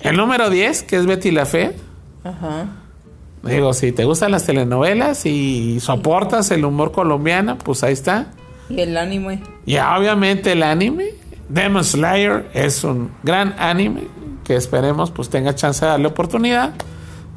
El 0.00 0.18
número 0.18 0.50
10, 0.50 0.82
que 0.82 0.96
es 0.96 1.06
Betty 1.06 1.30
la 1.30 1.46
Fe. 1.46 1.74
Ajá. 2.22 2.66
Digo, 3.42 3.72
si 3.72 3.92
te 3.92 4.04
gustan 4.04 4.32
las 4.32 4.44
telenovelas 4.44 5.24
y 5.24 5.80
soportas 5.80 6.50
el 6.50 6.66
humor 6.66 6.92
colombiano, 6.92 7.56
pues 7.56 7.82
ahí 7.82 7.94
está. 7.94 8.26
Y 8.68 8.80
el 8.82 8.94
anime. 8.98 9.42
Y 9.64 9.78
obviamente 9.78 10.52
el 10.52 10.62
anime, 10.62 11.14
Demon 11.48 11.84
Slayer, 11.84 12.50
es 12.52 12.84
un 12.84 13.10
gran 13.22 13.54
anime 13.58 14.18
que 14.48 14.56
esperemos 14.56 15.10
pues 15.10 15.28
tenga 15.28 15.54
chance 15.54 15.84
de 15.84 15.92
darle 15.92 16.08
oportunidad 16.08 16.72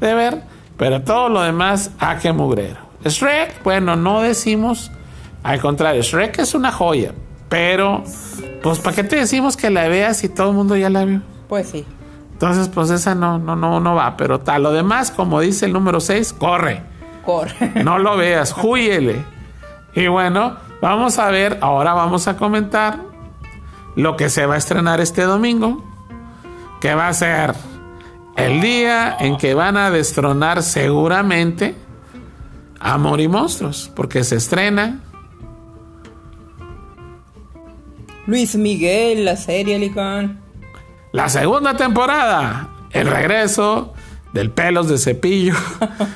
de 0.00 0.14
ver. 0.14 0.42
Pero 0.78 1.02
todo 1.02 1.28
lo 1.28 1.42
demás, 1.42 1.90
a 2.00 2.18
que 2.18 2.32
mugrero. 2.32 2.80
Shrek, 3.04 3.62
bueno, 3.62 3.94
no 3.94 4.22
decimos, 4.22 4.90
al 5.42 5.60
contrario, 5.60 6.02
Shrek 6.02 6.38
es 6.40 6.54
una 6.54 6.72
joya. 6.72 7.12
Pero, 7.48 8.02
pues, 8.62 8.78
¿para 8.78 8.96
qué 8.96 9.04
te 9.04 9.16
decimos 9.16 9.56
que 9.56 9.68
la 9.68 9.86
veas 9.86 10.16
si 10.16 10.28
todo 10.28 10.48
el 10.50 10.56
mundo 10.56 10.74
ya 10.74 10.88
la 10.88 11.04
vio? 11.04 11.20
Pues 11.48 11.68
sí. 11.68 11.84
Entonces, 12.32 12.68
pues 12.68 12.90
esa 12.90 13.14
no, 13.14 13.38
no, 13.38 13.54
no, 13.54 13.78
no 13.78 13.94
va. 13.94 14.16
Pero 14.16 14.40
tal, 14.40 14.62
lo 14.62 14.72
demás, 14.72 15.10
como 15.10 15.40
dice 15.40 15.66
el 15.66 15.72
número 15.74 16.00
6, 16.00 16.32
corre. 16.32 16.82
Corre. 17.24 17.54
No 17.84 17.98
lo 17.98 18.16
veas, 18.16 18.56
huyele. 18.56 19.24
Y 19.94 20.06
bueno, 20.06 20.56
vamos 20.80 21.18
a 21.18 21.30
ver, 21.30 21.58
ahora 21.60 21.92
vamos 21.92 22.26
a 22.26 22.36
comentar 22.36 22.98
lo 23.94 24.16
que 24.16 24.30
se 24.30 24.46
va 24.46 24.54
a 24.54 24.58
estrenar 24.58 25.00
este 25.00 25.22
domingo, 25.22 25.84
que 26.82 26.96
va 26.96 27.06
a 27.06 27.14
ser 27.14 27.54
el 28.36 28.60
día 28.60 29.16
en 29.20 29.36
que 29.36 29.54
van 29.54 29.76
a 29.76 29.92
destronar 29.92 30.64
seguramente 30.64 31.76
Amor 32.80 33.20
y 33.20 33.28
Monstruos, 33.28 33.88
porque 33.94 34.24
se 34.24 34.34
estrena 34.34 34.98
Luis 38.26 38.56
Miguel, 38.56 39.24
la 39.24 39.36
serie, 39.36 39.78
Licán. 39.78 40.40
la 41.12 41.28
segunda 41.28 41.76
temporada, 41.76 42.68
el 42.90 43.06
regreso 43.06 43.94
del 44.32 44.50
pelos 44.50 44.88
de 44.88 44.98
cepillo 44.98 45.54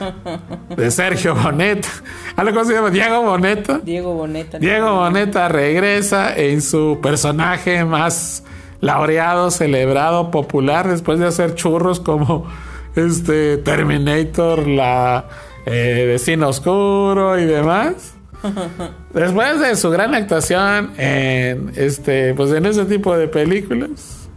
de 0.76 0.90
Sergio 0.90 1.36
Boneta. 1.36 1.88
¿Algo 2.34 2.54
cómo 2.54 2.64
se 2.64 2.74
llama? 2.74 2.90
Diego 2.90 3.22
Boneta. 3.22 3.78
Diego 3.78 4.14
Boneta. 4.14 4.58
Diego 4.58 4.96
Boneta 4.96 5.46
regresa 5.48 6.36
en 6.36 6.60
su 6.60 6.98
personaje 7.00 7.84
más 7.84 8.42
laureado, 8.80 9.50
celebrado, 9.50 10.30
popular, 10.30 10.88
después 10.88 11.18
de 11.18 11.26
hacer 11.26 11.54
churros 11.54 12.00
como 12.00 12.46
este 12.94 13.58
Terminator, 13.58 14.66
la 14.66 15.26
eh, 15.66 16.04
Vecino 16.06 16.48
Oscuro 16.48 17.38
y 17.38 17.44
demás. 17.44 18.14
Después 19.12 19.60
de 19.60 19.76
su 19.76 19.90
gran 19.90 20.14
actuación 20.14 20.92
en 20.98 21.72
este, 21.74 22.34
pues 22.34 22.52
en 22.52 22.66
ese 22.66 22.84
tipo 22.84 23.16
de 23.16 23.28
películas, 23.28 24.28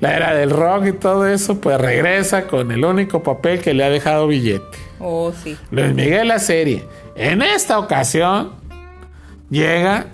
la 0.00 0.16
era 0.16 0.34
del 0.34 0.50
rock 0.50 0.86
y 0.86 0.92
todo 0.92 1.26
eso, 1.26 1.60
pues 1.60 1.80
regresa 1.80 2.48
con 2.48 2.72
el 2.72 2.84
único 2.84 3.22
papel 3.22 3.60
que 3.60 3.72
le 3.72 3.84
ha 3.84 3.88
dejado 3.88 4.26
billete. 4.26 4.78
Oh, 4.98 5.32
sí. 5.32 5.56
Luis 5.70 5.94
Miguel 5.94 6.28
la 6.28 6.38
serie. 6.38 6.84
En 7.14 7.40
esta 7.40 7.78
ocasión 7.78 8.52
llega 9.48 10.06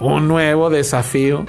un 0.00 0.28
nuevo 0.28 0.70
desafío, 0.70 1.44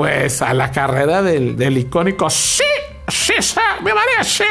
pues 0.00 0.40
a 0.40 0.54
la 0.54 0.70
carrera 0.70 1.20
del, 1.20 1.58
del 1.58 1.76
icónico 1.76 2.30
sí, 2.30 2.64
sí, 3.06 3.34
sí, 3.38 3.60
María, 3.82 4.24
sí. 4.24 4.44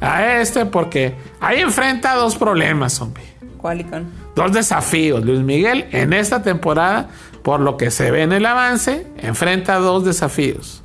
A 0.00 0.40
este 0.40 0.66
porque 0.66 1.14
ahí 1.38 1.60
enfrenta 1.60 2.16
dos 2.16 2.34
problemas, 2.34 3.00
hombre. 3.00 3.22
¿Cuál, 3.58 3.78
Licán? 3.78 4.10
Dos 4.34 4.52
desafíos. 4.52 5.24
Luis 5.24 5.38
Miguel 5.38 5.86
en 5.92 6.12
esta 6.12 6.42
temporada, 6.42 7.10
por 7.44 7.60
lo 7.60 7.76
que 7.76 7.92
se 7.92 8.10
ve 8.10 8.22
en 8.22 8.32
el 8.32 8.44
avance, 8.44 9.06
enfrenta 9.18 9.76
dos 9.76 10.04
desafíos. 10.04 10.82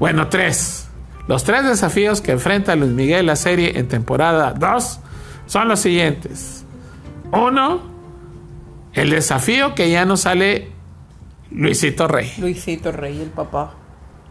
Bueno, 0.00 0.26
tres. 0.26 0.88
Los 1.28 1.44
tres 1.44 1.62
desafíos 1.62 2.20
que 2.20 2.32
enfrenta 2.32 2.74
Luis 2.74 2.90
Miguel 2.90 3.26
la 3.26 3.36
serie 3.36 3.78
en 3.78 3.86
temporada 3.86 4.54
2 4.54 4.98
son 5.46 5.68
los 5.68 5.78
siguientes. 5.78 6.64
Uno, 7.30 7.80
el 8.92 9.10
desafío 9.10 9.76
que 9.76 9.88
ya 9.88 10.04
no 10.04 10.16
sale 10.16 10.74
Luisito 11.56 12.06
Rey, 12.06 12.32
Luisito 12.38 12.92
Rey, 12.92 13.20
el 13.20 13.30
papá. 13.30 13.74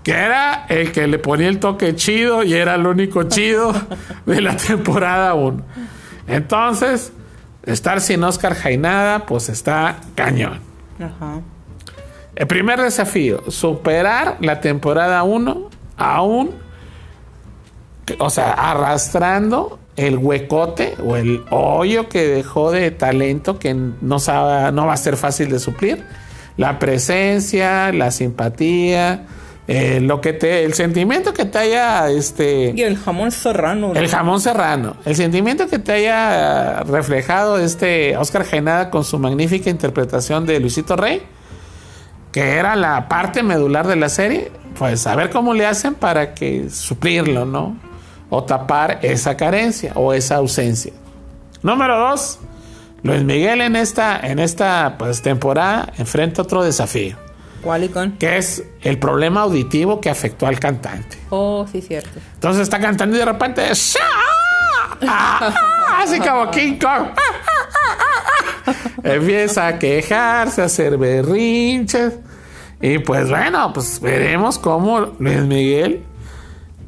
que 0.04 0.12
era 0.14 0.66
el 0.70 0.92
que 0.92 1.08
le 1.08 1.18
ponía 1.20 1.48
el 1.50 1.60
toque 1.60 1.96
chido 1.96 2.44
y 2.44 2.54
era 2.54 2.76
el 2.76 2.86
único 2.88 3.24
chido 3.24 3.74
de 4.26 4.40
la 4.42 4.56
temporada 4.56 5.34
1. 5.34 5.64
Entonces, 6.28 7.12
estar 7.66 8.00
sin 8.02 8.24
Oscar 8.24 8.54
Jainada, 8.56 9.26
pues 9.26 9.50
está 9.50 9.98
cañón. 10.16 10.60
Ajá. 11.00 11.42
El 12.36 12.48
primer 12.48 12.80
desafío, 12.82 13.44
superar 13.50 14.38
la 14.42 14.60
temporada 14.62 15.24
1 15.24 15.70
aún, 15.98 16.52
o 18.20 18.30
sea, 18.30 18.52
arrastrando 18.52 19.80
el 19.96 20.18
huecote 20.18 20.96
o 21.04 21.16
el 21.16 21.44
hoyo 21.50 22.10
que 22.10 22.28
dejó 22.28 22.72
de 22.72 22.92
talento 22.92 23.58
que 23.58 23.74
no, 23.74 24.20
sabe- 24.20 24.72
no 24.74 24.86
va 24.86 24.94
a 24.94 24.98
ser 24.98 25.16
fácil 25.18 25.50
de 25.50 25.58
suplir. 25.60 26.04
La 26.58 26.80
presencia, 26.80 27.92
la 27.92 28.12
simpatía, 28.12 29.26
eh, 29.68 30.00
lo 30.00 30.22
que 30.22 30.34
te, 30.34 30.64
el 30.64 30.74
sentimiento 30.76 31.34
que 31.34 31.46
te 31.46 31.58
haya, 31.58 32.10
este, 32.10 32.72
Y 32.76 32.82
el 32.84 32.98
jamón 32.98 33.32
serrano. 33.32 33.94
el 33.96 34.08
jamón 34.08 34.40
serrano. 34.40 34.96
El 35.06 35.16
sentimiento 35.16 35.68
que 35.68 35.80
te 35.80 35.92
haya 35.94 36.84
reflejado 36.84 37.58
este 37.58 38.16
Oscar 38.16 38.46
Jaenada 38.46 38.92
con 38.92 39.04
su 39.04 39.18
magnífica 39.18 39.70
interpretación 39.70 40.46
de 40.46 40.60
Luisito 40.60 40.96
Rey, 40.96 41.24
que 42.32 42.58
era 42.58 42.76
la 42.76 43.08
parte 43.08 43.42
medular 43.42 43.88
de 43.88 43.96
la 43.96 44.10
serie, 44.10 44.52
pues 44.78 45.08
a 45.08 45.16
ver 45.16 45.32
cómo 45.32 45.54
le 45.54 45.66
hacen 45.66 45.96
para 45.96 46.36
que 46.36 46.70
suplirlo, 46.70 47.46
¿no? 47.46 47.76
O 48.30 48.44
tapar 48.44 49.00
esa 49.02 49.36
carencia 49.36 49.94
o 49.96 50.14
esa 50.14 50.36
ausencia. 50.36 50.94
Número 51.64 51.98
dos, 51.98 52.38
Luis 53.06 53.24
Miguel 53.24 53.62
en 53.62 53.76
esta, 53.76 54.20
en 54.20 54.40
esta 54.40 54.96
pues, 54.98 55.22
temporada 55.22 55.94
enfrenta 56.00 56.42
otro 56.42 56.64
desafío, 56.64 57.16
¿Cuál, 57.62 57.82
Licán? 57.82 58.18
que 58.18 58.38
es 58.38 58.64
el 58.82 58.98
problema 58.98 59.42
auditivo 59.42 60.02
que 60.02 60.10
afectó 60.10 60.48
al 60.48 60.60
cantante. 60.60 61.16
Oh, 61.30 61.68
sí, 61.72 61.84
cierto. 61.84 62.20
Entonces 62.34 62.64
está 62.64 62.80
cantando 62.80 63.16
y 63.16 63.20
de 63.20 63.26
repente. 63.26 63.76
¡Sha! 63.76 64.00
¡Ah! 65.08 65.54
Así 66.02 66.20
como 66.20 66.50
King 66.50 66.80
Kong. 66.82 67.10
Empieza 69.04 69.68
a 69.68 69.78
quejarse, 69.78 70.64
a 70.64 70.66
hacer 70.66 70.98
berrinches. 70.98 72.14
Y 72.82 72.98
pues 72.98 73.30
bueno, 73.30 73.72
pues 73.72 74.02
veremos 74.02 74.58
cómo 74.58 75.14
Luis 75.20 75.42
Miguel, 75.42 76.04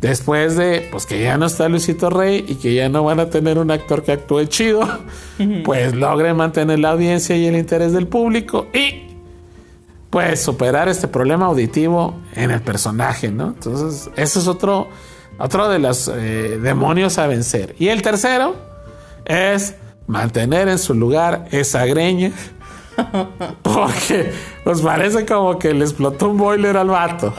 después 0.01 0.55
de 0.55 0.87
pues 0.91 1.05
que 1.05 1.21
ya 1.21 1.37
no 1.37 1.45
está 1.45 1.67
Luisito 1.69 2.09
Rey 2.09 2.45
y 2.47 2.55
que 2.55 2.73
ya 2.73 2.89
no 2.89 3.03
van 3.03 3.19
a 3.19 3.29
tener 3.29 3.57
un 3.57 3.71
actor 3.71 4.03
que 4.03 4.11
actúe 4.11 4.45
chido, 4.45 4.87
pues 5.63 5.93
logre 5.93 6.33
mantener 6.33 6.79
la 6.79 6.91
audiencia 6.91 7.35
y 7.35 7.45
el 7.45 7.55
interés 7.55 7.93
del 7.93 8.07
público 8.07 8.67
y 8.73 9.07
pues 10.09 10.41
superar 10.41 10.87
este 10.87 11.07
problema 11.07 11.47
auditivo 11.47 12.15
en 12.33 12.51
el 12.51 12.61
personaje, 12.61 13.29
¿no? 13.29 13.47
Entonces, 13.47 14.09
ese 14.15 14.39
es 14.39 14.47
otro, 14.47 14.87
otro 15.37 15.69
de 15.69 15.79
los 15.79 16.07
eh, 16.07 16.59
demonios 16.61 17.17
a 17.17 17.27
vencer. 17.27 17.75
Y 17.77 17.89
el 17.89 18.01
tercero 18.01 18.55
es 19.25 19.75
mantener 20.07 20.69
en 20.69 20.79
su 20.79 20.93
lugar 20.93 21.47
esa 21.51 21.85
greña. 21.85 22.31
Porque 23.61 24.31
pues 24.63 24.81
parece 24.81 25.25
como 25.25 25.57
que 25.59 25.73
le 25.73 25.83
explotó 25.85 26.29
un 26.29 26.37
boiler 26.37 26.77
al 26.77 26.87
vato. 26.89 27.33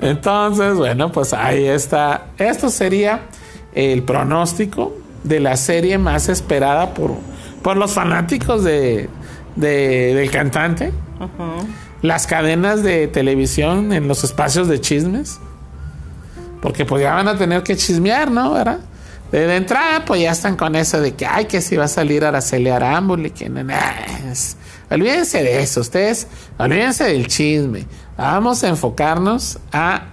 Entonces, 0.00 0.74
bueno, 0.74 1.12
pues 1.12 1.32
ahí 1.32 1.66
está. 1.66 2.26
Esto 2.38 2.68
sería 2.70 3.20
el 3.74 4.02
pronóstico 4.02 4.94
de 5.24 5.40
la 5.40 5.56
serie 5.56 5.98
más 5.98 6.28
esperada 6.28 6.94
por, 6.94 7.12
por 7.62 7.76
los 7.76 7.92
fanáticos 7.92 8.64
de, 8.64 9.08
de- 9.56 10.14
del 10.14 10.30
cantante 10.30 10.92
las 12.02 12.26
cadenas 12.26 12.82
de 12.82 13.06
televisión 13.06 13.92
en 13.92 14.08
los 14.08 14.24
espacios 14.24 14.66
de 14.68 14.80
chismes. 14.80 15.38
Porque 16.60 16.84
pues 16.84 17.02
ya 17.02 17.14
van 17.14 17.28
a 17.28 17.36
tener 17.38 17.62
que 17.62 17.76
chismear, 17.76 18.30
¿no? 18.30 18.52
¿Verdad? 18.52 18.78
De, 19.30 19.46
de 19.46 19.56
entrada, 19.56 20.04
pues 20.04 20.20
ya 20.20 20.32
están 20.32 20.56
con 20.56 20.74
eso 20.76 21.00
de 21.00 21.14
que, 21.14 21.24
ay, 21.26 21.46
que 21.46 21.60
si 21.60 21.76
va 21.76 21.84
a 21.84 21.88
salir 21.88 22.24
Araceli 22.24 22.68
Arámbula 22.68 23.28
y 23.28 23.30
que 23.30 23.48
no, 23.48 23.62
no, 23.64 23.72
es- 24.30 24.56
Olvídense 24.92 25.42
de 25.42 25.62
eso, 25.62 25.80
ustedes, 25.80 26.26
olvídense 26.58 27.04
del 27.04 27.26
chisme. 27.26 27.86
Vamos 28.18 28.62
a 28.62 28.68
enfocarnos 28.68 29.58
a 29.72 30.08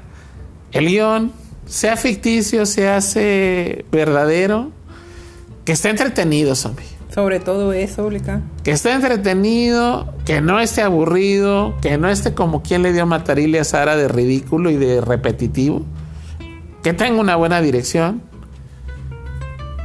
el 0.71 0.87
guion, 0.87 1.33
sea 1.65 1.97
ficticio, 1.97 2.65
sea 2.65 2.97
hace 2.97 3.83
verdadero, 3.91 4.71
que 5.65 5.73
esté 5.73 5.89
entretenido, 5.89 6.55
zombie 6.55 6.85
Sobre 7.13 7.41
todo 7.41 7.73
eso, 7.73 8.09
Licán. 8.09 8.49
que 8.63 8.71
esté 8.71 8.93
entretenido, 8.93 10.13
que 10.25 10.39
no 10.39 10.61
esté 10.61 10.81
aburrido, 10.81 11.75
que 11.81 11.97
no 11.97 12.09
esté 12.09 12.33
como 12.33 12.63
quien 12.63 12.81
le 12.81 12.93
dio 12.93 13.05
matarile 13.05 13.59
a 13.59 13.65
Sara 13.65 13.97
de 13.97 14.07
ridículo 14.07 14.69
y 14.69 14.77
de 14.77 15.01
repetitivo, 15.01 15.83
que 16.83 16.93
tenga 16.93 17.19
una 17.19 17.35
buena 17.35 17.59
dirección 17.59 18.21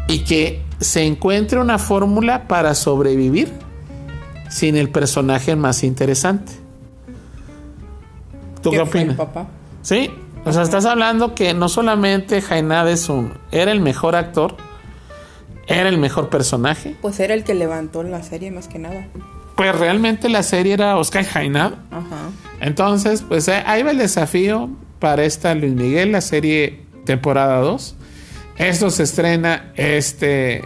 y 0.07 0.21
que 0.21 0.63
se 0.79 1.03
encuentre 1.03 1.59
una 1.59 1.79
fórmula 1.79 2.47
para 2.47 2.77
sobrevivir 2.77 3.64
sin 4.55 4.77
el 4.77 4.89
personaje 4.89 5.57
más 5.57 5.83
interesante. 5.83 6.53
¿Tú 8.63 8.71
qué, 8.71 8.77
¿Qué 8.77 8.83
opinas? 8.83 9.17
papá? 9.17 9.49
Sí, 9.83 10.11
o 10.45 10.53
sea, 10.53 10.63
estás 10.63 10.85
hablando 10.85 11.35
que 11.35 11.55
no 11.55 11.69
solamente 11.69 12.41
Jainada 12.41 12.89
es 12.93 13.09
un, 13.09 13.33
era 13.51 13.73
el 13.73 13.81
mejor 13.81 14.15
actor, 14.15 14.57
era 15.67 15.89
el 15.89 15.99
mejor 15.99 16.29
personaje, 16.29 16.95
Pues 17.03 17.19
era 17.19 17.35
el 17.35 17.43
que 17.43 17.55
levantó 17.55 18.05
la 18.05 18.23
serie 18.23 18.53
más 18.53 18.69
que 18.69 18.79
nada. 18.79 19.09
pues 19.57 19.75
realmente 19.77 20.29
la 20.29 20.45
serie 20.45 20.75
era 20.75 20.97
Oscar 20.99 21.25
Jainada. 21.25 21.83
Ajá. 21.91 22.31
Entonces, 22.61 23.25
pues 23.27 23.49
eh, 23.49 23.61
ahí 23.67 23.83
va 23.83 23.91
el 23.91 23.99
desafío 23.99 24.71
para 25.01 25.25
esta 25.25 25.53
Luis 25.57 25.73
Miguel, 25.75 26.13
la 26.13 26.21
serie 26.21 26.85
temporada 27.05 27.59
2. 27.59 27.97
Esto 28.57 28.91
se 28.91 29.03
estrena 29.03 29.73
este, 29.75 30.63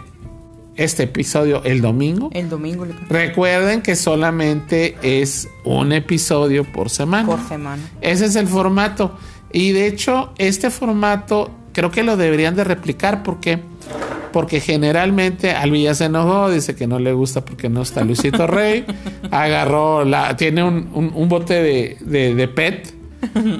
este 0.79 1.03
episodio 1.03 1.61
el 1.65 1.81
domingo. 1.81 2.29
El 2.33 2.49
domingo. 2.49 2.87
Recuerden 3.09 3.81
que 3.81 3.97
solamente 3.97 4.95
es 5.01 5.49
un 5.65 5.91
episodio 5.91 6.63
por 6.63 6.89
semana. 6.89 7.27
Por 7.27 7.45
semana. 7.47 7.83
Ese 7.99 8.25
es 8.25 8.35
el 8.37 8.47
formato. 8.47 9.17
Y 9.51 9.73
de 9.73 9.87
hecho, 9.87 10.31
este 10.37 10.69
formato 10.69 11.51
creo 11.73 11.91
que 11.91 12.03
lo 12.03 12.15
deberían 12.15 12.55
de 12.55 12.63
replicar 12.63 13.23
porque 13.23 13.59
porque 14.31 14.59
generalmente 14.59 15.51
Alvilla 15.51 15.95
se 15.95 16.05
enojó, 16.05 16.51
dice 16.51 16.75
que 16.75 16.85
no 16.85 16.99
le 16.99 17.13
gusta 17.13 17.43
porque 17.43 17.67
no 17.67 17.81
está 17.81 18.03
Luisito 18.03 18.45
Rey, 18.45 18.85
agarró 19.31 20.05
la, 20.05 20.37
tiene 20.37 20.63
un, 20.63 20.87
un, 20.93 21.29
bote 21.29 21.55
de, 21.55 21.97
de, 21.99 22.35
de, 22.35 22.47
PET 22.47 22.93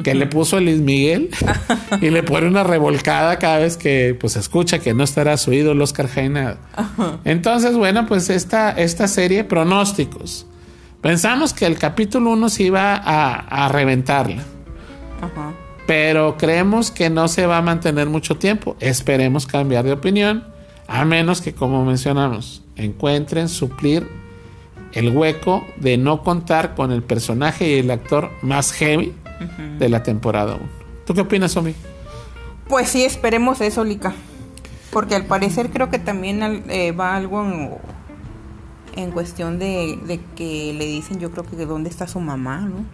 que 0.03 0.15
le 0.15 0.27
puso 0.27 0.57
a 0.57 0.61
Luis 0.61 0.79
Miguel 0.79 1.29
y 2.01 2.09
le 2.09 2.23
pone 2.23 2.47
una 2.47 2.63
revolcada 2.63 3.39
cada 3.39 3.59
vez 3.59 3.77
que 3.77 4.15
pues 4.19 4.35
escucha 4.35 4.79
que 4.79 4.93
no 4.93 5.03
estará 5.03 5.37
su 5.37 5.53
ídolo 5.53 5.83
Oscar 5.83 6.07
Jaina. 6.07 6.57
Entonces, 7.25 7.75
bueno, 7.75 8.05
pues 8.05 8.29
esta, 8.29 8.71
esta 8.71 9.07
serie, 9.07 9.43
pronósticos. 9.43 10.45
Pensamos 11.01 11.53
que 11.53 11.65
el 11.65 11.77
capítulo 11.77 12.31
1 12.31 12.49
se 12.49 12.63
iba 12.63 12.95
a, 12.95 13.65
a 13.65 13.69
reventarla. 13.69 14.43
Ajá 15.21 15.53
pero 15.89 16.37
creemos 16.37 16.91
que 16.91 17.09
no 17.09 17.27
se 17.27 17.47
va 17.47 17.57
a 17.57 17.63
mantener 17.63 18.07
mucho 18.09 18.37
tiempo. 18.37 18.75
Esperemos 18.79 19.47
cambiar 19.47 19.85
de 19.85 19.93
opinión, 19.93 20.43
a 20.87 21.03
menos 21.03 21.41
que, 21.41 21.55
como 21.55 21.83
mencionamos, 21.83 22.61
encuentren 22.75 23.49
suplir 23.49 24.07
el 24.93 25.09
hueco 25.09 25.65
de 25.77 25.97
no 25.97 26.21
contar 26.21 26.75
con 26.75 26.91
el 26.91 27.01
personaje 27.01 27.69
y 27.69 27.79
el 27.79 27.89
actor 27.89 28.29
más 28.43 28.71
heavy 28.73 29.15
de 29.77 29.89
la 29.89 30.03
temporada 30.03 30.55
1. 30.55 30.65
¿Tú 31.05 31.13
qué 31.13 31.21
opinas, 31.21 31.55
Omi? 31.57 31.73
Pues 32.67 32.89
sí, 32.89 33.03
esperemos 33.03 33.61
eso, 33.61 33.83
Lika. 33.83 34.13
Porque 34.91 35.15
al 35.15 35.25
parecer 35.25 35.69
creo 35.69 35.89
que 35.89 35.99
también 35.99 36.63
eh, 36.69 36.91
va 36.91 37.15
algo 37.15 37.43
en, 38.95 39.11
cuestión 39.11 39.59
de, 39.59 39.97
de, 40.05 40.19
que 40.35 40.73
le 40.73 40.85
dicen, 40.85 41.19
yo 41.19 41.31
creo 41.31 41.45
que 41.45 41.55
de 41.55 41.65
dónde 41.65 41.89
está 41.89 42.07
su 42.07 42.19
mamá, 42.19 42.61
¿no? 42.61 42.85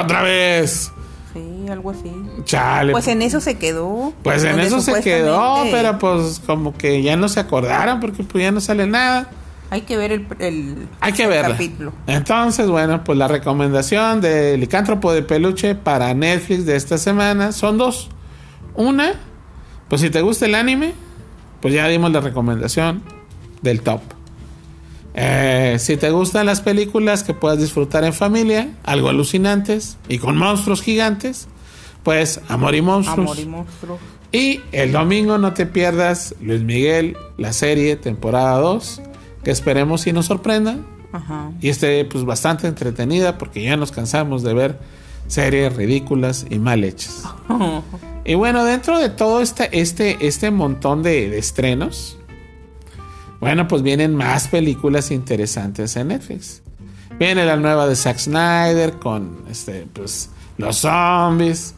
¡Otra 0.00 0.22
vez! 0.22 0.92
Sí, 1.32 1.68
algo 1.70 1.90
así. 1.90 2.12
Chale. 2.44 2.92
Pues 2.92 3.06
en 3.06 3.22
eso 3.22 3.40
se 3.40 3.56
quedó. 3.56 4.12
Pues 4.22 4.42
en 4.44 4.58
eso 4.58 4.80
se 4.80 5.00
quedó, 5.00 5.62
pero 5.70 5.98
pues 5.98 6.40
como 6.44 6.76
que 6.76 7.02
ya 7.02 7.16
no 7.16 7.28
se 7.28 7.40
acordaron 7.40 8.00
porque 8.00 8.24
pues 8.24 8.42
ya 8.42 8.50
no 8.50 8.60
sale 8.60 8.86
nada. 8.86 9.30
Hay 9.70 9.82
que 9.82 9.96
ver 9.96 10.10
el, 10.10 10.26
el, 10.40 10.88
Hay 11.00 11.12
que 11.12 11.28
capítulo. 11.28 11.92
Entonces, 12.08 12.68
bueno, 12.68 13.04
pues 13.04 13.16
la 13.16 13.28
recomendación 13.28 14.20
de 14.20 14.58
Licántropo 14.58 15.12
de 15.12 15.22
Peluche 15.22 15.76
para 15.76 16.12
Netflix 16.12 16.66
de 16.66 16.74
esta 16.74 16.98
semana 16.98 17.52
son 17.52 17.78
dos. 17.78 18.08
Una, 18.74 19.14
pues 19.88 20.00
si 20.00 20.10
te 20.10 20.22
gusta 20.22 20.46
el 20.46 20.56
anime, 20.56 20.92
pues 21.60 21.72
ya 21.72 21.86
dimos 21.86 22.10
la 22.10 22.20
recomendación 22.20 23.02
del 23.62 23.82
top. 23.82 24.00
Eh, 25.14 25.76
si 25.78 25.96
te 25.96 26.10
gustan 26.10 26.46
las 26.46 26.60
películas 26.60 27.22
que 27.22 27.34
puedas 27.34 27.58
disfrutar 27.58 28.02
en 28.04 28.12
familia, 28.12 28.70
algo 28.84 29.08
alucinantes 29.08 29.98
y 30.08 30.18
con 30.18 30.36
monstruos 30.36 30.82
gigantes, 30.82 31.46
pues 32.02 32.40
Amor 32.48 32.74
y 32.74 32.82
Monstruos. 32.82 33.38
y 34.32 34.38
Y 34.38 34.60
el 34.72 34.90
domingo 34.92 35.38
no 35.38 35.52
te 35.52 35.66
pierdas 35.66 36.34
Luis 36.40 36.62
Miguel, 36.62 37.16
la 37.36 37.52
serie, 37.52 37.96
temporada 37.96 38.58
2, 38.58 39.02
que 39.44 39.50
esperemos 39.50 40.06
y 40.06 40.12
nos 40.12 40.26
sorprenda. 40.26 40.76
Y 41.60 41.68
esté 41.68 42.04
pues 42.04 42.24
bastante 42.24 42.68
entretenida 42.68 43.36
porque 43.36 43.62
ya 43.62 43.76
nos 43.76 43.90
cansamos 43.90 44.44
de 44.44 44.54
ver 44.54 44.78
series 45.26 45.74
ridículas 45.74 46.46
y 46.48 46.58
mal 46.58 46.84
hechas. 46.84 47.24
y 48.24 48.34
bueno, 48.34 48.64
dentro 48.64 48.98
de 48.98 49.10
todo 49.10 49.40
este, 49.40 49.80
este, 49.80 50.24
este 50.26 50.50
montón 50.50 51.02
de 51.02 51.36
estrenos, 51.38 52.16
bueno, 53.40 53.66
pues 53.66 53.82
vienen 53.82 54.14
más 54.14 54.48
películas 54.48 55.10
interesantes 55.10 55.96
en 55.96 56.08
Netflix. 56.08 56.62
Viene 57.18 57.44
la 57.44 57.56
nueva 57.56 57.86
de 57.86 57.96
Zack 57.96 58.18
Snyder 58.18 58.92
con 58.94 59.44
este, 59.50 59.86
pues, 59.92 60.30
los 60.58 60.76
zombies. 60.78 61.74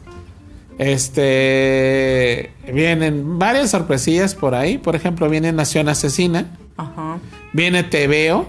Este. 0.77 2.51
Vienen 2.71 3.39
varias 3.39 3.71
sorpresillas 3.71 4.35
por 4.35 4.55
ahí. 4.55 4.77
Por 4.77 4.95
ejemplo, 4.95 5.29
viene 5.29 5.51
Nación 5.51 5.89
Asesina. 5.89 6.57
Ajá. 6.77 7.19
Viene 7.53 7.83
Te 7.83 8.07
Veo. 8.07 8.47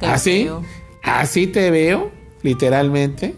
así. 0.00 0.48
Así 1.02 1.46
te 1.46 1.70
veo, 1.70 2.10
literalmente. 2.42 3.34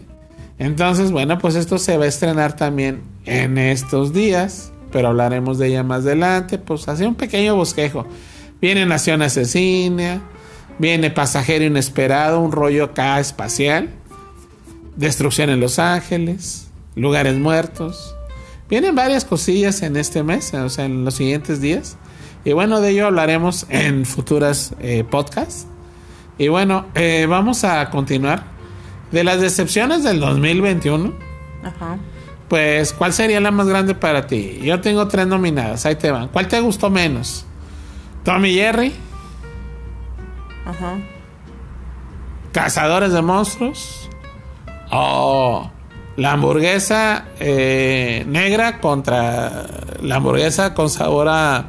Entonces, 0.59 1.11
bueno, 1.11 1.37
pues 1.39 1.55
esto 1.55 1.77
se 1.77 1.97
va 1.97 2.05
a 2.05 2.07
estrenar 2.07 2.55
también 2.55 3.01
en 3.25 3.57
estos 3.57 4.13
días. 4.13 4.71
Pero 4.91 5.07
hablaremos 5.07 5.57
de 5.57 5.67
ella 5.67 5.83
más 5.83 6.01
adelante. 6.01 6.57
Pues 6.57 6.87
así 6.87 7.03
un 7.03 7.15
pequeño 7.15 7.55
bosquejo. 7.55 8.05
Viene 8.61 8.85
Nación 8.85 9.21
Asesina, 9.21 10.21
viene 10.79 11.11
Pasajero 11.11 11.65
Inesperado, 11.65 12.39
un 12.39 12.53
rollo 12.53 12.85
acá 12.85 13.19
espacial, 13.19 13.89
Destrucción 14.95 15.49
en 15.49 15.59
Los 15.59 15.79
Ángeles, 15.79 16.67
Lugares 16.95 17.37
Muertos. 17.37 18.15
Vienen 18.69 18.95
varias 18.95 19.25
cosillas 19.25 19.81
en 19.81 19.97
este 19.97 20.23
mes, 20.23 20.53
o 20.53 20.69
sea, 20.69 20.85
en 20.85 21.03
los 21.03 21.15
siguientes 21.15 21.59
días. 21.59 21.97
Y 22.45 22.51
bueno, 22.53 22.81
de 22.81 22.89
ello 22.91 23.07
hablaremos 23.07 23.65
en 23.69 24.05
futuras 24.05 24.73
eh, 24.79 25.03
podcasts. 25.09 25.67
Y 26.37 26.47
bueno, 26.47 26.87
eh, 26.95 27.25
vamos 27.29 27.63
a 27.63 27.89
continuar. 27.89 28.43
De 29.11 29.23
las 29.23 29.39
decepciones 29.39 30.03
del 30.03 30.19
2021, 30.19 31.13
Ajá. 31.63 31.97
pues, 32.49 32.93
¿cuál 32.93 33.13
sería 33.13 33.39
la 33.39 33.51
más 33.51 33.67
grande 33.67 33.93
para 33.93 34.25
ti? 34.25 34.59
Yo 34.63 34.81
tengo 34.81 35.07
tres 35.07 35.27
nominadas, 35.27 35.85
ahí 35.85 35.95
te 35.95 36.09
van. 36.09 36.29
¿Cuál 36.29 36.47
te 36.47 36.59
gustó 36.59 36.89
menos? 36.89 37.45
Tommy 38.23 38.55
Jerry. 38.55 38.91
Ajá. 40.65 40.97
Cazadores 42.51 43.13
de 43.13 43.21
monstruos. 43.21 44.09
O 44.91 45.69
la 46.15 46.31
hamburguesa 46.31 47.25
eh, 47.39 48.23
negra 48.27 48.79
contra 48.79 49.65
la 50.01 50.15
hamburguesa 50.15 50.73
con 50.73 50.89
sabor 50.89 51.27
a, 51.29 51.65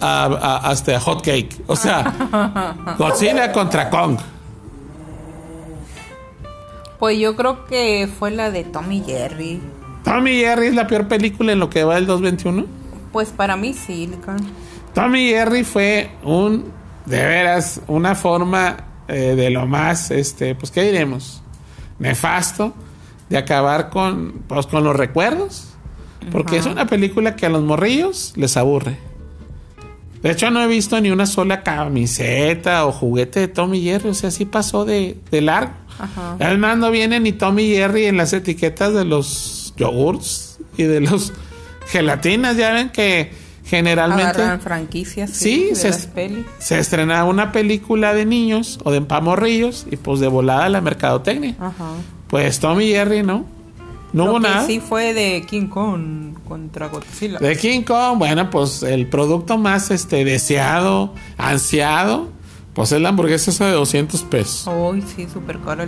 a, 0.00 0.70
este, 0.72 0.98
hot 0.98 1.22
cake. 1.22 1.62
O 1.66 1.76
sea, 1.76 2.74
Godzilla 2.98 3.52
contra 3.52 3.90
Kong. 3.90 4.18
Pues 6.98 7.18
yo 7.18 7.36
creo 7.36 7.66
que 7.66 8.08
fue 8.18 8.30
la 8.30 8.50
de 8.50 8.64
Tommy 8.64 9.02
Jerry. 9.04 9.60
¿Tommy 10.04 10.36
Jerry 10.36 10.68
es 10.68 10.74
la 10.74 10.86
peor 10.86 11.08
película 11.08 11.52
en 11.52 11.58
lo 11.58 11.70
que 11.70 11.84
va 11.84 11.98
el 11.98 12.06
2021? 12.06 12.66
Pues 13.12 13.30
para 13.30 13.56
mí 13.56 13.74
sí, 13.74 14.10
Tommy 14.92 15.28
Jerry 15.28 15.64
fue 15.64 16.10
un, 16.22 16.72
de 17.06 17.24
veras, 17.24 17.80
una 17.86 18.14
forma 18.14 18.76
eh, 19.08 19.34
de 19.36 19.50
lo 19.50 19.66
más, 19.66 20.10
este, 20.10 20.54
pues, 20.54 20.70
¿qué 20.70 20.82
diremos? 20.82 21.42
Nefasto 21.98 22.74
de 23.28 23.38
acabar 23.38 23.90
con, 23.90 24.42
pues, 24.48 24.66
con 24.66 24.84
los 24.84 24.96
recuerdos. 24.96 25.68
Porque 26.32 26.56
es 26.56 26.64
una 26.64 26.86
película 26.86 27.36
que 27.36 27.44
a 27.44 27.50
los 27.50 27.62
morrillos 27.62 28.32
les 28.36 28.56
aburre. 28.56 28.98
De 30.24 30.30
hecho, 30.30 30.50
no 30.50 30.62
he 30.62 30.66
visto 30.66 30.98
ni 31.02 31.10
una 31.10 31.26
sola 31.26 31.62
camiseta 31.62 32.86
o 32.86 32.92
juguete 32.92 33.40
de 33.40 33.48
Tommy 33.48 33.82
Jerry. 33.82 34.08
O 34.08 34.14
sea, 34.14 34.30
sí 34.30 34.46
pasó 34.46 34.86
de, 34.86 35.18
de 35.30 35.40
largo. 35.42 35.74
Además, 36.40 36.78
no 36.78 36.90
viene 36.90 37.20
ni 37.20 37.32
Tommy 37.32 37.68
Jerry 37.68 38.06
en 38.06 38.16
las 38.16 38.32
etiquetas 38.32 38.94
de 38.94 39.04
los 39.04 39.74
yogurts 39.76 40.58
y 40.78 40.84
de 40.84 41.02
los 41.02 41.34
gelatinas. 41.88 42.56
Ya 42.56 42.72
ven 42.72 42.88
que 42.88 43.32
generalmente 43.66 44.58
franquicias 44.60 45.28
sí, 45.28 45.72
se, 45.74 45.92
se 45.92 46.78
estrenaba 46.78 47.24
una 47.24 47.52
película 47.52 48.14
de 48.14 48.24
niños 48.24 48.80
o 48.82 48.92
de 48.92 48.98
empamorrillos 48.98 49.86
y 49.90 49.98
pues 49.98 50.20
de 50.20 50.28
volada 50.28 50.68
la 50.70 50.80
mercadotecnia 50.80 51.54
Ajá. 51.58 51.92
pues 52.28 52.60
Tommy 52.60 52.88
Jerry 52.88 53.22
no 53.22 53.46
no 54.14 54.24
hubo 54.24 54.40
nada. 54.40 54.66
sí 54.66 54.80
fue 54.80 55.12
de 55.12 55.44
King 55.46 55.66
Kong 55.66 56.34
contra 56.48 56.88
Godzilla. 56.88 57.38
De 57.38 57.56
King 57.56 57.82
Kong 57.82 58.18
bueno 58.18 58.48
pues 58.50 58.82
el 58.82 59.08
producto 59.08 59.58
más 59.58 59.90
este 59.90 60.24
deseado 60.24 61.12
ansiado 61.36 62.28
pues 62.72 62.92
es 62.92 63.00
la 63.00 63.10
hamburguesa 63.10 63.50
esa 63.50 63.66
de 63.66 63.72
200 63.72 64.22
pesos. 64.22 64.66
Uy 64.66 65.02
sí 65.02 65.26
súper 65.32 65.58
cara 65.60 65.84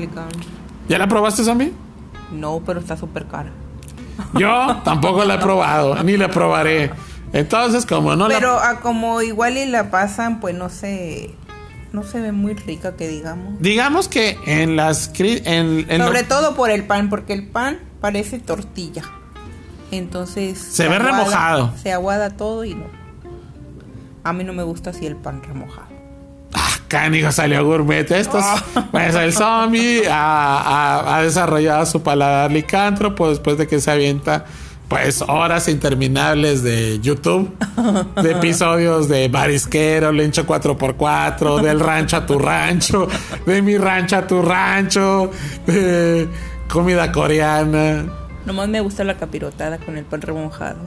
¿ya 0.88 0.98
la 0.98 1.08
probaste 1.08 1.44
Zombie? 1.44 1.72
no 2.32 2.62
pero 2.66 2.80
está 2.80 2.96
súper 2.96 3.26
cara. 3.26 3.50
Yo 4.34 4.80
tampoco 4.84 5.24
la 5.24 5.34
he 5.34 5.38
probado 5.38 6.02
ni 6.02 6.16
la 6.16 6.28
probaré. 6.28 6.90
Entonces, 7.32 7.84
como 7.86 8.16
no 8.16 8.28
Pero 8.28 8.58
a 8.58 8.80
como 8.80 9.20
igual 9.20 9.58
y 9.58 9.66
la 9.66 9.90
pasan, 9.90 10.40
pues 10.40 10.54
no 10.54 10.68
se 10.68 11.34
no 11.92 12.02
se 12.02 12.20
ve 12.20 12.32
muy 12.32 12.54
rica 12.54 12.96
que 12.96 13.08
digamos. 13.08 13.60
Digamos 13.60 14.08
que 14.08 14.38
en 14.46 14.76
las 14.76 15.10
en, 15.18 15.86
sobre 15.88 16.24
todo 16.24 16.54
por 16.54 16.70
el 16.70 16.84
pan, 16.84 17.08
porque 17.08 17.32
el 17.32 17.46
pan 17.46 17.78
parece 18.06 18.38
tortilla. 18.38 19.02
Entonces 19.90 20.60
se, 20.60 20.86
ve 20.86 20.96
remojado. 20.96 21.72
Se 21.82 21.92
aguada 21.92 22.30
todo 22.30 22.64
y 22.64 22.72
no. 22.74 22.84
A 24.22 24.32
mí 24.32 24.44
no 24.44 24.52
me 24.52 24.62
gusta 24.62 24.90
así 24.90 25.06
el 25.06 25.16
pan 25.16 25.42
remojado. 25.42 25.88
Ah, 26.54 26.70
cánigo 26.86 27.32
salió 27.32 27.64
gourmet. 27.64 28.08
Estos, 28.08 28.44
pues 28.92 29.12
el 29.16 29.32
zombie 29.32 30.04
ha, 30.08 31.16
ha, 31.16 31.22
desarrollado 31.22 31.84
su 31.84 32.00
paladar 32.00 32.52
licántropo 32.52 33.28
después 33.28 33.58
de 33.58 33.66
que 33.66 33.80
se 33.80 33.90
avienta 33.90 34.44
pues 34.86 35.20
horas 35.22 35.66
interminables 35.66 36.62
de 36.62 37.00
YouTube, 37.00 37.52
de 38.22 38.30
episodios 38.30 39.08
de 39.08 39.26
Barisquero, 39.26 40.12
Lencho 40.12 40.46
4x4, 40.46 41.60
del 41.60 41.80
rancho 41.80 42.18
a 42.18 42.24
tu 42.24 42.38
rancho, 42.38 43.08
de 43.46 43.62
mi 43.62 43.76
rancho 43.78 44.16
a 44.16 44.26
tu 44.28 44.42
rancho, 44.42 45.32
de 45.66 46.28
comida 46.68 47.12
coreana. 47.12 48.06
Nomás 48.44 48.68
me 48.68 48.80
gusta 48.80 49.04
la 49.04 49.16
capirotada 49.16 49.78
con 49.78 49.96
el 49.96 50.04
pan 50.04 50.22
remojado. 50.22 50.78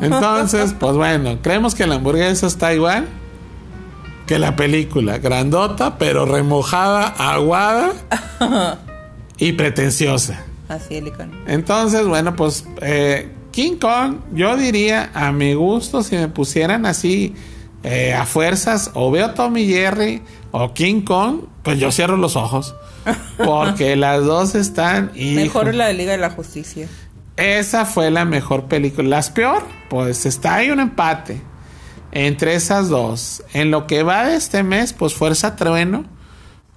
Entonces, 0.00 0.74
pues 0.78 0.94
bueno, 0.94 1.38
creemos 1.42 1.74
que 1.74 1.86
la 1.86 1.96
hamburguesa 1.96 2.46
está 2.46 2.72
igual 2.72 3.06
que 4.30 4.38
la 4.38 4.54
película, 4.54 5.18
grandota, 5.18 5.98
pero 5.98 6.24
remojada, 6.24 7.08
aguada 7.18 7.90
y 9.38 9.54
pretenciosa. 9.54 10.44
Así 10.68 10.98
es, 10.98 11.04
Entonces, 11.48 12.06
bueno, 12.06 12.36
pues 12.36 12.64
eh, 12.80 13.28
King 13.50 13.78
Kong, 13.80 14.18
yo 14.32 14.56
diría 14.56 15.10
a 15.14 15.32
mi 15.32 15.54
gusto, 15.54 16.04
si 16.04 16.14
me 16.14 16.28
pusieran 16.28 16.86
así 16.86 17.34
eh, 17.82 18.14
a 18.14 18.24
fuerzas, 18.24 18.92
o 18.94 19.10
veo 19.10 19.32
Tommy 19.32 19.66
Jerry 19.66 20.22
o 20.50 20.72
King 20.74 21.02
Kong, 21.02 21.42
pues 21.62 21.78
yo 21.78 21.90
cierro 21.92 22.16
los 22.16 22.36
ojos. 22.36 22.74
Porque 23.36 23.96
las 23.96 24.24
dos 24.24 24.54
están. 24.54 25.12
Mejor 25.14 25.74
la 25.74 25.86
de 25.86 25.94
Liga 25.94 26.12
de 26.12 26.18
la 26.18 26.30
Justicia. 26.30 26.88
Esa 27.36 27.86
fue 27.86 28.10
la 28.10 28.24
mejor 28.24 28.66
película. 28.66 29.08
Las 29.08 29.30
peor, 29.30 29.62
pues 29.88 30.26
está 30.26 30.56
ahí 30.56 30.70
un 30.70 30.80
empate 30.80 31.40
entre 32.12 32.54
esas 32.54 32.88
dos. 32.88 33.42
En 33.52 33.70
lo 33.70 33.86
que 33.86 34.02
va 34.02 34.26
de 34.26 34.36
este 34.36 34.62
mes, 34.62 34.92
pues 34.92 35.14
Fuerza 35.14 35.56
Trueno 35.56 36.04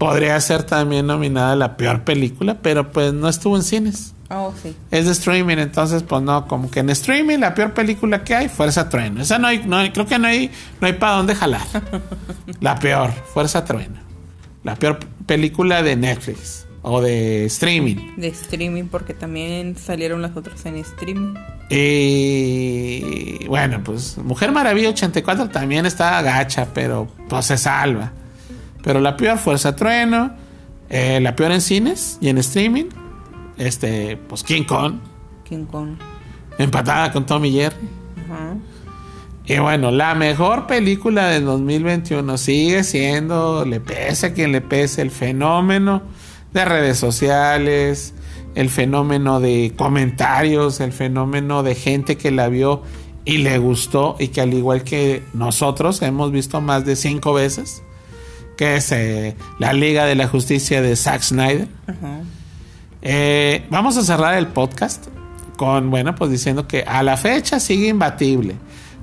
podría 0.04 0.38
ser 0.42 0.64
también 0.64 1.08
nominada 1.08 1.54
a 1.54 1.56
la 1.56 1.78
peor 1.78 2.04
película, 2.04 2.58
pero 2.62 2.92
pues 2.92 3.14
no 3.14 3.30
estuvo 3.30 3.56
en 3.56 3.64
cines. 3.64 4.14
Oh, 4.30 4.54
sí. 4.62 4.76
Es 4.92 5.06
de 5.06 5.14
streaming, 5.14 5.60
entonces 5.60 6.04
pues 6.04 6.22
no, 6.22 6.46
como 6.46 6.70
que 6.70 6.82
en 6.82 6.90
streaming 6.90 7.38
la 7.38 7.54
peor 7.54 7.74
película 7.74 8.22
que 8.26 8.36
hay, 8.36 8.50
Fuerza 8.50 8.90
Trueno. 8.90 9.22
Esa 9.22 9.40
no 9.40 9.48
hay, 9.48 9.64
no 9.66 9.78
creo 9.94 10.06
que 10.06 10.20
no 10.20 10.28
hay, 10.28 10.52
no 10.82 10.88
hay 10.88 10.94
para 10.94 11.14
dónde 11.14 11.36
jalar. 11.36 11.66
la 12.60 12.78
peor, 12.80 13.12
Fuerza 13.34 13.64
Trueno. 13.64 13.96
La 14.64 14.76
peor 14.76 15.00
película 15.26 15.82
de 15.82 15.96
Netflix 15.96 16.68
o 16.82 17.00
de 17.00 17.46
streaming. 17.46 18.18
De 18.18 18.28
streaming, 18.28 18.88
porque 18.88 19.14
también 19.14 19.78
salieron 19.78 20.22
las 20.22 20.36
otras 20.36 20.66
en 20.66 20.76
streaming. 20.76 21.36
Y 21.70 23.48
bueno, 23.48 23.82
pues 23.86 24.18
Mujer 24.18 24.52
Maravilla 24.52 24.90
84 24.90 25.48
también 25.48 25.86
está 25.86 26.22
gacha, 26.22 26.68
pero 26.74 27.08
pues 27.30 27.46
se 27.46 27.58
salva. 27.58 28.12
Pero 28.84 29.00
la 29.00 29.18
peor 29.18 29.38
Fuerza 29.38 29.76
Trueno, 29.76 30.34
eh, 30.90 31.20
la 31.22 31.36
peor 31.36 31.52
en 31.52 31.62
cines 31.62 32.18
y 32.22 32.30
en 32.30 32.38
streaming, 32.38 32.86
este, 33.58 34.18
pues 34.18 34.44
King 34.44 34.64
Kong. 34.64 34.96
King 35.44 35.66
Kong. 35.66 35.96
Empatada 36.58 37.12
con 37.12 37.26
Tommy 37.26 37.52
Jerry. 37.52 37.90
Y 39.46 39.60
bueno, 39.60 39.92
la 39.92 40.16
mejor 40.16 40.68
película 40.68 41.28
del 41.28 41.44
2021 41.44 42.38
sigue 42.38 42.84
siendo, 42.84 43.66
le 43.66 43.82
pese 43.82 44.28
a 44.28 44.34
quien 44.34 44.54
le 44.54 44.62
pese, 44.62 45.02
el 45.02 45.12
fenómeno 45.12 46.02
de 46.54 46.64
redes 46.64 46.98
sociales, 46.98 48.14
el 48.56 48.70
fenómeno 48.70 49.42
de 49.42 49.74
comentarios, 49.76 50.80
el 50.80 50.94
fenómeno 50.94 51.62
de 51.62 51.76
gente 51.76 52.16
que 52.18 52.32
la 52.32 52.48
vio 52.48 52.84
y 53.26 53.40
le 53.40 53.58
gustó 53.58 54.16
y 54.18 54.30
que 54.30 54.40
al 54.40 54.54
igual 54.54 54.84
que 54.84 55.24
nosotros 55.34 56.02
hemos 56.02 56.32
visto 56.32 56.62
más 56.62 56.86
de 56.86 56.96
cinco 56.96 57.34
veces, 57.34 57.84
que 58.58 58.76
es 58.76 58.92
eh, 58.92 59.36
la 59.60 59.74
Liga 59.74 60.06
de 60.06 60.16
la 60.16 60.28
Justicia 60.28 60.82
de 60.82 60.96
Zack 60.96 61.22
Snyder. 61.22 61.68
Eh, 63.02 63.66
vamos 63.70 63.98
a 63.98 64.04
cerrar 64.04 64.36
el 64.36 64.48
podcast 64.48 65.08
con, 65.58 65.90
bueno, 65.90 66.16
pues 66.16 66.32
diciendo 66.32 66.68
que 66.68 66.84
a 66.84 67.04
la 67.04 67.18
fecha 67.18 67.60
sigue 67.60 67.88
imbatible. 67.88 68.56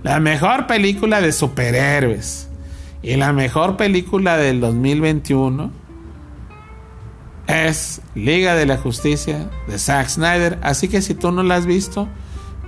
La 0.02 0.20
mejor 0.20 0.66
película 0.66 1.20
de 1.20 1.32
superhéroes 1.32 2.48
y 3.02 3.16
la 3.16 3.32
mejor 3.32 3.76
película 3.76 4.36
del 4.36 4.60
2021 4.60 5.70
es 7.46 8.00
Liga 8.14 8.54
de 8.54 8.66
la 8.66 8.76
Justicia 8.76 9.50
de 9.66 9.78
Zack 9.78 10.08
Snyder. 10.08 10.58
Así 10.62 10.88
que 10.88 11.02
si 11.02 11.14
tú 11.14 11.32
no 11.32 11.42
la 11.42 11.56
has 11.56 11.66
visto, 11.66 12.08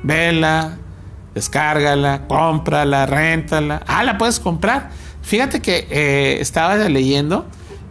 vela, 0.02 0.76
descárgala, 1.34 2.26
cómprala, 2.26 3.06
réntala. 3.06 3.82
Ah, 3.86 4.02
la 4.04 4.18
puedes 4.18 4.40
comprar. 4.40 4.90
Fíjate 5.22 5.60
que 5.60 5.86
eh, 5.90 6.40
estaba 6.40 6.76
leyendo 6.76 7.46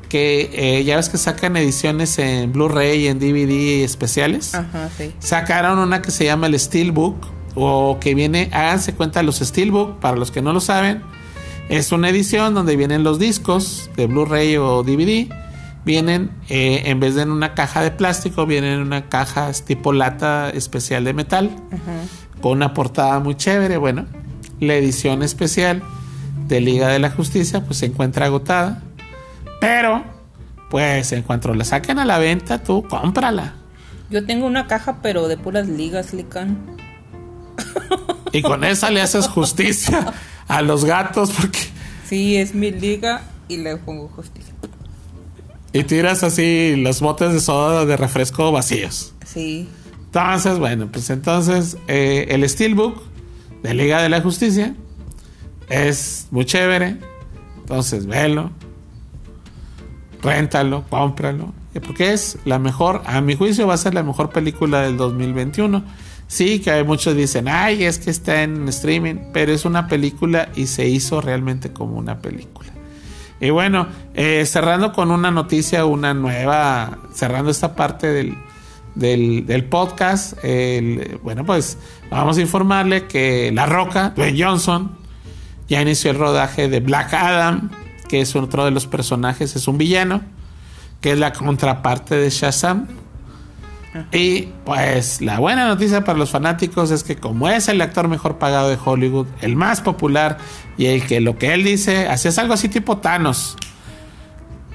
que 0.09 0.49
eh, 0.53 0.84
ya 0.84 0.97
ves 0.97 1.07
que 1.07 1.17
sacan 1.17 1.55
ediciones 1.55 2.19
en 2.19 2.51
Blu-ray 2.51 3.05
y 3.05 3.07
en 3.07 3.19
DVD 3.19 3.84
especiales. 3.84 4.53
Ajá, 4.53 4.89
sí. 4.97 5.13
Sacaron 5.19 5.79
una 5.79 6.01
que 6.01 6.11
se 6.11 6.25
llama 6.25 6.47
el 6.47 6.59
Steelbook 6.59 7.15
o 7.55 7.97
que 7.99 8.13
viene, 8.13 8.49
háganse 8.51 8.93
cuenta, 8.93 9.23
los 9.23 9.39
Steelbook, 9.39 9.99
para 9.99 10.17
los 10.17 10.32
que 10.32 10.41
no 10.41 10.51
lo 10.51 10.59
saben, 10.59 11.01
es 11.69 11.93
una 11.93 12.09
edición 12.09 12.53
donde 12.53 12.75
vienen 12.75 13.03
los 13.03 13.19
discos 13.19 13.89
de 13.95 14.07
Blu-ray 14.07 14.57
o 14.57 14.84
DVD 14.84 15.29
vienen, 15.86 16.32
eh, 16.49 16.84
en 16.86 16.99
vez 16.99 17.15
de 17.15 17.23
en 17.23 17.32
una 17.32 17.53
caja 17.53 17.82
de 17.82 17.91
plástico, 17.91 18.45
vienen 18.45 18.73
en 18.73 18.82
una 18.82 19.09
caja 19.09 19.51
tipo 19.53 19.93
lata 19.93 20.49
especial 20.49 21.03
de 21.03 21.13
metal, 21.13 21.55
con 22.41 22.53
una 22.53 22.73
portada 22.73 23.19
muy 23.19 23.36
chévere. 23.36 23.77
Bueno, 23.77 24.05
la 24.59 24.75
edición 24.75 25.23
especial 25.23 25.82
de 26.48 26.62
Liga 26.62 26.89
de 26.89 27.00
la 27.00 27.12
Justicia, 27.12 27.64
pues 27.64 27.80
se 27.80 27.88
encuentra 27.88 28.26
agotada. 28.26 28.84
Pero, 29.60 30.04
pues 30.70 31.12
en 31.12 31.24
cuanto 31.24 31.54
la 31.54 31.64
saquen 31.64 32.00
a 32.00 32.06
la 32.06 32.18
venta, 32.18 32.64
tú 32.64 32.84
cómprala. 32.89 33.56
Yo 34.10 34.26
tengo 34.26 34.46
una 34.46 34.68
caja, 34.68 35.00
pero 35.02 35.28
de 35.28 35.38
puras 35.38 35.68
ligas, 35.68 36.14
Lican. 36.14 36.58
Y 38.34 38.42
con 38.42 38.64
esa 38.64 38.89
le 38.89 39.02
haces 39.02 39.28
justicia 39.30 40.14
a 40.48 40.62
los 40.62 40.86
gatos, 40.86 41.32
porque. 41.32 41.60
Sí, 42.08 42.36
es 42.38 42.54
mi 42.54 42.72
liga 42.72 43.22
y 43.48 43.58
le 43.58 43.78
pongo 43.78 44.10
justicia. 44.10 44.54
Y 45.74 45.84
tiras 45.84 46.24
así 46.24 46.76
los 46.76 47.00
botes 47.00 47.34
de 47.34 47.39
soda 47.39 47.86
de 47.86 47.96
refresco 47.96 48.52
vacíos. 48.52 49.14
Sí. 49.26 49.70
Entonces, 50.06 50.60
bueno, 50.60 50.89
pues 50.92 51.10
entonces 51.10 51.78
eh, 51.88 52.28
el 52.30 52.48
Steelbook 52.50 53.02
de 53.64 53.74
Liga 53.74 54.02
de 54.02 54.10
la 54.10 54.20
Justicia 54.20 54.76
es 55.72 56.28
muy 56.32 56.45
chévere. 56.45 56.97
Entonces, 57.61 58.05
velo, 58.05 58.51
réntalo, 60.22 60.84
cómpralo. 60.89 61.53
Porque 61.86 62.11
es 62.11 62.38
la 62.43 62.59
mejor, 62.59 63.01
a 63.05 63.22
mi 63.22 63.36
juicio 63.36 63.65
va 63.65 63.76
a 63.76 63.78
ser 63.78 63.93
la 63.93 64.03
mejor 64.03 64.30
película 64.30 64.82
del 64.82 64.97
2021. 64.97 65.84
Sí, 66.28 66.59
que 66.59 66.84
muchos 66.84 67.15
dicen, 67.15 67.47
ay, 67.47 67.86
es 67.86 67.97
que 67.97 68.09
está 68.09 68.43
en 68.43 68.67
streaming, 68.67 69.15
pero 69.34 69.53
es 69.53 69.65
una 69.65 69.88
película 69.88 70.49
y 70.55 70.67
se 70.67 70.88
hizo 70.88 71.22
realmente 71.22 71.72
como 71.72 71.97
una 71.97 72.19
película. 72.19 72.69
Y 73.39 73.49
bueno, 73.49 73.88
eh, 74.13 74.45
cerrando 74.45 74.91
con 74.93 75.11
una 75.11 75.32
noticia, 75.32 75.86
una 75.86 76.13
nueva, 76.13 76.99
cerrando 77.13 77.51
esta 77.51 77.76
parte 77.76 78.07
del, 78.07 78.36
del, 78.95 79.65
podcast, 79.65 80.38
bueno, 81.24 81.45
pues 81.45 81.78
vamos 82.09 82.38
a 82.38 82.41
informarle 82.41 83.07
que 83.07 83.51
La 83.53 83.65
Roca, 83.65 84.13
Dwayne 84.15 84.43
Johnson, 84.43 85.01
ya 85.72 85.82
inició 85.82 86.11
el 86.11 86.17
rodaje 86.17 86.67
de 86.67 86.82
Black 86.82 87.13
Adam, 87.13 87.69
que 88.09 88.19
es 88.19 88.36
otro 88.36 88.65
de 88.65 88.72
los 88.72 88.88
personajes, 88.88 89.55
es 89.55 89.69
un 89.69 89.78
villano, 89.78 90.22
que 90.99 91.13
es 91.13 91.17
la 91.17 91.32
contraparte 91.32 92.15
de 92.15 92.30
Shazam. 92.30 92.88
Y 94.11 94.49
pues 94.65 95.22
la 95.22 95.39
buena 95.39 95.69
noticia 95.69 96.03
para 96.03 96.19
los 96.19 96.30
fanáticos 96.30 96.91
es 96.91 97.05
que 97.05 97.15
como 97.15 97.47
es 97.47 97.69
el 97.69 97.80
actor 97.80 98.09
mejor 98.09 98.38
pagado 98.38 98.67
de 98.67 98.78
Hollywood, 98.84 99.28
el 99.39 99.55
más 99.55 99.80
popular 99.80 100.39
y 100.78 100.88
el 100.88 101.07
que 101.07 101.22
lo 101.22 101.38
que 101.38 101.53
él 101.53 101.63
dice, 101.63 102.05
así 102.09 102.28
es 102.28 102.38
algo 102.38 102.53
así 102.53 102.67
tipo 102.67 102.97
Thanos. 102.97 103.55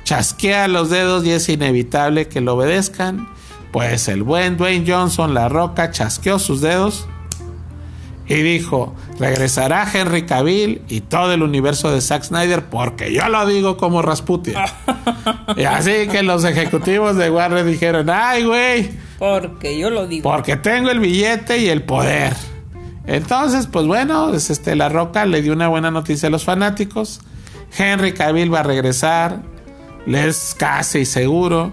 Chasquea 0.04 0.66
los 0.66 0.88
dedos 0.88 1.26
y 1.26 1.32
es 1.32 1.46
inevitable 1.50 2.28
que 2.28 2.40
lo 2.40 2.54
obedezcan. 2.54 3.28
Pues 3.70 4.08
el 4.08 4.22
buen 4.22 4.56
Dwayne 4.56 4.90
Johnson, 4.90 5.34
la 5.34 5.50
roca, 5.50 5.90
chasqueó 5.90 6.38
sus 6.38 6.62
dedos 6.62 7.06
y 8.28 8.34
dijo, 8.42 8.94
regresará 9.18 9.88
Henry 9.92 10.26
Cavill 10.26 10.82
y 10.88 11.00
todo 11.00 11.32
el 11.32 11.42
universo 11.42 11.92
de 11.92 12.00
Zack 12.00 12.24
Snyder 12.24 12.64
porque 12.64 13.12
yo 13.12 13.28
lo 13.28 13.46
digo 13.46 13.76
como 13.76 14.02
Rasputin. 14.02 14.54
y 15.56 15.64
así 15.64 16.08
que 16.10 16.22
los 16.22 16.44
ejecutivos 16.44 17.16
de 17.16 17.30
Warner 17.30 17.64
dijeron, 17.64 18.10
ay 18.10 18.44
güey, 18.44 18.90
porque 19.18 19.78
yo 19.78 19.90
lo 19.90 20.06
digo. 20.06 20.30
Porque 20.30 20.56
tengo 20.56 20.90
el 20.90 21.00
billete 21.00 21.58
y 21.58 21.68
el 21.68 21.82
poder. 21.82 22.34
Entonces, 23.06 23.66
pues 23.66 23.86
bueno, 23.86 24.34
este, 24.34 24.74
La 24.74 24.88
Roca 24.88 25.24
le 25.26 25.42
dio 25.42 25.52
una 25.52 25.68
buena 25.68 25.90
noticia 25.90 26.28
a 26.28 26.30
los 26.30 26.44
fanáticos. 26.44 27.20
Henry 27.76 28.12
Cavill 28.12 28.52
va 28.52 28.60
a 28.60 28.64
regresar. 28.64 29.42
Les 30.06 30.54
casi 30.58 31.04
seguro. 31.04 31.72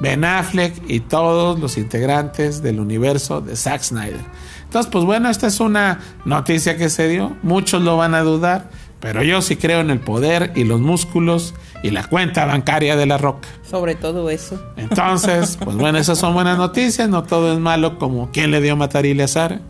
Ben 0.00 0.24
Affleck 0.24 0.74
y 0.88 1.00
todos 1.00 1.58
los 1.58 1.76
integrantes 1.76 2.62
del 2.62 2.78
universo 2.78 3.40
de 3.40 3.56
Zack 3.56 3.82
Snyder. 3.82 4.24
Entonces, 4.68 4.92
pues 4.92 5.06
bueno, 5.06 5.30
esta 5.30 5.46
es 5.46 5.60
una 5.60 6.00
noticia 6.26 6.76
que 6.76 6.90
se 6.90 7.08
dio. 7.08 7.34
Muchos 7.42 7.80
lo 7.82 7.96
van 7.96 8.14
a 8.14 8.20
dudar. 8.20 8.68
Pero 9.00 9.22
yo 9.22 9.40
sí 9.42 9.56
creo 9.56 9.80
en 9.80 9.90
el 9.90 10.00
poder 10.00 10.52
y 10.56 10.64
los 10.64 10.80
músculos 10.80 11.54
y 11.84 11.90
la 11.90 12.04
cuenta 12.04 12.44
bancaria 12.44 12.96
de 12.96 13.06
la 13.06 13.16
roca. 13.16 13.48
Sobre 13.62 13.94
todo 13.94 14.28
eso. 14.28 14.60
Entonces, 14.76 15.56
pues 15.62 15.76
bueno, 15.76 15.98
esas 15.98 16.18
son 16.18 16.34
buenas 16.34 16.58
noticias. 16.58 17.08
No 17.08 17.22
todo 17.22 17.52
es 17.52 17.60
malo 17.60 17.98
como 17.98 18.30
quién 18.32 18.50
le 18.50 18.60
dio 18.60 18.76
Matarile 18.76 19.22
a 19.22 19.28
Sara 19.28 19.60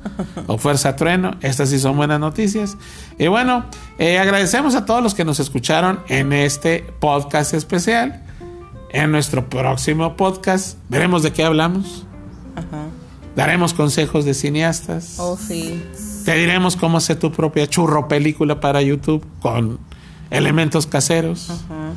o 0.47 0.57
Fuerza 0.57 0.97
Trueno. 0.97 1.37
Estas 1.43 1.69
sí 1.69 1.79
son 1.79 1.97
buenas 1.97 2.19
noticias. 2.19 2.79
Y 3.19 3.29
bueno, 3.29 3.67
eh, 3.99 4.19
agradecemos 4.19 4.75
a 4.75 4.87
todos 4.87 5.03
los 5.03 5.15
que 5.15 5.25
nos 5.27 5.41
escucharon 5.41 6.01
en 6.09 6.33
este 6.33 6.87
podcast 6.99 7.53
especial. 7.53 8.25
En 8.91 9.13
nuestro 9.13 9.51
próximo 9.51 10.17
podcast 10.17 10.79
veremos 10.89 11.23
de 11.23 11.33
qué 11.33 11.45
hablamos. 11.45 12.07
Ajá. 12.57 12.87
Daremos 13.39 13.73
consejos 13.73 14.25
de 14.25 14.35
cineastas. 14.35 15.15
Oh, 15.21 15.37
sí. 15.37 15.81
Te 16.25 16.35
diremos 16.35 16.75
cómo 16.75 16.99
hacer 16.99 17.21
tu 17.21 17.31
propia 17.31 17.69
churro 17.69 18.09
película 18.09 18.59
para 18.59 18.83
YouTube 18.83 19.25
con 19.41 19.79
elementos 20.29 20.89
caseros. 20.89 21.49
Ajá. 21.49 21.93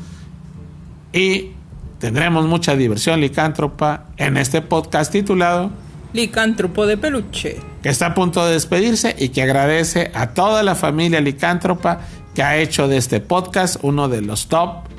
Y 1.12 1.54
tendremos 1.98 2.46
mucha 2.46 2.76
diversión 2.76 3.22
licántropa 3.22 4.06
en 4.18 4.38
este 4.38 4.62
podcast 4.62 5.12
titulado 5.12 5.72
Licántropo 6.14 6.86
de 6.86 6.98
peluche. 6.98 7.58
que 7.82 7.89
está 7.89 8.06
a 8.06 8.14
punto 8.14 8.46
de 8.46 8.54
despedirse 8.54 9.16
y 9.18 9.30
que 9.30 9.42
agradece 9.42 10.12
a 10.14 10.36
toda 10.36 10.62
la 10.62 10.76
familia 10.76 11.22
licántropa 11.22 12.02
que 12.36 12.44
ha 12.44 12.58
hecho 12.58 12.88
de 12.88 12.98
este 12.98 13.20
podcast 13.20 13.78
uno 13.82 14.10
de 14.10 14.22
los 14.22 14.46
top 14.46 14.91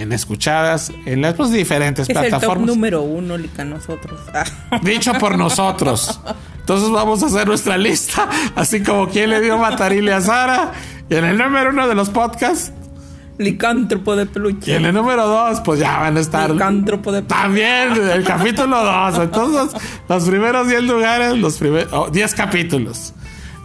en 0.00 0.12
escuchadas 0.12 0.92
en 1.06 1.22
las 1.22 1.34
pues, 1.34 1.50
diferentes 1.50 2.08
Es 2.08 2.10
el 2.10 2.14
top 2.14 2.28
plataformas. 2.28 2.66
número 2.66 3.02
uno, 3.02 3.36
Lica, 3.36 3.64
nosotros. 3.64 4.20
Dicho 4.82 5.12
por 5.14 5.36
nosotros. 5.36 6.20
Entonces 6.58 6.90
vamos 6.90 7.22
a 7.22 7.26
hacer 7.26 7.46
nuestra 7.46 7.76
lista, 7.76 8.28
así 8.54 8.82
como 8.82 9.08
quién 9.08 9.30
le 9.30 9.40
dio 9.40 9.58
matarile 9.58 10.12
a 10.12 10.20
Sara. 10.20 10.72
Y 11.08 11.14
en 11.14 11.24
el 11.24 11.38
número 11.38 11.70
uno 11.70 11.88
de 11.88 11.94
los 11.94 12.10
podcasts, 12.10 12.72
Licántropo 13.38 14.16
de 14.16 14.24
y 14.24 14.26
peluche. 14.26 14.76
en 14.76 14.84
el 14.84 14.92
número 14.94 15.26
dos, 15.26 15.60
pues 15.60 15.80
ya 15.80 15.98
van 15.98 16.16
a 16.18 16.20
estar. 16.20 16.50
Licántropo 16.50 17.10
de 17.10 17.22
peluche. 17.22 17.42
También 17.42 17.92
el 18.10 18.22
capítulo 18.22 18.84
2. 18.84 19.18
Entonces, 19.18 19.80
los 20.08 20.24
primeros 20.28 20.68
10 20.68 20.82
lugares, 20.82 21.38
los 21.38 21.56
primeros 21.56 22.12
10 22.12 22.34
capítulos. 22.34 23.14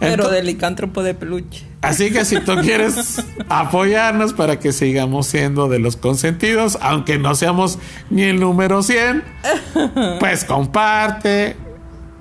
Pero 0.00 0.30
de 0.30 0.42
licántropo 0.42 1.02
de 1.02 1.12
peluche. 1.12 1.66
Así 1.86 2.10
que 2.10 2.24
si 2.24 2.40
tú 2.40 2.56
quieres 2.56 3.24
apoyarnos 3.48 4.32
para 4.32 4.58
que 4.58 4.72
sigamos 4.72 5.28
siendo 5.28 5.68
de 5.68 5.78
los 5.78 5.96
consentidos, 5.96 6.76
aunque 6.80 7.16
no 7.16 7.36
seamos 7.36 7.78
ni 8.10 8.24
el 8.24 8.40
número 8.40 8.82
100, 8.82 9.22
pues 10.18 10.44
comparte, 10.44 11.56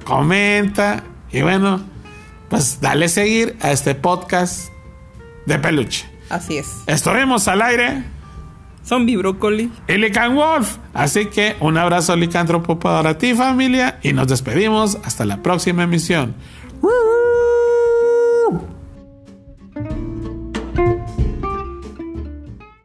comenta 0.03 1.03
y 1.31 1.41
bueno, 1.41 1.81
pues 2.47 2.79
dale 2.79 3.09
seguir 3.09 3.57
a 3.59 3.71
este 3.71 3.95
podcast 3.95 4.69
de 5.47 5.57
peluche. 5.57 6.05
Así 6.29 6.59
es. 6.59 6.67
Estuvimos 6.85 7.47
al 7.47 7.63
aire. 7.63 8.03
Zombie 8.85 9.17
brócoli. 9.17 9.71
y 9.87 9.93
Lican 9.93 10.35
Wolf. 10.35 10.77
Así 10.93 11.25
que 11.25 11.55
un 11.59 11.79
abrazo 11.79 12.15
licántropo 12.15 12.77
para 12.77 13.17
ti 13.17 13.33
familia 13.33 13.97
y 14.03 14.13
nos 14.13 14.27
despedimos 14.27 14.99
hasta 15.03 15.25
la 15.25 15.41
próxima 15.41 15.81
emisión. 15.85 16.35